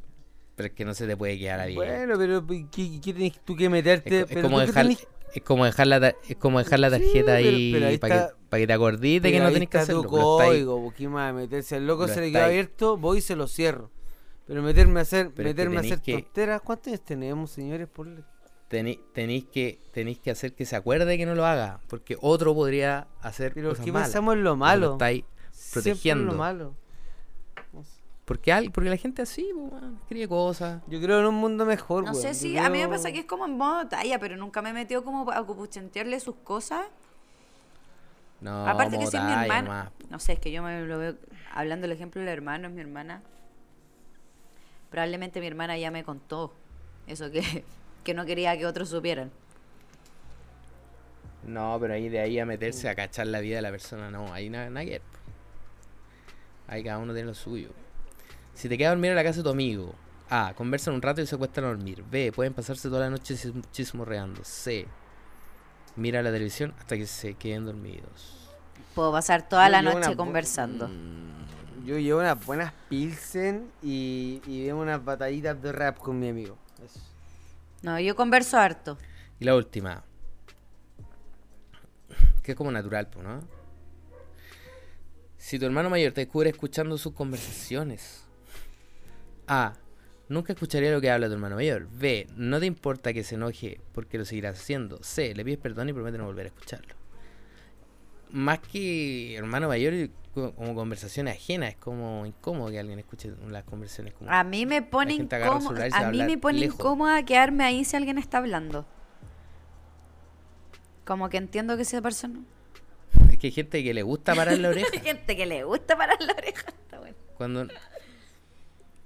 Pero 0.56 0.68
es 0.68 0.74
que 0.74 0.86
no 0.86 0.94
se 0.94 1.06
te 1.06 1.16
puede 1.16 1.38
quedar 1.38 1.60
ahí. 1.60 1.76
Bueno, 1.76 2.18
pero 2.18 2.46
¿qué, 2.48 3.00
qué 3.00 3.14
tienes 3.14 3.40
tú 3.46 3.56
que 3.56 3.70
meterte? 3.70 4.22
Es 4.22 4.24
es 4.24 4.28
pero 4.30 4.42
como 4.44 4.60
dejar- 4.60 4.88
tenés- 4.88 5.08
Es 5.34 5.42
como 5.44 5.66
dejar 5.66 5.88
la, 5.88 6.16
es 6.28 6.36
como 6.38 6.60
dejar 6.60 6.80
la 6.80 6.90
tarjeta 6.90 7.34
ahí, 7.36 7.98
para 8.00 8.28
que, 8.30 8.34
pa' 8.50 8.58
que 8.58 8.68
te 8.68 8.74
acordites 8.74 9.22
de 9.24 9.32
que 9.32 9.40
no 9.40 9.52
tenés 9.52 9.70
que 9.70 9.78
hacerlo. 9.78 10.02
ahí. 10.40 10.48
código, 10.50 10.84
¿por 10.84 10.94
qué 10.94 11.08
más 11.08 11.34
meterse? 11.34 11.80
Loco 11.80 12.08
Lo 12.08 12.14
se 12.14 12.22
le 12.22 12.38
abierto, 12.42 12.98
voy 12.98 13.20
y 13.20 13.22
se 13.22 13.36
lo 13.36 13.48
cierro. 13.48 13.92
Pero 14.48 14.64
meterme 14.64 15.00
a 15.00 15.04
hacer, 15.04 15.28
Pero 15.36 15.36
que 15.50 15.54
meterme 15.54 15.78
a 15.78 15.80
hacer 15.82 16.02
que- 16.02 16.14
tonteras, 16.14 16.62
¿cuántos 16.62 16.88
años 16.88 17.02
tenemos, 17.06 17.52
señores? 17.52 17.88
Por 17.88 18.08
tenéis 19.14 19.46
que 19.46 19.80
tenéis 19.92 20.20
que 20.20 20.32
hacer 20.32 20.54
que 20.54 20.66
se 20.66 20.76
acuerde 20.76 21.18
que 21.18 21.26
no 21.26 21.36
lo 21.36 21.46
haga, 21.46 21.80
porque 21.88 22.18
otro 22.22 22.54
podría 22.54 23.08
hacer 23.22 23.54
Pero 23.54 23.70
cosas 23.70 23.86
¿qué 23.86 23.92
malas. 23.92 24.08
pensamos 24.10 24.36
en 24.36 24.44
lo 24.44 24.54
Entonces 24.54 24.80
lo 24.80 24.82
malo? 24.82 24.92
estáis 24.94 25.24
Siempre 25.52 25.80
en 25.80 25.84
protegiendo. 25.94 26.32
lo 26.34 26.38
malo. 26.38 26.76
Porque 28.30 28.54
al- 28.54 28.72
porque 28.72 28.92
la 28.92 28.96
gente 28.98 29.24
así, 29.24 29.50
pues, 29.56 29.72
weón, 29.72 29.98
escribe 30.04 30.28
cosas. 30.28 30.84
Yo 30.86 31.02
creo 31.02 31.20
en 31.22 31.26
un 31.26 31.34
mundo 31.34 31.66
mejor, 31.66 32.04
No 32.04 32.14
sé 32.14 32.36
si 32.36 32.56
a 32.60 32.70
mí 32.70 32.78
me 32.78 32.88
pasa 32.88 33.12
que 33.12 33.22
es 33.22 33.26
como 33.26 33.46
en 33.48 33.58
modo 33.58 33.88
talla, 33.88 34.20
pero 34.20 34.38
nunca 34.38 34.62
me 34.62 34.70
he 34.70 34.74
metido 34.74 35.04
como 35.04 35.32
a 35.32 35.44
cupuchentearle 35.44 36.20
sus 36.20 36.36
cosas. 36.36 36.86
No, 38.40 38.68
Aparte 38.68 39.00
que 39.00 39.08
si 39.08 39.18
es 39.18 39.24
mi 39.24 39.32
nomás. 39.32 39.90
No 40.12 40.20
sé, 40.20 40.34
es 40.34 40.40
que 40.40 40.52
yo 40.52 40.62
me 40.62 40.80
lo 40.82 41.00
veo. 41.00 41.16
Hablando 41.56 41.88
del 41.88 41.94
ejemplo 41.94 42.22
del 42.22 42.30
hermano, 42.30 42.68
es 42.68 42.74
mi 42.76 42.82
hermana. 42.82 43.24
Probablemente 44.92 45.40
mi 45.40 45.48
hermana 45.48 45.76
ya 45.80 45.90
me 45.90 46.04
contó 46.04 46.54
eso 47.08 47.32
que, 47.32 47.42
que 48.04 48.14
no 48.14 48.28
quería 48.28 48.56
que 48.60 48.68
otros 48.68 48.90
supieran. 48.90 49.32
No, 51.48 51.80
pero 51.82 51.96
ahí 51.96 52.10
de 52.10 52.20
ahí 52.20 52.38
a 52.38 52.46
meterse 52.46 52.90
a 52.90 52.94
cachar 52.94 53.26
la 53.26 53.40
vida 53.40 53.56
de 53.56 53.64
la 53.64 53.72
persona, 53.72 54.12
no, 54.12 54.32
ahí 54.32 54.52
nada, 54.52 54.70
nada 54.70 54.86
que. 54.86 55.02
Ahí 56.68 56.84
cada 56.84 57.00
uno 57.00 57.12
tiene 57.14 57.30
lo 57.30 57.34
suyo. 57.34 57.70
Si 58.60 58.68
te 58.68 58.78
quedas 58.78 58.90
a 58.90 58.96
dormir 58.96 59.12
a 59.12 59.16
la 59.16 59.24
casa 59.24 59.38
de 59.38 59.44
tu 59.44 59.50
amigo, 59.52 59.96
A. 60.30 60.54
Conversan 60.54 60.94
un 60.94 61.02
rato 61.02 61.22
y 61.22 61.26
se 61.26 61.34
acuestan 61.36 61.64
a 61.64 61.68
dormir. 61.68 62.04
B. 62.12 62.34
Pueden 62.34 62.54
pasarse 62.54 62.90
toda 62.90 63.00
la 63.00 63.10
noche 63.10 63.36
chis- 63.36 63.64
chismorreando. 63.72 64.44
C. 64.44 64.86
Mira 65.96 66.22
la 66.22 66.30
televisión 66.30 66.74
hasta 66.78 66.98
que 66.98 67.08
se 67.08 67.36
queden 67.36 67.66
dormidos. 67.66 68.50
Puedo 68.94 69.14
pasar 69.14 69.48
toda 69.48 69.66
Yo 69.68 69.72
la 69.72 69.82
noche 69.82 70.14
conversando. 70.18 70.90
Mm, 70.90 71.86
Yo 71.86 71.98
llevo 72.00 72.20
unas 72.20 72.46
buenas 72.46 72.74
pilsen 72.90 73.72
y, 73.82 74.42
y 74.46 74.66
veo 74.66 74.78
unas 74.78 75.06
batallitas 75.06 75.62
de 75.62 75.72
rap 75.72 75.98
con 75.98 76.20
mi 76.20 76.28
amigo. 76.28 76.58
Eso. 76.84 77.00
No, 77.82 77.98
yo 77.98 78.14
converso 78.14 78.58
harto. 78.58 78.98
Y 79.40 79.46
la 79.46 79.56
última. 79.56 80.04
Que 82.44 82.52
es 82.52 82.58
como 82.58 82.72
natural, 82.72 83.08
pues, 83.08 83.26
¿no? 83.26 83.40
Si 85.38 85.58
tu 85.58 85.66
hermano 85.66 85.90
mayor 85.90 86.12
te 86.12 86.22
descubre 86.26 86.50
escuchando 86.50 86.98
sus 86.98 87.14
conversaciones. 87.14 88.26
A. 89.50 89.74
Nunca 90.30 90.54
escucharía 90.54 90.92
lo 90.92 91.02
que 91.02 91.10
habla 91.10 91.28
tu 91.28 91.34
hermano 91.34 91.56
mayor. 91.56 91.88
B. 91.92 92.28
No 92.36 92.60
te 92.60 92.68
importa 92.68 93.14
que 93.14 93.24
se 93.24 93.36
enoje 93.36 93.82
porque 93.94 94.18
lo 94.20 94.26
seguirás 94.26 94.60
haciendo. 94.60 95.02
C. 95.02 95.34
Le 95.34 95.44
pides 95.44 95.58
perdón 95.58 95.90
y 95.90 95.94
promete 95.94 96.18
no 96.20 96.26
volver 96.26 96.46
a 96.46 96.50
escucharlo. 96.50 96.94
Más 98.30 98.60
que 98.60 99.36
hermano 99.36 99.68
mayor, 99.68 100.12
como 100.36 100.76
conversaciones 100.76 101.36
ajenas, 101.36 101.70
es 101.72 101.76
como 101.78 102.28
incómodo 102.28 102.70
que 102.70 102.80
alguien 102.80 103.00
escuche 103.00 103.34
las 103.50 103.64
conversaciones 103.64 104.14
como... 104.14 104.30
A 104.30 104.44
mí 104.44 104.68
me 104.68 104.84
pone 104.84 105.16
incómoda. 105.16 105.88
a 105.92 106.08
A 106.08 106.12
mí 106.12 106.22
me 106.24 106.38
pone 106.38 106.60
lejos. 106.60 106.76
incómoda 106.76 107.24
quedarme 107.26 107.64
ahí 107.64 107.84
si 107.84 107.96
alguien 107.98 108.20
está 108.20 108.38
hablando. 108.38 108.86
Como 111.06 111.28
que 111.30 111.38
entiendo 111.38 111.76
que 111.76 111.82
esa 111.82 112.04
persona. 112.04 112.40
Es 113.32 113.40
que 113.40 113.48
hay 113.48 113.52
gente 113.52 113.84
que 113.84 113.96
le 113.96 114.04
gusta 114.04 114.36
parar 114.36 114.60
la 114.60 114.70
oreja. 114.70 114.88
Hay 114.94 115.00
gente 115.00 115.36
que 115.36 115.46
le 115.48 115.64
gusta 115.64 115.98
parar 115.98 116.22
la 116.22 116.34
oreja. 116.34 116.68
Está 116.68 117.00
bueno. 117.00 117.18
Cuando, 117.36 117.68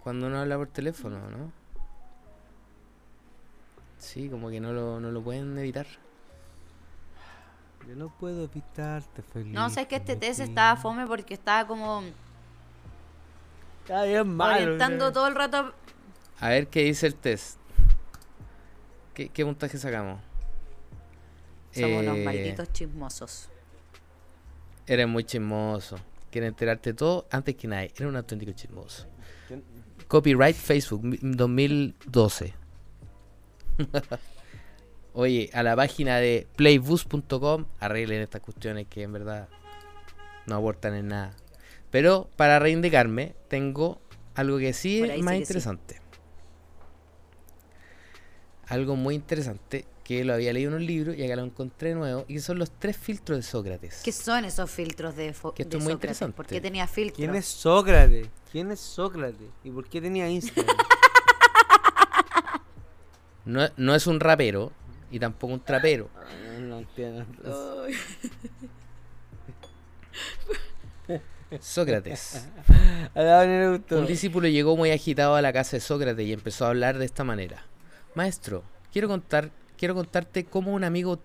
cuando 0.03 0.27
uno 0.27 0.39
habla 0.41 0.57
por 0.57 0.67
teléfono, 0.67 1.17
¿no? 1.29 1.51
Sí, 3.97 4.27
como 4.29 4.49
que 4.49 4.59
no 4.59 4.73
lo, 4.73 4.99
no 4.99 5.11
lo 5.11 5.21
pueden 5.23 5.57
evitar. 5.57 5.87
Yo 7.87 7.95
no 7.95 8.09
puedo 8.17 8.43
evitarte 8.45 9.21
feliz. 9.21 9.53
No, 9.53 9.69
sé 9.69 9.87
que 9.87 9.95
este 9.97 10.15
test 10.15 10.39
estaba 10.41 10.75
fome 10.77 11.05
porque 11.07 11.33
estaba 11.33 11.67
como 11.67 12.03
Está 13.81 14.03
bien 14.03 14.27
malo. 14.35 14.55
orientando 14.63 15.11
todo 15.11 15.27
el 15.27 15.35
rato. 15.35 15.73
A 16.39 16.49
ver 16.49 16.67
qué 16.67 16.83
dice 16.83 17.07
el 17.07 17.15
test. 17.15 17.57
¿Qué, 19.13 19.29
qué 19.29 19.45
puntaje 19.45 19.77
sacamos? 19.77 20.21
Somos 21.71 22.03
unos 22.03 22.17
Eh, 22.17 22.23
malditos 22.25 22.71
chismosos. 22.71 23.49
Eres 24.85 25.07
muy 25.07 25.23
chismoso. 25.23 25.97
Quieres 26.31 26.49
enterarte 26.49 26.91
de 26.91 26.93
todo 26.97 27.25
antes 27.31 27.55
que 27.55 27.67
nadie. 27.67 27.91
Eres 27.95 28.07
un 28.09 28.15
auténtico 28.15 28.51
chismoso. 28.53 29.07
Copyright 30.13 30.55
Facebook 30.55 31.03
mi- 31.03 31.17
2012. 31.23 32.53
Oye, 35.13 35.49
a 35.53 35.63
la 35.63 35.75
página 35.75 36.17
de 36.17 36.45
playbus.com 36.55 37.65
arreglen 37.79 38.21
estas 38.21 38.41
cuestiones 38.41 38.85
que 38.87 39.01
en 39.01 39.11
verdad 39.11 39.49
no 40.45 40.55
aportan 40.55 40.93
en 40.93 41.07
nada. 41.07 41.33
Pero 41.89 42.29
para 42.35 42.59
reivindicarme, 42.59 43.33
tengo 43.47 44.03
algo 44.35 44.59
que 44.59 44.73
sí 44.73 45.01
es 45.01 45.23
más 45.23 45.33
sí. 45.33 45.39
interesante. 45.39 45.99
Algo 48.67 48.95
muy 48.95 49.15
interesante 49.15 49.87
que 50.03 50.23
lo 50.25 50.33
había 50.33 50.51
leído 50.53 50.69
en 50.71 50.75
un 50.77 50.85
libro 50.85 51.13
y 51.13 51.23
acá 51.23 51.35
lo 51.37 51.43
encontré 51.43 51.89
de 51.89 51.95
nuevo 51.95 52.25
y 52.27 52.33
que 52.35 52.39
son 52.41 52.59
los 52.59 52.71
tres 52.71 52.97
filtros 52.97 53.37
de 53.37 53.43
Sócrates. 53.43 54.01
¿Qué 54.03 54.11
son 54.11 54.43
esos 54.45 54.69
filtros 54.69 55.15
de, 55.15 55.33
fo- 55.33 55.53
Que 55.53 55.63
esto 55.63 55.77
de 55.77 55.77
es 55.77 55.83
muy 55.83 55.93
Sócrates? 55.93 55.93
interesante. 56.17 56.35
¿Por 56.35 56.45
qué 56.47 56.59
tenía 56.61 56.87
filtros? 56.87 57.17
¿Quién 57.17 57.35
es 57.35 57.45
Sócrates? 57.45 58.27
¿Quién 58.51 58.71
es 58.71 58.79
Sócrates? 58.79 59.47
¿Y 59.63 59.69
por 59.71 59.87
qué 59.87 60.01
tenía 60.01 60.29
Instagram? 60.29 60.75
No, 63.45 63.67
no 63.75 63.93
es 63.93 64.07
un 64.07 64.21
rapero 64.21 64.71
y 65.11 65.19
tampoco 65.19 65.53
un 65.53 65.59
trapero. 65.59 66.09
Ah, 66.15 66.59
no 66.61 66.77
entiendo. 66.79 67.25
Sócrates. 71.59 72.47
Un 73.91 74.07
discípulo 74.07 74.47
llegó 74.47 74.75
muy 74.75 74.91
agitado 74.91 75.35
a 75.35 75.41
la 75.41 75.53
casa 75.53 75.75
de 75.77 75.81
Sócrates 75.81 76.25
y 76.25 76.33
empezó 76.33 76.65
a 76.65 76.69
hablar 76.69 76.97
de 76.97 77.05
esta 77.05 77.23
manera. 77.23 77.65
Maestro, 78.15 78.63
quiero 78.91 79.07
contar, 79.07 79.51
quiero 79.83 79.95
contarte 79.95 80.45
cómo 80.45 80.71
un 80.71 80.85
amigo 80.85 81.19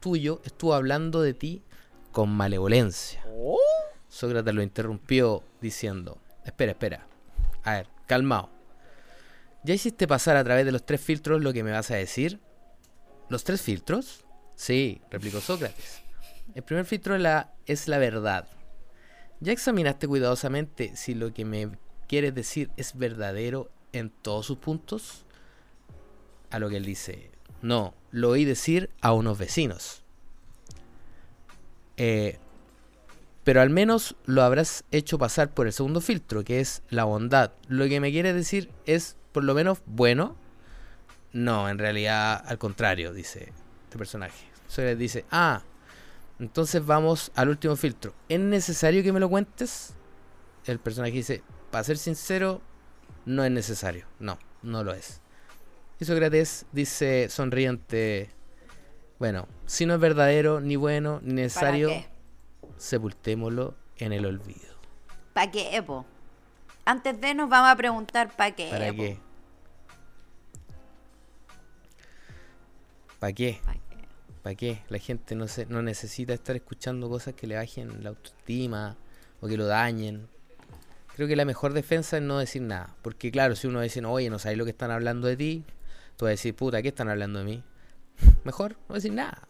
tuyo 0.00 0.40
estuvo 0.46 0.72
hablando 0.72 1.20
de 1.20 1.34
ti 1.34 1.62
con 2.10 2.30
malevolencia. 2.30 3.22
Sócrates 4.08 4.54
lo 4.54 4.62
interrumpió 4.62 5.44
diciendo, 5.60 6.16
espera, 6.42 6.72
espera. 6.72 7.06
A 7.64 7.72
ver, 7.72 7.88
calmado. 8.06 8.48
¿Ya 9.62 9.74
hiciste 9.74 10.08
pasar 10.08 10.38
a 10.38 10.44
través 10.44 10.64
de 10.64 10.72
los 10.72 10.86
tres 10.86 11.02
filtros 11.02 11.42
lo 11.42 11.52
que 11.52 11.62
me 11.62 11.70
vas 11.70 11.90
a 11.90 11.96
decir? 11.96 12.40
¿Los 13.28 13.44
tres 13.44 13.60
filtros? 13.60 14.24
Sí, 14.54 15.02
replicó 15.10 15.42
Sócrates. 15.42 16.00
El 16.54 16.62
primer 16.62 16.86
filtro 16.86 17.14
es 17.14 17.20
la, 17.20 17.52
es 17.66 17.88
la 17.88 17.98
verdad. 17.98 18.48
¿Ya 19.40 19.52
examinaste 19.52 20.08
cuidadosamente 20.08 20.96
si 20.96 21.14
lo 21.14 21.34
que 21.34 21.44
me 21.44 21.72
quieres 22.06 22.34
decir 22.34 22.70
es 22.78 22.96
verdadero 22.96 23.70
en 23.92 24.08
todos 24.08 24.46
sus 24.46 24.56
puntos? 24.56 25.26
A 26.48 26.58
lo 26.58 26.70
que 26.70 26.78
él 26.78 26.86
dice, 26.86 27.32
no, 27.60 27.94
lo 28.10 28.30
oí 28.30 28.44
decir 28.44 28.90
a 29.00 29.12
unos 29.12 29.38
vecinos. 29.38 30.02
Eh, 31.96 32.38
pero 33.44 33.62
al 33.62 33.70
menos 33.70 34.14
lo 34.26 34.42
habrás 34.42 34.84
hecho 34.90 35.18
pasar 35.18 35.54
por 35.54 35.66
el 35.66 35.72
segundo 35.72 36.00
filtro, 36.00 36.44
que 36.44 36.60
es 36.60 36.82
la 36.90 37.04
bondad. 37.04 37.52
Lo 37.68 37.88
que 37.88 38.00
me 38.00 38.10
quieres 38.10 38.34
decir 38.34 38.70
es 38.84 39.16
por 39.32 39.44
lo 39.44 39.54
menos 39.54 39.78
bueno. 39.86 40.36
No, 41.32 41.68
en 41.68 41.78
realidad 41.78 42.42
al 42.46 42.58
contrario, 42.58 43.12
dice 43.12 43.52
este 43.84 43.98
personaje. 43.98 44.46
Sócrates 44.66 44.98
dice, 44.98 45.24
ah, 45.30 45.62
entonces 46.38 46.84
vamos 46.84 47.32
al 47.34 47.48
último 47.48 47.74
filtro. 47.76 48.14
¿Es 48.28 48.38
necesario 48.38 49.02
que 49.02 49.12
me 49.12 49.20
lo 49.20 49.28
cuentes? 49.28 49.94
El 50.66 50.78
personaje 50.78 51.12
dice, 51.12 51.42
para 51.70 51.84
ser 51.84 51.96
sincero, 51.96 52.60
no 53.24 53.44
es 53.44 53.50
necesario. 53.50 54.06
No, 54.20 54.38
no 54.62 54.84
lo 54.84 54.92
es. 54.92 55.22
Y 56.00 56.04
Sócrates 56.04 56.64
dice 56.70 57.28
sonriente, 57.28 58.30
bueno, 59.18 59.48
si 59.66 59.84
no 59.84 59.94
es 59.94 60.00
verdadero, 60.00 60.60
ni 60.60 60.76
bueno, 60.76 61.20
ni 61.22 61.30
¿Para 61.30 61.42
necesario, 61.42 61.90
sepultémoslo 62.76 63.74
en 63.96 64.12
el 64.12 64.24
olvido. 64.26 64.76
¿Para 65.32 65.50
qué, 65.50 65.76
Epo? 65.76 66.06
Antes 66.84 67.20
de 67.20 67.34
nos 67.34 67.48
vamos 67.48 67.68
a 67.70 67.76
preguntar 67.76 68.34
¿para 68.36 68.54
qué? 68.54 68.70
¿Para 68.70 68.88
Epo? 68.88 69.02
qué? 69.02 69.18
¿Para 73.18 73.32
qué? 73.32 73.60
¿Pa' 73.64 73.72
qué? 73.72 73.78
¿Para 74.42 74.54
qué? 74.54 74.82
La 74.88 74.98
gente 74.98 75.34
no, 75.34 75.48
se, 75.48 75.66
no 75.66 75.82
necesita 75.82 76.32
estar 76.32 76.54
escuchando 76.54 77.08
cosas 77.08 77.34
que 77.34 77.48
le 77.48 77.56
bajen 77.56 78.04
la 78.04 78.10
autoestima 78.10 78.96
o 79.40 79.48
que 79.48 79.56
lo 79.56 79.66
dañen. 79.66 80.28
Creo 81.16 81.26
que 81.26 81.34
la 81.34 81.44
mejor 81.44 81.72
defensa 81.72 82.18
es 82.18 82.22
no 82.22 82.38
decir 82.38 82.62
nada. 82.62 82.94
Porque 83.02 83.32
claro, 83.32 83.56
si 83.56 83.66
uno 83.66 83.80
dice, 83.80 84.04
oye, 84.04 84.30
no 84.30 84.38
sabes 84.38 84.56
lo 84.56 84.64
que 84.64 84.70
están 84.70 84.92
hablando 84.92 85.26
de 85.26 85.36
ti, 85.36 85.64
tú 86.18 86.24
vas 86.24 86.30
a 86.30 86.32
decir, 86.32 86.54
puta, 86.54 86.82
¿qué 86.82 86.88
están 86.88 87.08
hablando 87.08 87.38
de 87.38 87.44
mí? 87.44 87.64
Mejor 88.44 88.76
no 88.88 88.96
decir 88.96 89.12
nada. 89.12 89.46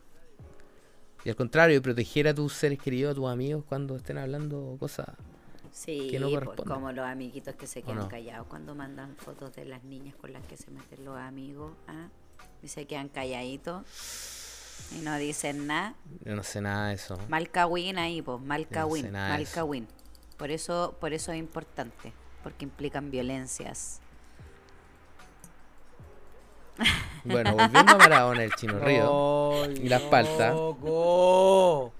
Y 1.24 1.30
al 1.30 1.36
contrario, 1.36 1.80
proteger 1.82 2.28
a 2.28 2.34
tus 2.34 2.52
seres 2.52 2.78
queridos, 2.78 3.12
a 3.12 3.14
tus 3.14 3.28
amigos 3.28 3.64
cuando 3.66 3.96
estén 3.96 4.18
hablando 4.18 4.76
cosas. 4.78 5.08
Sí, 5.72 6.08
que 6.10 6.20
no 6.20 6.28
pues, 6.28 6.40
corresponde. 6.40 6.74
como 6.74 6.92
los 6.92 7.06
amiguitos 7.06 7.54
que 7.54 7.66
se 7.66 7.82
quedan 7.82 7.98
no? 7.98 8.08
callados 8.08 8.46
cuando 8.48 8.74
mandan 8.74 9.16
fotos 9.16 9.54
de 9.54 9.64
las 9.64 9.82
niñas 9.84 10.14
con 10.16 10.32
las 10.32 10.44
que 10.46 10.56
se 10.56 10.70
meten 10.70 11.04
los 11.04 11.16
amigos 11.16 11.72
¿ah? 11.86 12.08
y 12.62 12.68
se 12.68 12.84
quedan 12.86 13.08
calladitos. 13.08 13.84
Y 14.96 15.02
no 15.02 15.16
dicen 15.16 15.66
nada. 15.66 15.94
Yo 16.24 16.36
no 16.36 16.42
sé 16.42 16.60
nada 16.60 16.88
de 16.88 16.94
eso. 16.94 17.18
Mal 17.28 17.50
cagüín 17.50 17.98
ahí, 17.98 18.22
pues, 18.22 18.40
mal 18.40 18.62
no 18.62 18.68
cagüín, 18.68 19.06
sé 19.06 19.10
mal 19.10 19.42
eso. 19.42 19.68
Por 20.36 20.50
eso, 20.50 20.96
por 21.00 21.12
eso 21.12 21.32
es 21.32 21.38
importante, 21.38 22.12
porque 22.42 22.64
implican 22.64 23.10
violencias. 23.10 24.00
Bueno, 27.24 27.52
volviendo 27.52 27.92
a 27.92 27.98
Maradona, 27.98 28.44
el 28.44 28.54
Chino 28.54 28.78
Río. 28.78 29.70
Y 29.72 29.88
las 29.88 30.02
paltas. 30.02 30.54
loco. 30.54 31.92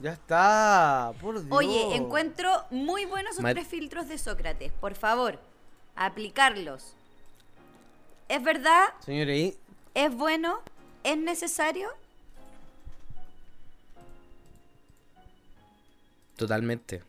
Ya 0.00 0.12
está, 0.12 1.12
por 1.20 1.36
Dios. 1.36 1.46
Oye, 1.50 1.96
encuentro 1.96 2.50
muy 2.70 3.06
buenos 3.06 3.36
tres 3.36 3.66
filtros 3.66 4.08
de 4.08 4.18
Sócrates. 4.18 4.72
Por 4.72 4.94
favor, 4.94 5.38
aplicarlos. 5.96 6.94
¿Es 8.28 8.42
verdad? 8.42 8.88
Señores, 9.00 9.38
¿y? 9.38 9.58
¿Es 9.94 10.14
bueno? 10.14 10.60
¿Es 11.02 11.16
necesario? 11.16 11.88
Totalmente. 16.36 17.02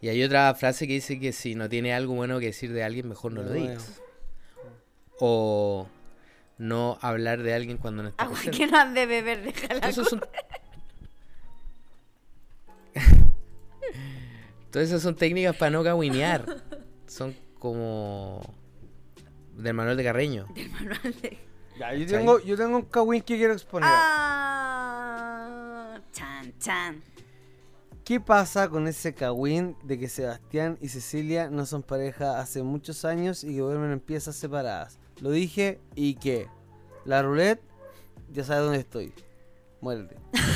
Y 0.00 0.08
hay 0.08 0.22
otra 0.22 0.54
frase 0.54 0.86
que 0.86 0.94
dice 0.94 1.18
que 1.18 1.32
si 1.32 1.54
no 1.54 1.68
tiene 1.68 1.94
algo 1.94 2.14
bueno 2.14 2.38
que 2.38 2.46
decir 2.46 2.72
de 2.72 2.84
alguien, 2.84 3.08
mejor 3.08 3.32
no 3.32 3.42
lo 3.42 3.52
digas. 3.52 4.00
O 5.18 5.86
no 6.60 6.98
hablar 7.00 7.42
de 7.42 7.54
alguien 7.54 7.78
cuando 7.78 8.02
no 8.02 8.10
está 8.10 8.22
Agua 8.22 8.36
presente. 8.36 8.58
que 8.58 8.66
no 8.66 8.78
han 8.78 8.92
de 8.92 9.06
beber, 9.06 9.42
déjala. 9.42 9.88
Eso 9.88 10.04
son... 10.04 10.20
Todas 14.70 14.88
esas 14.88 15.00
son 15.02 15.16
técnicas 15.16 15.56
para 15.56 15.70
no 15.70 15.82
cagüinear. 15.82 16.44
Son 17.06 17.34
como 17.58 18.42
del 19.56 19.72
manual 19.72 19.96
de 19.96 20.04
Carreño. 20.04 20.46
Ya, 21.78 21.94
yo 21.94 22.06
tengo, 22.06 22.38
yo 22.40 22.58
tengo 22.58 22.76
un 22.76 22.82
kawin 22.84 23.22
que 23.22 23.38
quiero 23.38 23.54
exponer. 23.54 23.88
Ah, 23.90 24.78
chan, 26.12 26.52
chan. 26.58 27.02
¿Qué 28.04 28.20
pasa 28.20 28.68
con 28.68 28.86
ese 28.86 29.14
kawin 29.14 29.74
de 29.82 29.98
que 29.98 30.08
Sebastián 30.10 30.76
y 30.82 30.88
Cecilia 30.88 31.48
no 31.48 31.64
son 31.64 31.82
pareja 31.82 32.38
hace 32.38 32.62
muchos 32.62 33.06
años 33.06 33.44
y 33.44 33.54
que 33.54 33.60
duermen 33.60 33.92
en 33.92 34.00
piezas 34.00 34.36
separadas? 34.36 34.99
Lo 35.20 35.30
dije 35.30 35.80
y 35.94 36.14
que 36.14 36.48
la 37.04 37.22
roulette 37.22 37.62
ya 38.32 38.44
sabe 38.44 38.60
dónde 38.60 38.78
estoy. 38.78 39.12
Muerde. 39.80 40.16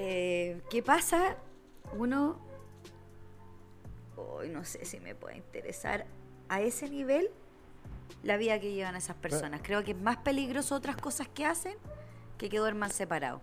Eh, 0.00 0.60
¿Qué 0.70 0.80
pasa? 0.80 1.36
Uno. 1.96 2.38
Hoy 4.14 4.48
no 4.48 4.64
sé 4.64 4.84
si 4.84 5.00
me 5.00 5.16
puede 5.16 5.36
interesar 5.36 6.06
a 6.48 6.60
ese 6.60 6.88
nivel 6.88 7.32
la 8.22 8.36
vida 8.36 8.60
que 8.60 8.72
llevan 8.72 8.94
esas 8.94 9.16
personas. 9.16 9.60
Creo 9.60 9.82
que 9.82 9.90
es 9.90 10.00
más 10.00 10.18
peligroso 10.18 10.76
otras 10.76 10.96
cosas 10.96 11.26
que 11.26 11.44
hacen 11.44 11.74
que 12.36 12.48
que 12.48 12.58
duerman 12.58 12.90
separados. 12.90 13.40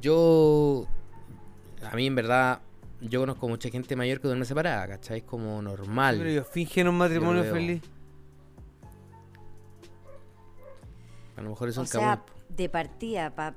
Yo, 0.00 0.86
a 1.82 1.94
mí 1.94 2.06
en 2.06 2.14
verdad, 2.14 2.60
yo 3.00 3.20
conozco 3.20 3.48
mucha 3.48 3.68
gente 3.70 3.94
mayor 3.96 4.20
que 4.20 4.28
duerme 4.28 4.44
separada, 4.44 4.88
¿cachai? 4.88 5.18
Es 5.18 5.24
como 5.24 5.60
normal. 5.62 6.16
Pero 6.18 6.30
ellos 6.30 6.46
fingen 6.48 6.88
un 6.88 6.96
matrimonio 6.96 7.42
veo. 7.42 7.52
feliz. 7.54 7.82
A 11.36 11.42
lo 11.42 11.50
mejor 11.50 11.68
es 11.68 11.76
O 11.76 11.82
un 11.82 11.86
sea, 11.86 12.16
cagüín. 12.24 12.56
de 12.56 12.68
partida, 12.68 13.34
para 13.34 13.54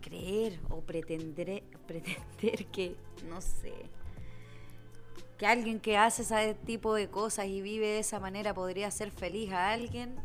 creer 0.00 0.58
o 0.70 0.80
pretender, 0.80 1.62
pretender 1.86 2.66
que, 2.72 2.96
no 3.28 3.40
sé, 3.40 3.74
que 5.36 5.46
alguien 5.46 5.80
que 5.80 5.96
hace 5.98 6.22
ese 6.22 6.54
tipo 6.54 6.94
de 6.94 7.08
cosas 7.08 7.46
y 7.46 7.60
vive 7.60 7.86
de 7.86 7.98
esa 7.98 8.18
manera 8.20 8.54
podría 8.54 8.90
ser 8.90 9.10
feliz 9.10 9.52
a 9.52 9.70
alguien, 9.72 10.16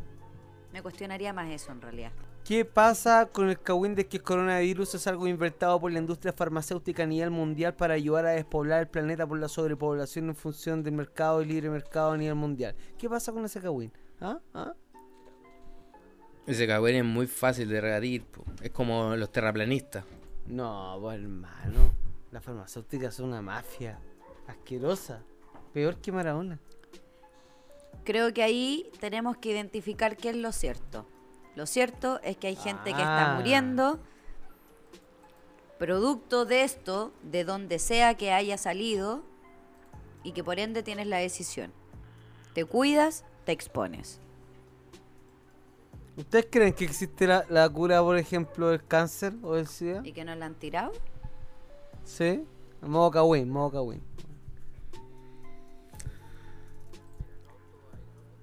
me 0.72 0.82
cuestionaría 0.82 1.32
más 1.32 1.50
eso 1.50 1.70
en 1.72 1.80
realidad. 1.82 2.12
¿Qué 2.48 2.64
pasa 2.64 3.28
con 3.30 3.50
el 3.50 3.60
kawin 3.60 3.94
de 3.94 4.06
que 4.06 4.16
el 4.16 4.22
coronavirus 4.22 4.94
es 4.94 5.06
algo 5.06 5.28
inventado 5.28 5.78
por 5.78 5.92
la 5.92 5.98
industria 5.98 6.32
farmacéutica 6.32 7.02
a 7.02 7.06
nivel 7.06 7.30
mundial 7.30 7.74
para 7.74 7.92
ayudar 7.92 8.24
a 8.24 8.30
despoblar 8.30 8.80
el 8.80 8.88
planeta 8.88 9.26
por 9.26 9.38
la 9.38 9.48
sobrepoblación 9.48 10.30
en 10.30 10.34
función 10.34 10.82
del 10.82 10.94
mercado 10.94 11.42
y 11.42 11.44
libre 11.44 11.68
mercado 11.68 12.12
a 12.12 12.16
nivel 12.16 12.36
mundial? 12.36 12.74
¿Qué 12.96 13.06
pasa 13.06 13.32
con 13.32 13.44
ese 13.44 13.60
kawin? 13.60 13.92
¿Ah? 14.22 14.38
¿Ah? 14.54 14.72
Ese 16.46 16.66
cagüín 16.66 16.94
es 16.96 17.04
muy 17.04 17.26
fácil 17.26 17.68
de 17.68 17.82
rebatir. 17.82 18.24
po. 18.24 18.46
Es 18.62 18.70
como 18.70 19.14
los 19.14 19.30
terraplanistas. 19.30 20.06
No, 20.46 20.96
pues 21.02 21.20
hermano. 21.20 21.92
Las 22.30 22.42
farmacéuticas 22.42 23.14
son 23.14 23.26
una 23.26 23.42
mafia 23.42 23.98
asquerosa. 24.46 25.22
Peor 25.74 25.96
que 25.96 26.12
Maradona. 26.12 26.58
Creo 28.04 28.32
que 28.32 28.42
ahí 28.42 28.90
tenemos 29.00 29.36
que 29.36 29.50
identificar 29.50 30.16
qué 30.16 30.30
es 30.30 30.36
lo 30.36 30.50
cierto. 30.50 31.06
Lo 31.54 31.66
cierto 31.66 32.20
es 32.22 32.36
que 32.36 32.46
hay 32.48 32.56
gente 32.56 32.84
que 32.92 33.00
está 33.00 33.32
Ah. 33.32 33.36
muriendo 33.36 33.98
producto 35.78 36.44
de 36.44 36.62
esto, 36.64 37.12
de 37.22 37.44
donde 37.44 37.78
sea 37.78 38.14
que 38.16 38.32
haya 38.32 38.58
salido, 38.58 39.22
y 40.24 40.32
que 40.32 40.42
por 40.42 40.58
ende 40.58 40.82
tienes 40.82 41.06
la 41.06 41.18
decisión. 41.18 41.72
Te 42.52 42.64
cuidas, 42.64 43.24
te 43.44 43.52
expones. 43.52 44.20
¿Ustedes 46.16 46.48
creen 46.50 46.72
que 46.72 46.84
existe 46.84 47.28
la, 47.28 47.44
la 47.48 47.68
cura, 47.68 48.02
por 48.02 48.16
ejemplo, 48.18 48.68
del 48.70 48.84
cáncer 48.84 49.34
o 49.42 49.54
del 49.54 49.68
SIDA? 49.68 50.00
¿Y 50.04 50.12
que 50.12 50.24
no 50.24 50.34
la 50.34 50.46
han 50.46 50.56
tirado? 50.56 50.90
Sí. 52.04 52.44
Modo 52.82 53.10
kawin, 53.12 53.48
modo 53.48 53.70
kawin. 53.70 54.02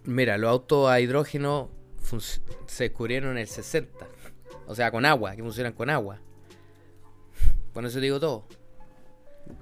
Mira, 0.06 0.38
los 0.38 0.50
autos 0.50 0.90
a 0.90 1.00
hidrógeno 1.00 1.70
se 2.68 2.84
descubrieron 2.84 3.32
en 3.32 3.38
el 3.40 3.48
60. 3.48 4.06
O 4.68 4.76
sea, 4.76 4.92
con 4.92 5.06
agua, 5.06 5.36
que 5.36 5.42
funcionan 5.44 5.74
con 5.74 5.90
agua. 5.90 6.20
Con 7.74 7.86
eso 7.86 8.00
digo 8.00 8.20
todo. 8.20 8.46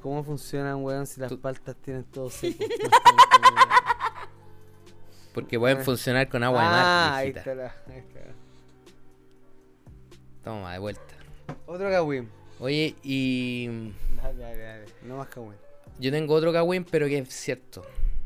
¿Cómo 0.02 0.24
funcionan, 0.24 0.84
weón, 0.84 1.06
si 1.08 1.20
las 1.20 1.30
Tú- 1.30 1.40
paltas 1.42 1.76
tienen 1.78 2.04
todo 2.06 2.30
seco? 2.30 2.64
Porque 5.34 5.58
pueden 5.60 5.80
Ah. 5.80 5.84
funcionar 5.84 6.30
con 6.30 6.44
agua 6.44 6.62
de 6.62 6.68
ah, 6.68 6.72
mar. 6.72 7.14
ahí 7.16 7.32
viejita. 7.32 7.40
está, 7.52 7.56
la, 7.56 7.76
ahí 7.94 8.00
está. 8.00 8.20
Toma, 10.44 10.74
de 10.74 10.80
vuelta. 10.80 11.02
Otro 11.66 11.90
kawin. 11.90 12.30
Oye, 12.60 12.96
y 13.04 13.68
Dale, 14.22 14.38
dale, 14.40 14.58
dale. 14.58 14.86
No 15.04 15.18
más 15.18 15.28
kawin. 15.28 15.56
yo 16.00 16.12
tengo 16.12 16.34
otro 16.36 16.54
cagüín, 16.54 16.86
pero 16.86 17.08
que 17.08 17.18
es 17.20 17.34
cierto. 17.34 17.84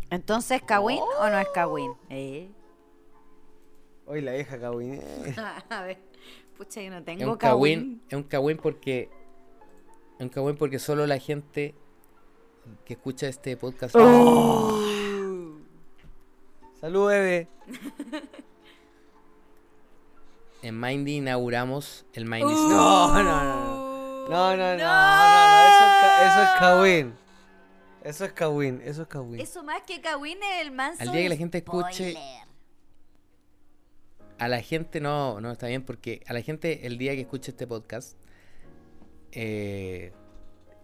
Entonces, 0.10 0.62
¿Kawin 0.62 1.00
o 1.20 1.30
no 1.30 1.38
es 1.38 1.48
Kawin? 1.54 1.92
¿Eh? 2.10 2.50
Hoy 4.08 4.22
la 4.22 4.32
vieja 4.34 4.60
kawin. 4.60 4.94
eh. 4.96 5.36
A 5.70 5.82
ver, 5.84 5.98
pucha, 6.58 6.82
yo 6.82 6.90
no 6.92 6.98
Es 7.00 7.06
tengo 7.06 7.32
un 7.32 7.38
cagüín, 7.38 8.02
es 8.10 8.16
un 8.16 8.24
cagüín 8.24 8.58
porque 8.58 9.10
es 10.18 10.22
un 10.22 10.30
cagüín 10.30 10.56
porque 10.56 10.80
solo 10.80 11.06
la 11.06 11.20
gente 11.20 11.76
que 12.86 12.94
escucha 12.94 13.28
este 13.28 13.56
podcast 13.58 13.96
Oh. 13.98 14.82
Salud, 16.80 17.08
bebé. 17.10 17.48
en 20.62 20.80
Mindy 20.80 21.18
inauguramos 21.18 22.06
el 22.14 22.26
Mindy 22.26 22.46
Uh. 22.46 22.50
Store. 22.50 22.74
No, 22.74 23.24
no, 23.24 23.24
no, 23.24 23.44
no. 23.44 23.88
No, 24.30 24.58
no, 24.58 24.58
no, 24.58 24.78
no. 24.78 24.84
Eso 25.68 25.86
es, 25.86 26.02
ca- 26.02 26.28
eso 26.28 26.44
es 26.44 26.60
kawin. 26.60 27.14
Eso 28.04 28.26
es 28.26 28.34
kawin, 28.34 28.82
eso 28.84 29.02
es 29.04 29.08
kawin. 29.08 29.40
Eso 29.40 29.64
más 29.64 29.82
que 29.84 30.00
Kawin 30.02 30.38
es 30.42 30.62
el 30.66 30.72
manso. 30.72 31.02
Al 31.02 31.12
día 31.12 31.24
que 31.24 31.30
la 31.30 31.36
gente 31.36 31.58
escuche- 31.64 32.12
spoiler. 32.12 32.47
A 34.40 34.48
la 34.48 34.62
gente 34.62 35.00
no, 35.00 35.42
no 35.42 35.52
está 35.52 35.68
bien 35.68 35.84
porque 35.84 36.22
a 36.28 36.34
la 36.34 36.42
gente 36.42 36.86
el 36.86 36.98
día 36.98 37.14
que 37.16 37.22
escuche 37.22 37.52
este 37.52 37.66
podcast 37.66 38.18
eh, 39.32 40.12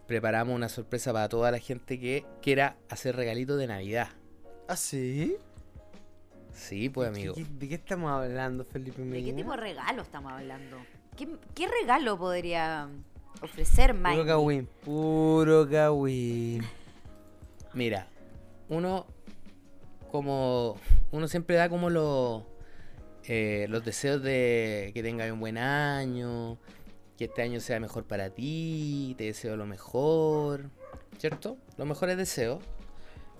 preparamos 0.06 0.54
una 0.54 0.68
sorpresa 0.68 1.12
para 1.12 1.28
toda 1.28 1.50
la 1.50 1.58
gente 1.58 1.98
que 2.00 2.24
quiera 2.42 2.76
hacer 2.88 3.16
regalitos 3.16 3.58
de 3.58 3.66
Navidad. 3.66 4.08
¿Ah, 4.68 4.76
sí? 4.76 5.36
Sí, 6.52 6.88
pues 6.88 7.08
amigo. 7.08 7.34
¿De 7.34 7.42
qué, 7.42 7.48
de 7.50 7.68
qué 7.68 7.74
estamos 7.74 8.10
hablando, 8.10 8.64
Felipe 8.64 9.02
¿De 9.02 9.24
qué 9.24 9.32
tipo 9.32 9.52
de 9.52 9.56
regalo 9.56 10.02
estamos 10.02 10.32
hablando? 10.32 10.78
¿Qué, 11.16 11.28
qué 11.54 11.68
regalo 11.68 12.18
podría 12.18 12.88
ofrecer 13.40 13.94
Puro 13.94 14.08
Mike? 14.08 14.26
kawin, 14.26 14.68
puro 14.84 15.68
kawin. 15.68 16.62
Mira, 17.72 18.06
uno 18.68 19.06
como 20.10 20.76
uno 21.10 21.26
siempre 21.28 21.56
da 21.56 21.68
como 21.68 21.90
los 21.90 22.44
eh, 23.26 23.66
los 23.70 23.84
deseos 23.84 24.22
de 24.22 24.90
que 24.94 25.02
tengas 25.02 25.30
un 25.30 25.40
buen 25.40 25.56
año, 25.56 26.58
que 27.16 27.24
este 27.24 27.42
año 27.42 27.60
sea 27.60 27.80
mejor 27.80 28.04
para 28.04 28.30
ti, 28.30 29.14
te 29.16 29.24
deseo 29.24 29.56
lo 29.56 29.66
mejor, 29.66 30.70
¿cierto? 31.18 31.56
Los 31.76 31.86
mejores 31.86 32.16
deseos. 32.16 32.62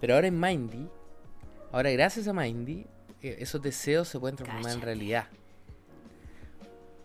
Pero 0.00 0.14
ahora 0.14 0.28
en 0.28 0.40
Mindy, 0.40 0.88
ahora 1.72 1.90
gracias 1.90 2.28
a 2.28 2.32
Mindy, 2.32 2.86
eh, 3.22 3.36
esos 3.40 3.60
deseos 3.60 4.08
se 4.08 4.18
pueden 4.18 4.36
transformar 4.36 4.72
en 4.72 4.80
realidad. 4.80 5.26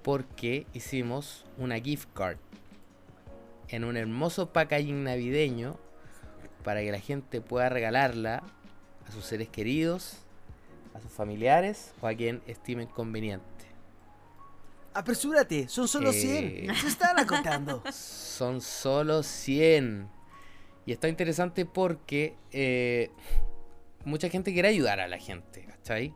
Porque 0.03 0.65
hicimos 0.73 1.45
una 1.57 1.79
gift 1.79 2.07
card 2.13 2.37
en 3.67 3.83
un 3.83 3.97
hermoso 3.97 4.51
packaging 4.51 5.03
navideño 5.03 5.77
para 6.63 6.81
que 6.81 6.91
la 6.91 6.99
gente 6.99 7.41
pueda 7.41 7.69
regalarla 7.69 8.43
a 9.07 9.11
sus 9.11 9.25
seres 9.25 9.49
queridos, 9.49 10.17
a 10.99 11.01
sus 11.01 11.11
familiares 11.11 11.93
o 12.01 12.07
a 12.07 12.13
quien 12.13 12.41
estimen 12.47 12.87
conveniente. 12.87 13.45
Apresúrate, 14.93 15.67
son 15.69 15.87
solo 15.87 16.09
Eh. 16.11 16.65
100. 16.67 16.75
Se 16.75 16.87
están 16.87 17.19
acotando. 17.19 17.83
Son 17.91 18.59
solo 18.61 19.21
100. 19.23 20.09
Y 20.85 20.91
está 20.91 21.07
interesante 21.07 21.65
porque 21.65 22.35
eh, 22.51 23.11
mucha 24.05 24.29
gente 24.29 24.51
quiere 24.53 24.69
ayudar 24.69 24.99
a 24.99 25.07
la 25.07 25.19
gente, 25.19 25.65
¿cachai? 25.65 26.13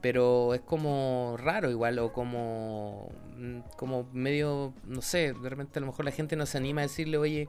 Pero 0.00 0.54
es 0.54 0.60
como 0.60 1.36
raro 1.38 1.70
igual, 1.70 1.98
o 1.98 2.12
como, 2.12 3.10
mm, 3.36 3.60
como 3.76 4.08
medio, 4.12 4.72
no 4.84 5.02
sé, 5.02 5.32
de 5.32 5.48
repente 5.48 5.78
a 5.78 5.80
lo 5.80 5.86
mejor 5.86 6.04
la 6.04 6.12
gente 6.12 6.36
no 6.36 6.46
se 6.46 6.58
anima 6.58 6.82
a 6.82 6.84
decirle, 6.84 7.18
oye, 7.18 7.48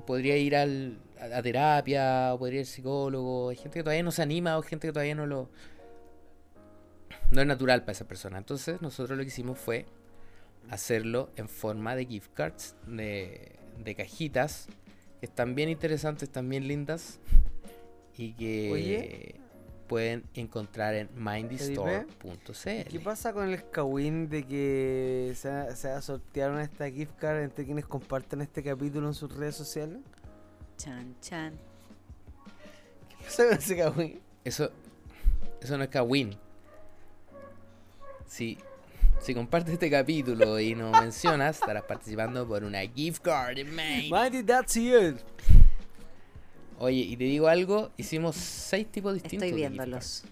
podría 0.00 0.36
ir 0.36 0.56
al, 0.56 0.98
a, 1.20 1.42
terapia, 1.42 2.34
o 2.34 2.38
podría 2.38 2.60
ir 2.60 2.66
al 2.66 2.66
psicólogo. 2.66 3.50
Hay 3.50 3.56
gente 3.56 3.78
que 3.78 3.82
todavía 3.82 4.02
no 4.02 4.10
se 4.10 4.22
anima, 4.22 4.58
o 4.58 4.62
gente 4.62 4.88
que 4.88 4.92
todavía 4.92 5.14
no 5.14 5.26
lo... 5.26 5.48
No 7.30 7.40
es 7.40 7.46
natural 7.46 7.80
para 7.80 7.92
esa 7.92 8.06
persona. 8.06 8.38
Entonces 8.38 8.80
nosotros 8.82 9.16
lo 9.16 9.24
que 9.24 9.28
hicimos 9.28 9.58
fue 9.58 9.86
hacerlo 10.70 11.30
en 11.36 11.48
forma 11.48 11.96
de 11.96 12.06
gift 12.06 12.32
cards, 12.34 12.76
de, 12.86 13.52
de 13.82 13.94
cajitas, 13.94 14.68
que 15.20 15.26
están 15.26 15.54
bien 15.54 15.68
interesantes, 15.68 16.28
están 16.28 16.48
bien 16.48 16.68
lindas 16.68 17.18
y 18.16 18.32
que 18.34 18.70
Oye. 18.72 19.43
Pueden 19.94 20.24
encontrar 20.34 20.92
en 20.96 21.08
mindystore.cl. 21.14 22.88
¿Qué 22.90 23.00
pasa 23.00 23.32
con 23.32 23.48
el 23.48 23.70
Kawin 23.70 24.28
de 24.28 24.44
que 24.44 25.32
se, 25.36 25.48
va- 25.48 25.76
se 25.76 25.88
va 25.88 25.98
a 25.98 26.02
sortear 26.02 26.50
una 26.50 26.64
esta 26.64 26.90
gift 26.90 27.14
card 27.16 27.44
entre 27.44 27.64
quienes 27.64 27.84
compartan 27.86 28.40
este 28.40 28.60
capítulo 28.64 29.06
en 29.06 29.14
sus 29.14 29.32
redes 29.36 29.54
sociales? 29.54 29.98
Chan, 30.78 31.14
chan. 31.20 31.54
¿Qué 33.08 33.24
pasa 33.24 33.44
con 33.46 33.56
ese 33.56 33.76
Kawin? 33.76 34.20
Eso, 34.44 34.70
eso 35.62 35.78
no 35.78 35.84
es 35.84 35.90
Kawin. 35.90 36.36
Si, 38.26 38.58
si 39.20 39.32
compartes 39.32 39.74
este 39.74 39.88
capítulo 39.88 40.58
y 40.58 40.74
nos 40.74 40.90
mencionas, 41.00 41.60
estarás 41.60 41.84
participando 41.84 42.48
por 42.48 42.64
una 42.64 42.80
gift 42.80 43.22
card 43.22 43.58
en 43.58 43.68
Mind. 43.76 44.10
Mighty, 44.10 44.42
that's 44.42 44.74
it. 44.76 45.18
Oye, 46.78 46.96
y 47.02 47.16
te 47.16 47.24
digo 47.24 47.48
algo, 47.48 47.90
hicimos 47.96 48.36
seis 48.36 48.86
tipos 48.90 49.14
distintos. 49.14 49.46
Estoy 49.46 49.56
viéndolos. 49.60 50.24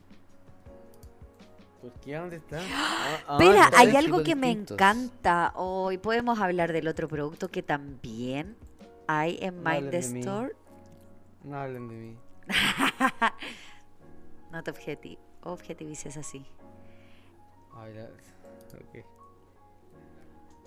¿Por 1.80 1.92
qué? 2.00 2.14
¿Dónde 2.16 2.36
está? 2.36 2.60
Ah, 2.74 3.18
ah, 3.26 3.38
Espera, 3.40 3.70
hay 3.76 3.96
algo 3.96 4.22
que 4.22 4.34
me 4.36 4.50
encanta 4.50 5.52
hoy. 5.56 5.98
Podemos 5.98 6.38
hablar 6.40 6.72
del 6.72 6.86
otro 6.88 7.08
producto 7.08 7.48
que 7.50 7.62
también 7.62 8.56
hay 9.06 9.38
en 9.40 9.62
No 9.62 9.70
Mind 9.70 9.90
mí. 10.12 10.20
Store. 10.20 10.54
No 11.44 11.56
hablen 11.58 11.88
de 11.88 11.94
mí. 11.94 12.16
No 14.52 14.62
te 14.62 14.70
objeti- 14.70 15.18
objetivices 15.44 16.18
así. 16.18 16.44
A 17.74 17.84
ver, 17.86 18.12
ok. 18.74 19.04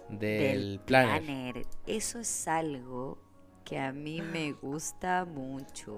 Del, 0.10 0.80
planner. 0.86 1.22
planner. 1.24 1.68
Eso 1.86 2.18
es 2.20 2.48
algo 2.48 3.20
que 3.66 3.80
a 3.80 3.92
mí 3.92 4.22
me 4.22 4.54
gusta 4.54 5.26
mucho. 5.26 5.92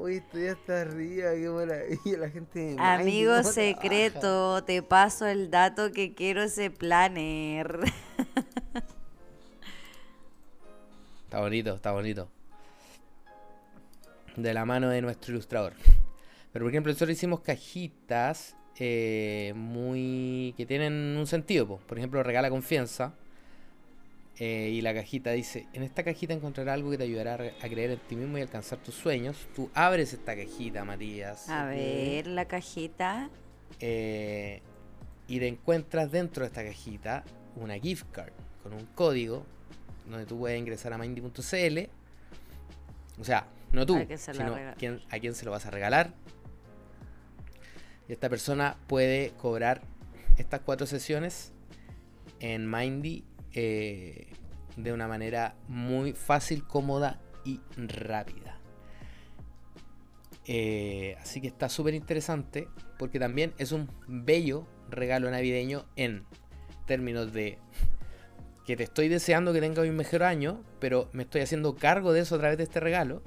Uy, 0.00 0.16
estoy 0.16 0.48
hasta 0.48 0.80
arriba, 0.80 1.30
qué 1.34 1.48
maravilla. 1.50 2.18
La 2.18 2.30
gente 2.30 2.76
Amigo 2.78 3.42
secreto, 3.42 4.64
te 4.64 4.82
paso 4.82 5.26
el 5.26 5.50
dato 5.50 5.92
que 5.92 6.14
quiero 6.14 6.42
ese 6.42 6.70
planner. 6.70 7.78
Está 11.24 11.40
bonito, 11.40 11.74
está 11.74 11.92
bonito. 11.92 12.28
De 14.36 14.52
la 14.52 14.66
mano 14.66 14.90
de 14.90 15.00
nuestro 15.00 15.32
ilustrador. 15.32 15.72
Pero 16.52 16.66
por 16.66 16.70
ejemplo, 16.70 16.92
nosotros 16.92 17.16
hicimos 17.16 17.40
cajitas 17.40 18.54
eh, 18.78 19.54
muy. 19.56 20.52
que 20.58 20.66
tienen 20.66 20.92
un 21.16 21.26
sentido. 21.26 21.66
po. 21.66 21.78
Por 21.86 21.96
ejemplo, 21.96 22.22
regala 22.22 22.50
confianza. 22.50 23.14
Eh, 24.38 24.70
y 24.72 24.80
la 24.80 24.94
cajita 24.94 25.30
dice: 25.32 25.66
En 25.72 25.82
esta 25.82 26.02
cajita 26.02 26.32
encontrarás 26.34 26.74
algo 26.74 26.90
que 26.90 26.98
te 26.98 27.04
ayudará 27.04 27.34
a 27.34 27.36
re- 27.36 27.54
a 27.62 27.68
creer 27.68 27.90
en 27.92 27.98
ti 28.00 28.16
mismo 28.16 28.38
y 28.38 28.40
alcanzar 28.42 28.78
tus 28.78 28.94
sueños. 28.94 29.46
Tú 29.54 29.70
abres 29.74 30.12
esta 30.12 30.34
cajita, 30.36 30.84
Matías. 30.84 31.48
A 31.48 31.66
ver, 31.66 32.26
la 32.26 32.46
cajita. 32.46 33.30
eh, 33.80 34.60
y 35.28 35.38
te 35.38 35.48
encuentras 35.48 36.10
dentro 36.10 36.42
de 36.42 36.48
esta 36.48 36.64
cajita 36.64 37.24
una 37.56 37.78
gift 37.78 38.06
card 38.10 38.32
con 38.62 38.72
un 38.74 38.86
código 38.94 39.44
donde 40.08 40.26
tú 40.26 40.38
puedes 40.38 40.58
ingresar 40.58 40.92
a 40.92 40.98
mindy.cl. 40.98 41.78
O 43.20 43.24
sea, 43.24 43.46
no 43.72 43.86
tú, 43.86 43.96
A 43.96 44.06
se 44.18 44.34
sino 44.34 44.54
rega- 44.56 44.74
quién- 44.78 45.00
a 45.10 45.18
quién 45.18 45.34
se 45.34 45.44
lo 45.44 45.50
vas 45.52 45.64
a 45.66 45.70
regalar. 45.70 46.12
Y 48.08 48.12
esta 48.12 48.28
persona 48.28 48.76
puede 48.88 49.30
cobrar 49.38 49.82
estas 50.38 50.60
cuatro 50.60 50.86
sesiones 50.86 51.52
en 52.40 52.68
Mindy 52.68 53.24
eh, 53.54 54.32
de 54.76 54.92
una 54.92 55.08
manera 55.08 55.56
muy 55.68 56.12
fácil, 56.12 56.66
cómoda 56.66 57.20
y 57.44 57.60
rápida. 57.76 58.58
Eh, 60.44 61.16
así 61.20 61.40
que 61.40 61.46
está 61.48 61.68
súper 61.68 61.94
interesante 61.94 62.66
porque 62.98 63.20
también 63.20 63.54
es 63.58 63.70
un 63.70 63.88
bello 64.08 64.66
regalo 64.90 65.30
navideño 65.30 65.86
en 65.94 66.24
términos 66.86 67.32
de 67.32 67.58
que 68.66 68.76
te 68.76 68.84
estoy 68.84 69.08
deseando 69.08 69.52
que 69.52 69.60
tengas 69.60 69.86
un 69.86 69.96
mejor 69.96 70.22
año, 70.22 70.62
pero 70.78 71.08
me 71.12 71.24
estoy 71.24 71.40
haciendo 71.40 71.74
cargo 71.74 72.12
de 72.12 72.20
eso 72.20 72.36
a 72.36 72.38
través 72.38 72.58
de 72.58 72.64
este 72.64 72.80
regalo. 72.80 73.22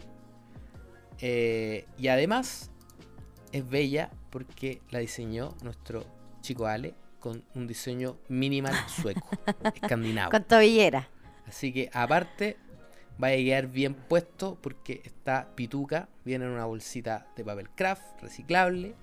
Eh, 1.20 1.86
y 1.98 2.08
además 2.10 2.72
es 3.52 3.68
bella 3.68 4.12
porque 4.30 4.82
la 4.92 5.00
diseñó 5.00 5.56
nuestro 5.64 6.06
chico 6.42 6.68
Ale 6.68 6.96
con 7.26 7.44
un 7.56 7.66
diseño 7.66 8.20
minimal 8.28 8.76
sueco, 8.88 9.28
escandinavo. 9.82 10.30
Con 10.30 10.44
tobillera. 10.44 11.10
Así 11.48 11.74
que 11.74 11.90
aparte 11.92 12.56
va 13.22 13.30
a 13.30 13.32
quedar 13.32 13.66
bien 13.66 13.96
puesto 13.96 14.60
porque 14.62 15.02
está 15.04 15.50
pituca, 15.56 16.08
viene 16.24 16.46
en 16.46 16.52
una 16.52 16.66
bolsita 16.66 17.26
de 17.36 17.44
papel 17.44 17.72
craft 17.72 18.22
reciclable. 18.22 18.94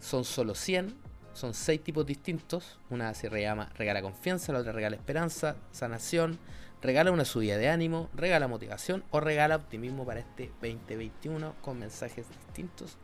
Son 0.00 0.24
solo 0.24 0.54
100, 0.54 0.94
son 1.34 1.52
6 1.52 1.84
tipos 1.84 2.06
distintos. 2.06 2.78
Una 2.88 3.12
se 3.12 3.28
llama 3.28 3.68
regala 3.74 4.00
confianza, 4.00 4.54
la 4.54 4.60
otra 4.60 4.72
regala 4.72 4.96
esperanza, 4.96 5.56
sanación, 5.70 6.38
regala 6.80 7.12
una 7.12 7.26
subida 7.26 7.58
de 7.58 7.68
ánimo, 7.68 8.08
regala 8.14 8.48
motivación 8.48 9.04
o 9.10 9.20
regala 9.20 9.56
optimismo 9.56 10.06
para 10.06 10.20
este 10.20 10.50
2021 10.62 11.56
con 11.60 11.78
mensajes 11.78 12.26
distintos. 12.46 12.96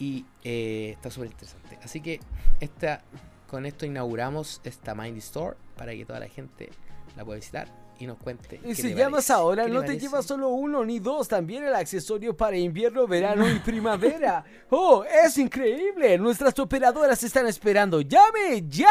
Y 0.00 0.24
eh, 0.42 0.92
está 0.96 1.10
súper 1.10 1.30
interesante. 1.30 1.78
Así 1.84 2.00
que 2.00 2.18
esta, 2.58 3.02
con 3.46 3.66
esto 3.66 3.86
inauguramos 3.86 4.60
esta 4.64 4.94
Mindy 4.94 5.20
Store 5.20 5.56
para 5.76 5.92
que 5.92 6.04
toda 6.04 6.18
la 6.18 6.28
gente 6.28 6.70
la 7.16 7.24
pueda 7.24 7.36
visitar 7.36 7.68
y 8.00 8.06
nos 8.06 8.16
cuente. 8.16 8.60
Y 8.64 8.74
si 8.74 8.94
llamas 8.94 9.26
parece. 9.26 9.32
ahora, 9.34 9.64
¿Qué 9.64 9.68
le 9.68 9.74
no 9.74 9.84
te 9.84 9.98
llevas 9.98 10.24
solo 10.24 10.48
uno 10.48 10.84
ni 10.86 10.98
dos, 10.98 11.28
también 11.28 11.64
el 11.64 11.74
accesorio 11.74 12.34
para 12.34 12.56
invierno, 12.56 13.06
verano 13.06 13.48
y 13.48 13.58
primavera. 13.64 14.42
¡Oh, 14.70 15.04
es 15.04 15.36
increíble! 15.36 16.16
Nuestras 16.16 16.58
operadoras 16.58 17.22
están 17.22 17.46
esperando. 17.46 18.00
¡Llame 18.00 18.64
ya! 18.66 18.88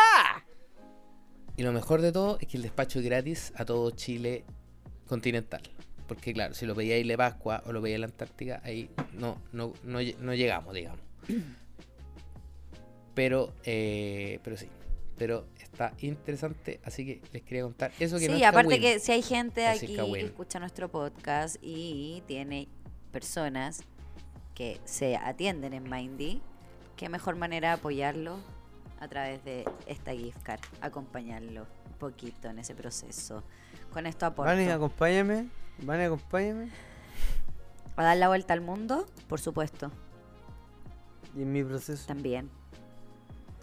Y 1.58 1.64
lo 1.64 1.74
mejor 1.74 2.02
de 2.02 2.12
todo 2.12 2.38
es 2.40 2.48
que 2.48 2.58
el 2.58 2.64
despacho 2.64 3.00
es 3.00 3.06
gratis 3.06 3.52
a 3.56 3.66
todo 3.66 3.90
Chile 3.92 4.46
continental. 5.08 5.64
Porque 6.10 6.34
claro, 6.34 6.54
si 6.56 6.66
lo 6.66 6.76
pedía 6.76 6.98
Isla 6.98 7.14
de 7.14 7.18
Pascua 7.20 7.64
o 7.68 7.72
lo 7.72 7.82
pedía 7.82 7.96
en 7.96 8.02
la 8.02 8.08
Antártica, 8.08 8.60
ahí 8.66 8.90
no, 9.14 9.38
no, 9.54 9.74
no, 9.84 10.00
no 10.20 10.34
llegamos, 10.34 10.74
digamos. 10.74 11.00
Pero, 13.14 13.54
eh, 13.66 14.40
pero 14.44 14.56
sí. 14.56 14.68
Pero 15.18 15.48
está 15.60 15.94
interesante, 16.00 16.80
así 16.86 17.06
que 17.06 17.22
les 17.34 17.42
quería 17.44 17.64
contar 17.64 17.92
eso 18.00 18.18
que 18.18 18.26
Sí, 18.26 18.32
no 18.32 18.38
es 18.38 18.44
aparte 18.44 18.70
Kawin. 18.70 18.82
que 18.82 19.00
si 19.00 19.12
hay 19.12 19.22
gente 19.22 19.66
es 19.70 19.84
aquí 19.84 19.94
que 19.94 20.22
escucha 20.22 20.60
nuestro 20.60 20.88
podcast 20.88 21.58
y 21.62 22.24
tiene 22.28 22.70
personas 23.12 23.82
que 24.56 24.80
se 24.86 25.18
atienden 25.18 25.74
en 25.74 25.90
Mindy, 25.90 26.42
qué 26.96 27.10
mejor 27.10 27.36
manera 27.36 27.70
de 27.70 27.74
apoyarlo 27.76 28.40
a 29.02 29.10
través 29.10 29.44
de 29.44 29.66
esta 29.86 30.14
gift 30.14 30.42
card, 30.42 30.62
acompañarlo 30.80 31.64
un 31.88 31.94
poquito 32.00 32.48
en 32.48 32.60
ese 32.60 32.74
proceso. 32.74 33.44
Con 33.92 34.06
esto 34.06 34.28
aporto. 34.28 34.50
Vane, 34.50 34.72
acompáñame. 34.72 35.50
Vane, 35.84 36.06
acompáñame. 36.06 36.70
¿A 37.96 38.04
dar 38.04 38.18
la 38.18 38.28
vuelta 38.28 38.54
al 38.54 38.62
mundo? 38.62 39.06
Por 39.28 39.40
supuesto, 39.40 39.92
Y 41.36 41.42
en 41.42 41.52
mi 41.52 41.64
proceso. 41.64 42.06
también. 42.08 42.50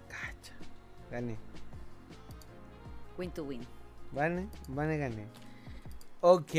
Cacha. 0.09 0.55
Gané. 1.11 1.37
Win 3.19 3.31
to 3.31 3.45
win. 3.45 3.63
Vane, 4.13 4.49
Vane, 4.69 4.99
gané. 4.99 5.27
Ok. 6.21 6.53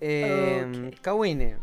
Eh, 0.00 0.90
Kawine. 1.00 1.56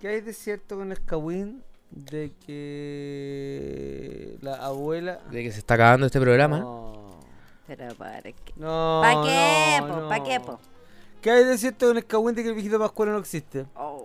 ¿Qué 0.00 0.08
hay 0.08 0.20
de 0.22 0.32
cierto 0.32 0.76
con 0.76 0.90
el 0.92 1.04
Kawin? 1.04 1.62
De 1.90 2.32
que 2.46 4.38
la 4.40 4.54
abuela. 4.64 5.18
De 5.30 5.42
que 5.42 5.52
se 5.52 5.58
está 5.58 5.74
acabando 5.74 6.06
este 6.06 6.20
programa. 6.20 6.58
No. 6.60 7.20
Pero 7.66 7.94
para 7.96 8.22
qué. 8.22 8.52
No. 8.56 9.00
¿Pa' 9.02 9.22
qué, 9.24 9.78
no, 9.80 9.88
po? 10.02 10.08
¿Pa' 10.08 10.18
no. 10.18 10.24
qué, 10.24 10.40
po? 10.40 10.58
¿Qué 11.20 11.30
hay 11.30 11.44
de 11.44 11.58
cierto 11.58 11.88
con 11.88 11.96
el 11.98 12.06
Kawin 12.06 12.34
de 12.34 12.42
que 12.42 12.48
el 12.48 12.54
viejito 12.54 12.78
Pascuero 12.78 13.12
no 13.12 13.18
existe? 13.18 13.66
Oh. 13.74 14.04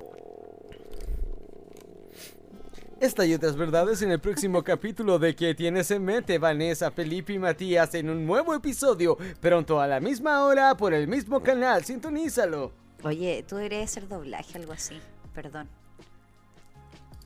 Esta 3.00 3.26
y 3.26 3.34
otras 3.34 3.56
verdades 3.56 4.02
en 4.02 4.12
el 4.12 4.20
próximo 4.20 4.64
capítulo 4.66 5.20
de 5.20 5.36
¿Qué 5.36 5.54
tienes 5.54 5.92
en 5.92 6.04
mente? 6.04 6.38
Vanessa, 6.40 6.92
Felipe 6.92 7.34
y 7.34 7.40
Matías 7.40 7.94
en 7.96 8.10
un 8.10 8.26
nuevo 8.26 8.54
episodio, 8.54 9.18
pronto 9.40 9.80
a 9.80 9.88
la 9.88 10.00
misma 10.00 10.44
hora 10.46 10.76
por 10.76 10.94
el 10.94 11.08
mismo 11.08 11.42
canal. 11.42 11.84
Sintonízalo. 11.86 12.72
Oye, 13.04 13.46
tú 13.48 13.58
deberías 13.58 13.92
hacer 13.92 14.08
doblaje, 14.08 14.58
algo 14.58 14.74
así. 14.74 15.00
Perdón. 15.34 15.68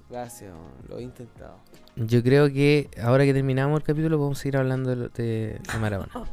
Gracias, 0.09 0.51
lo 0.87 0.97
he 0.97 1.03
intentado. 1.03 1.57
Yo 1.95 2.23
creo 2.23 2.47
que 2.51 2.89
ahora 3.01 3.25
que 3.25 3.33
terminamos 3.33 3.79
el 3.79 3.85
capítulo 3.85 4.17
podemos 4.17 4.39
seguir 4.39 4.57
hablando 4.57 4.89
de, 4.95 5.09
de- 5.09 5.59
de 5.59 5.79
Maradona. 5.79 6.11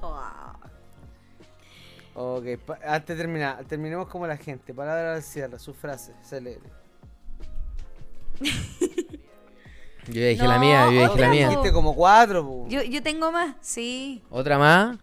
Ok, 2.18 2.44
pa- 2.64 2.78
antes 2.82 3.16
de 3.16 3.22
terminar, 3.22 3.62
terminemos 3.66 4.08
como 4.08 4.26
la 4.26 4.36
gente. 4.38 4.72
Palabra 4.72 5.14
al 5.16 5.22
cierre, 5.22 5.58
su 5.58 5.74
frase, 5.74 6.14
celebre. 6.22 6.70
Yo 10.08 10.20
ya 10.20 10.28
dije 10.28 10.46
la 10.46 10.58
mía, 10.60 10.86
yo 10.86 10.92
ya 10.92 11.08
dije 11.08 11.20
la 11.20 11.28
mía. 11.30 11.44
no. 11.46 11.50
Dijiste 11.50 11.72
como 11.72 11.94
cuatro, 11.96 12.46
po. 12.46 12.66
Yo, 12.68 12.80
yo 12.82 13.02
tengo 13.02 13.32
más, 13.32 13.56
sí. 13.60 14.22
¿Otra 14.30 14.56
más? 14.56 14.96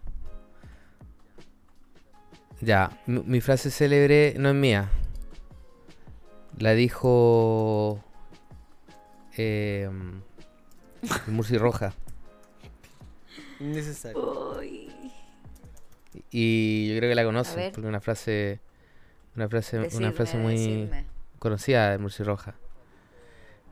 Ya, 2.62 2.90
mi, 3.06 3.20
mi 3.20 3.40
frase 3.42 3.70
célebre 3.70 4.34
no 4.38 4.48
es 4.48 4.54
mía. 4.54 4.88
La 6.56 6.72
dijo... 6.72 8.00
Eh, 9.36 9.90
Murci 11.26 11.58
Roja. 11.58 11.92
Innecesario. 13.60 14.56
Uy. 14.58 14.83
Y 16.30 16.88
yo 16.88 16.96
creo 16.98 17.10
que 17.10 17.14
la 17.14 17.24
conocen, 17.24 17.72
porque 17.72 17.88
una 17.88 18.00
frase... 18.00 18.60
Una 19.36 19.48
frase, 19.48 19.88
una 19.96 20.12
frase 20.12 20.36
muy 20.36 20.52
decidme. 20.54 21.06
conocida 21.40 21.90
de 21.90 21.98
Murci 21.98 22.22
Roja. 22.22 22.54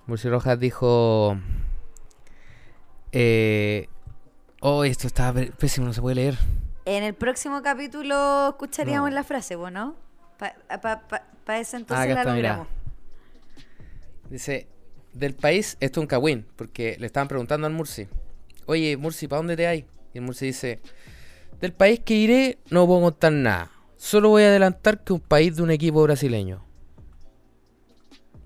Murci 0.06 0.28
Rojas 0.28 0.58
dijo... 0.58 1.38
Eh, 3.12 3.88
oh, 4.60 4.84
esto 4.84 5.06
está 5.06 5.32
pésimo, 5.32 5.86
no 5.86 5.92
se 5.92 6.00
puede 6.00 6.16
leer. 6.16 6.38
En 6.84 7.04
el 7.04 7.14
próximo 7.14 7.62
capítulo 7.62 8.48
escucharíamos 8.50 9.10
No. 9.10 9.14
la 9.14 9.22
frase, 9.22 9.54
¿vos 9.54 9.70
no? 9.70 9.94
Para 10.38 11.60
ese 11.60 11.76
entonces 11.76 12.04
acá 12.04 12.14
la 12.14 12.20
está, 12.22 12.34
logramos. 12.34 12.66
Dice, 14.30 14.66
del 15.12 15.34
país, 15.34 15.76
esto 15.78 16.00
es 16.00 16.02
un 16.02 16.06
cagüín, 16.08 16.46
porque 16.56 16.96
le 16.98 17.06
estaban 17.06 17.28
preguntando 17.28 17.66
al 17.66 17.72
Murci, 17.72 18.08
oye, 18.66 18.96
Murci, 18.96 19.28
¿para 19.28 19.38
dónde 19.38 19.56
te 19.56 19.66
hay? 19.66 19.86
Y 20.14 20.18
el 20.18 20.24
Murci 20.24 20.46
dice, 20.46 20.80
del 21.62 21.72
país 21.72 22.00
que 22.00 22.14
iré 22.14 22.58
no 22.70 22.88
puedo 22.88 23.00
contar 23.00 23.32
nada, 23.32 23.70
solo 23.96 24.30
voy 24.30 24.42
a 24.42 24.48
adelantar 24.48 25.04
que 25.04 25.12
un 25.12 25.20
país 25.20 25.54
de 25.54 25.62
un 25.62 25.70
equipo 25.70 26.02
brasileño. 26.02 26.64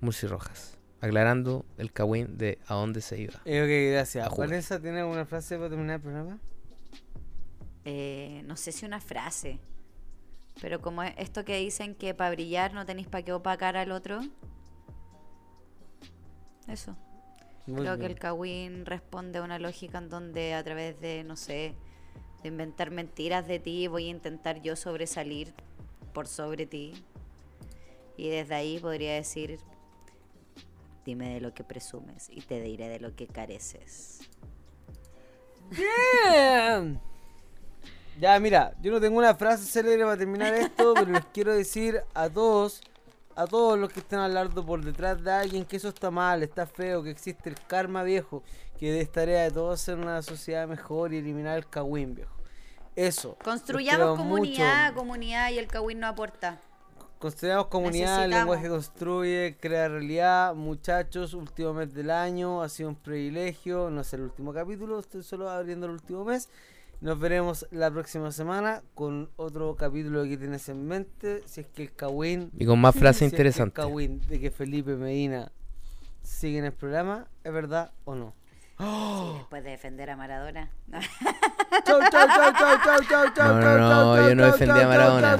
Murci 0.03 0.27
Rojas, 0.27 0.79
aclarando 1.01 1.65
el 1.79 1.93
cagüín 1.93 2.37
de 2.37 2.59
a 2.67 2.75
dónde 2.75 3.01
se 3.01 3.19
iba. 3.19 3.41
Eh, 3.47 3.63
ok, 3.63 3.95
gracias. 3.95 4.27
A 4.27 4.29
jugar. 4.29 4.51
Vanessa, 4.51 4.79
¿tiene 4.81 5.01
alguna 5.01 5.25
frase 5.25 5.57
para 5.57 5.71
terminar 5.71 5.97
el 5.97 6.03
programa? 6.03 6.39
Eh, 7.87 8.43
no 8.45 8.55
sé 8.55 8.71
si 8.71 8.85
una 8.85 9.01
frase, 9.01 9.61
pero 10.61 10.83
como 10.83 11.03
es 11.03 11.15
esto 11.17 11.43
que 11.47 11.57
dicen 11.57 11.95
que 11.95 12.13
para 12.13 12.33
brillar 12.33 12.75
no 12.75 12.85
tenéis 12.85 13.09
para 13.09 13.25
qué 13.25 13.33
opacar 13.33 13.79
al 13.79 13.93
otro. 13.93 14.21
Eso. 16.69 16.95
Muy 17.67 17.81
Creo 17.81 17.97
que 17.97 18.07
el 18.07 18.19
Kawin 18.19 18.85
responde 18.85 19.39
a 19.39 19.43
una 19.43 19.59
lógica 19.59 19.97
en 19.97 20.11
donde 20.11 20.53
a 20.53 20.63
través 20.63 21.01
de, 21.01 21.25
no 21.25 21.37
sé, 21.37 21.75
de 22.43 22.49
inventar 22.49 22.91
mentiras 22.91 23.47
de 23.47 23.59
ti, 23.59 23.87
voy 23.87 24.07
a 24.07 24.11
intentar 24.11 24.63
yo 24.63 24.77
sobresalir 24.77 25.53
por 26.13 26.27
sobre 26.27 26.67
ti. 26.67 26.95
Y 28.17 28.31
desde 28.31 28.55
ahí 28.55 28.79
podría 28.79 29.15
decir, 29.15 29.59
dime 31.05 31.35
de 31.35 31.41
lo 31.41 31.55
que 31.55 31.65
presumes 31.65 32.29
y 32.31 32.41
te 32.41 32.61
diré 32.61 32.89
de 32.89 33.01
lo 33.01 33.15
que 33.15 33.27
careces. 33.27 34.21
Bien. 35.71 37.01
Ya, 38.19 38.41
mira, 38.41 38.75
yo 38.81 38.91
no 38.93 39.01
tengo 39.01 39.19
una 39.19 39.35
frase 39.35 39.65
célebre 39.65 40.05
para 40.05 40.17
terminar 40.17 40.55
esto, 40.55 40.95
pero 40.95 41.11
les 41.13 41.25
quiero 41.27 41.55
decir 41.55 42.01
a 42.15 42.31
todos, 42.31 42.81
a 43.35 43.47
todos 43.47 43.79
los 43.79 43.93
que 43.93 44.01
están 44.01 44.21
hablando 44.21 44.65
por 44.65 44.83
detrás 44.83 45.23
de 45.23 45.31
alguien 45.31 45.65
que 45.65 45.77
eso 45.77 45.89
está 45.89 46.11
mal, 46.11 46.43
está 46.43 46.67
feo, 46.67 47.03
que 47.03 47.11
existe 47.11 47.51
el 47.51 47.57
karma 47.67 48.03
viejo, 48.03 48.43
que 48.79 49.01
es 49.01 49.11
tarea 49.11 49.45
de 49.45 49.51
todos 49.51 49.81
ser 49.81 49.99
una 49.99 50.23
sociedad 50.23 50.69
mejor 50.69 51.13
y 51.13 51.19
eliminar 51.19 51.57
el 51.57 51.67
cagüín 51.67 52.15
viejo. 52.15 52.37
Eso. 52.97 53.37
Construyamos 53.45 54.17
comunidad, 54.17 54.87
mucho. 54.87 55.01
comunidad 55.01 55.51
y 55.51 55.59
el 55.59 55.67
Kawin 55.67 56.01
no 56.01 56.07
aporta. 56.07 56.59
Construyamos 57.19 57.67
comunidad, 57.67 58.25
el 58.25 58.31
lenguaje 58.31 58.69
construye, 58.69 59.57
crea 59.61 59.89
realidad. 59.89 60.55
Muchachos, 60.55 61.35
último 61.35 61.75
mes 61.75 61.93
del 61.93 62.11
año, 62.11 62.63
ha 62.63 62.69
sido 62.71 62.89
un 62.89 62.97
privilegio. 62.97 63.91
No 63.91 64.01
es 64.01 64.13
el 64.15 64.23
último 64.23 64.53
capítulo, 64.55 64.99
estoy 64.99 65.23
solo 65.23 65.51
abriendo 65.51 65.87
el 65.87 65.93
último 65.93 66.25
mes. 66.25 66.49
Nos 67.03 67.19
veremos 67.19 67.67
la 67.71 67.91
próxima 67.91 68.33
semana 68.33 68.83
con 68.95 69.29
otro 69.37 69.77
capítulo 69.77 70.25
que 70.25 70.39
tienes 70.39 70.67
en 70.71 70.87
mente. 70.87 71.43
Si 71.45 71.61
es 71.61 71.67
que 71.67 71.83
el 71.83 71.95
Kawin, 71.95 72.51
Y 72.59 72.65
con 72.65 72.81
más 72.81 72.95
frases 72.99 73.19
si 73.19 73.25
es 73.27 73.31
que 73.33 73.37
el 73.37 73.41
interesantes. 73.49 73.85
Kawin 73.85 74.21
de 74.27 74.41
que 74.41 74.51
Felipe 74.51 74.97
Medina 74.97 75.53
sigue 76.23 76.59
en 76.59 76.65
el 76.65 76.73
programa, 76.73 77.29
¿es 77.45 77.53
verdad 77.53 77.93
o 78.05 78.15
no? 78.15 78.35
Sí, 78.79 78.85
después 79.39 79.65
de 79.65 79.71
defender 79.71 80.11
a 80.11 80.17
Maradona. 80.17 80.71
Chau, 81.87 82.01
chau, 82.11 82.29
chau, 82.29 82.53
chau, 82.59 82.77
chau, 82.85 83.01
chau, 83.09 83.35
chau, 83.35 83.55
No, 83.55 83.79
no, 83.79 84.17
no, 84.17 84.29
yo 84.29 84.35
no 84.35 84.47
defendí 84.47 84.81
a 84.81 84.87
Maradona. 84.87 85.39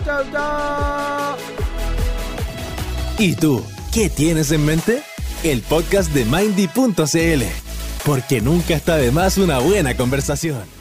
¿Y 3.19 3.35
tú? 3.37 3.65
¿Qué 3.93 4.09
tienes 4.11 4.53
en 4.53 4.65
mente? 4.65 5.03
El 5.43 5.63
podcast 5.63 6.13
de 6.13 6.25
Mindy.cl. 6.25 7.45
Porque 8.05 8.41
nunca 8.41 8.75
está 8.75 8.97
de 8.97 9.11
más 9.11 9.39
una 9.39 9.59
buena 9.59 9.97
conversación. 9.97 10.76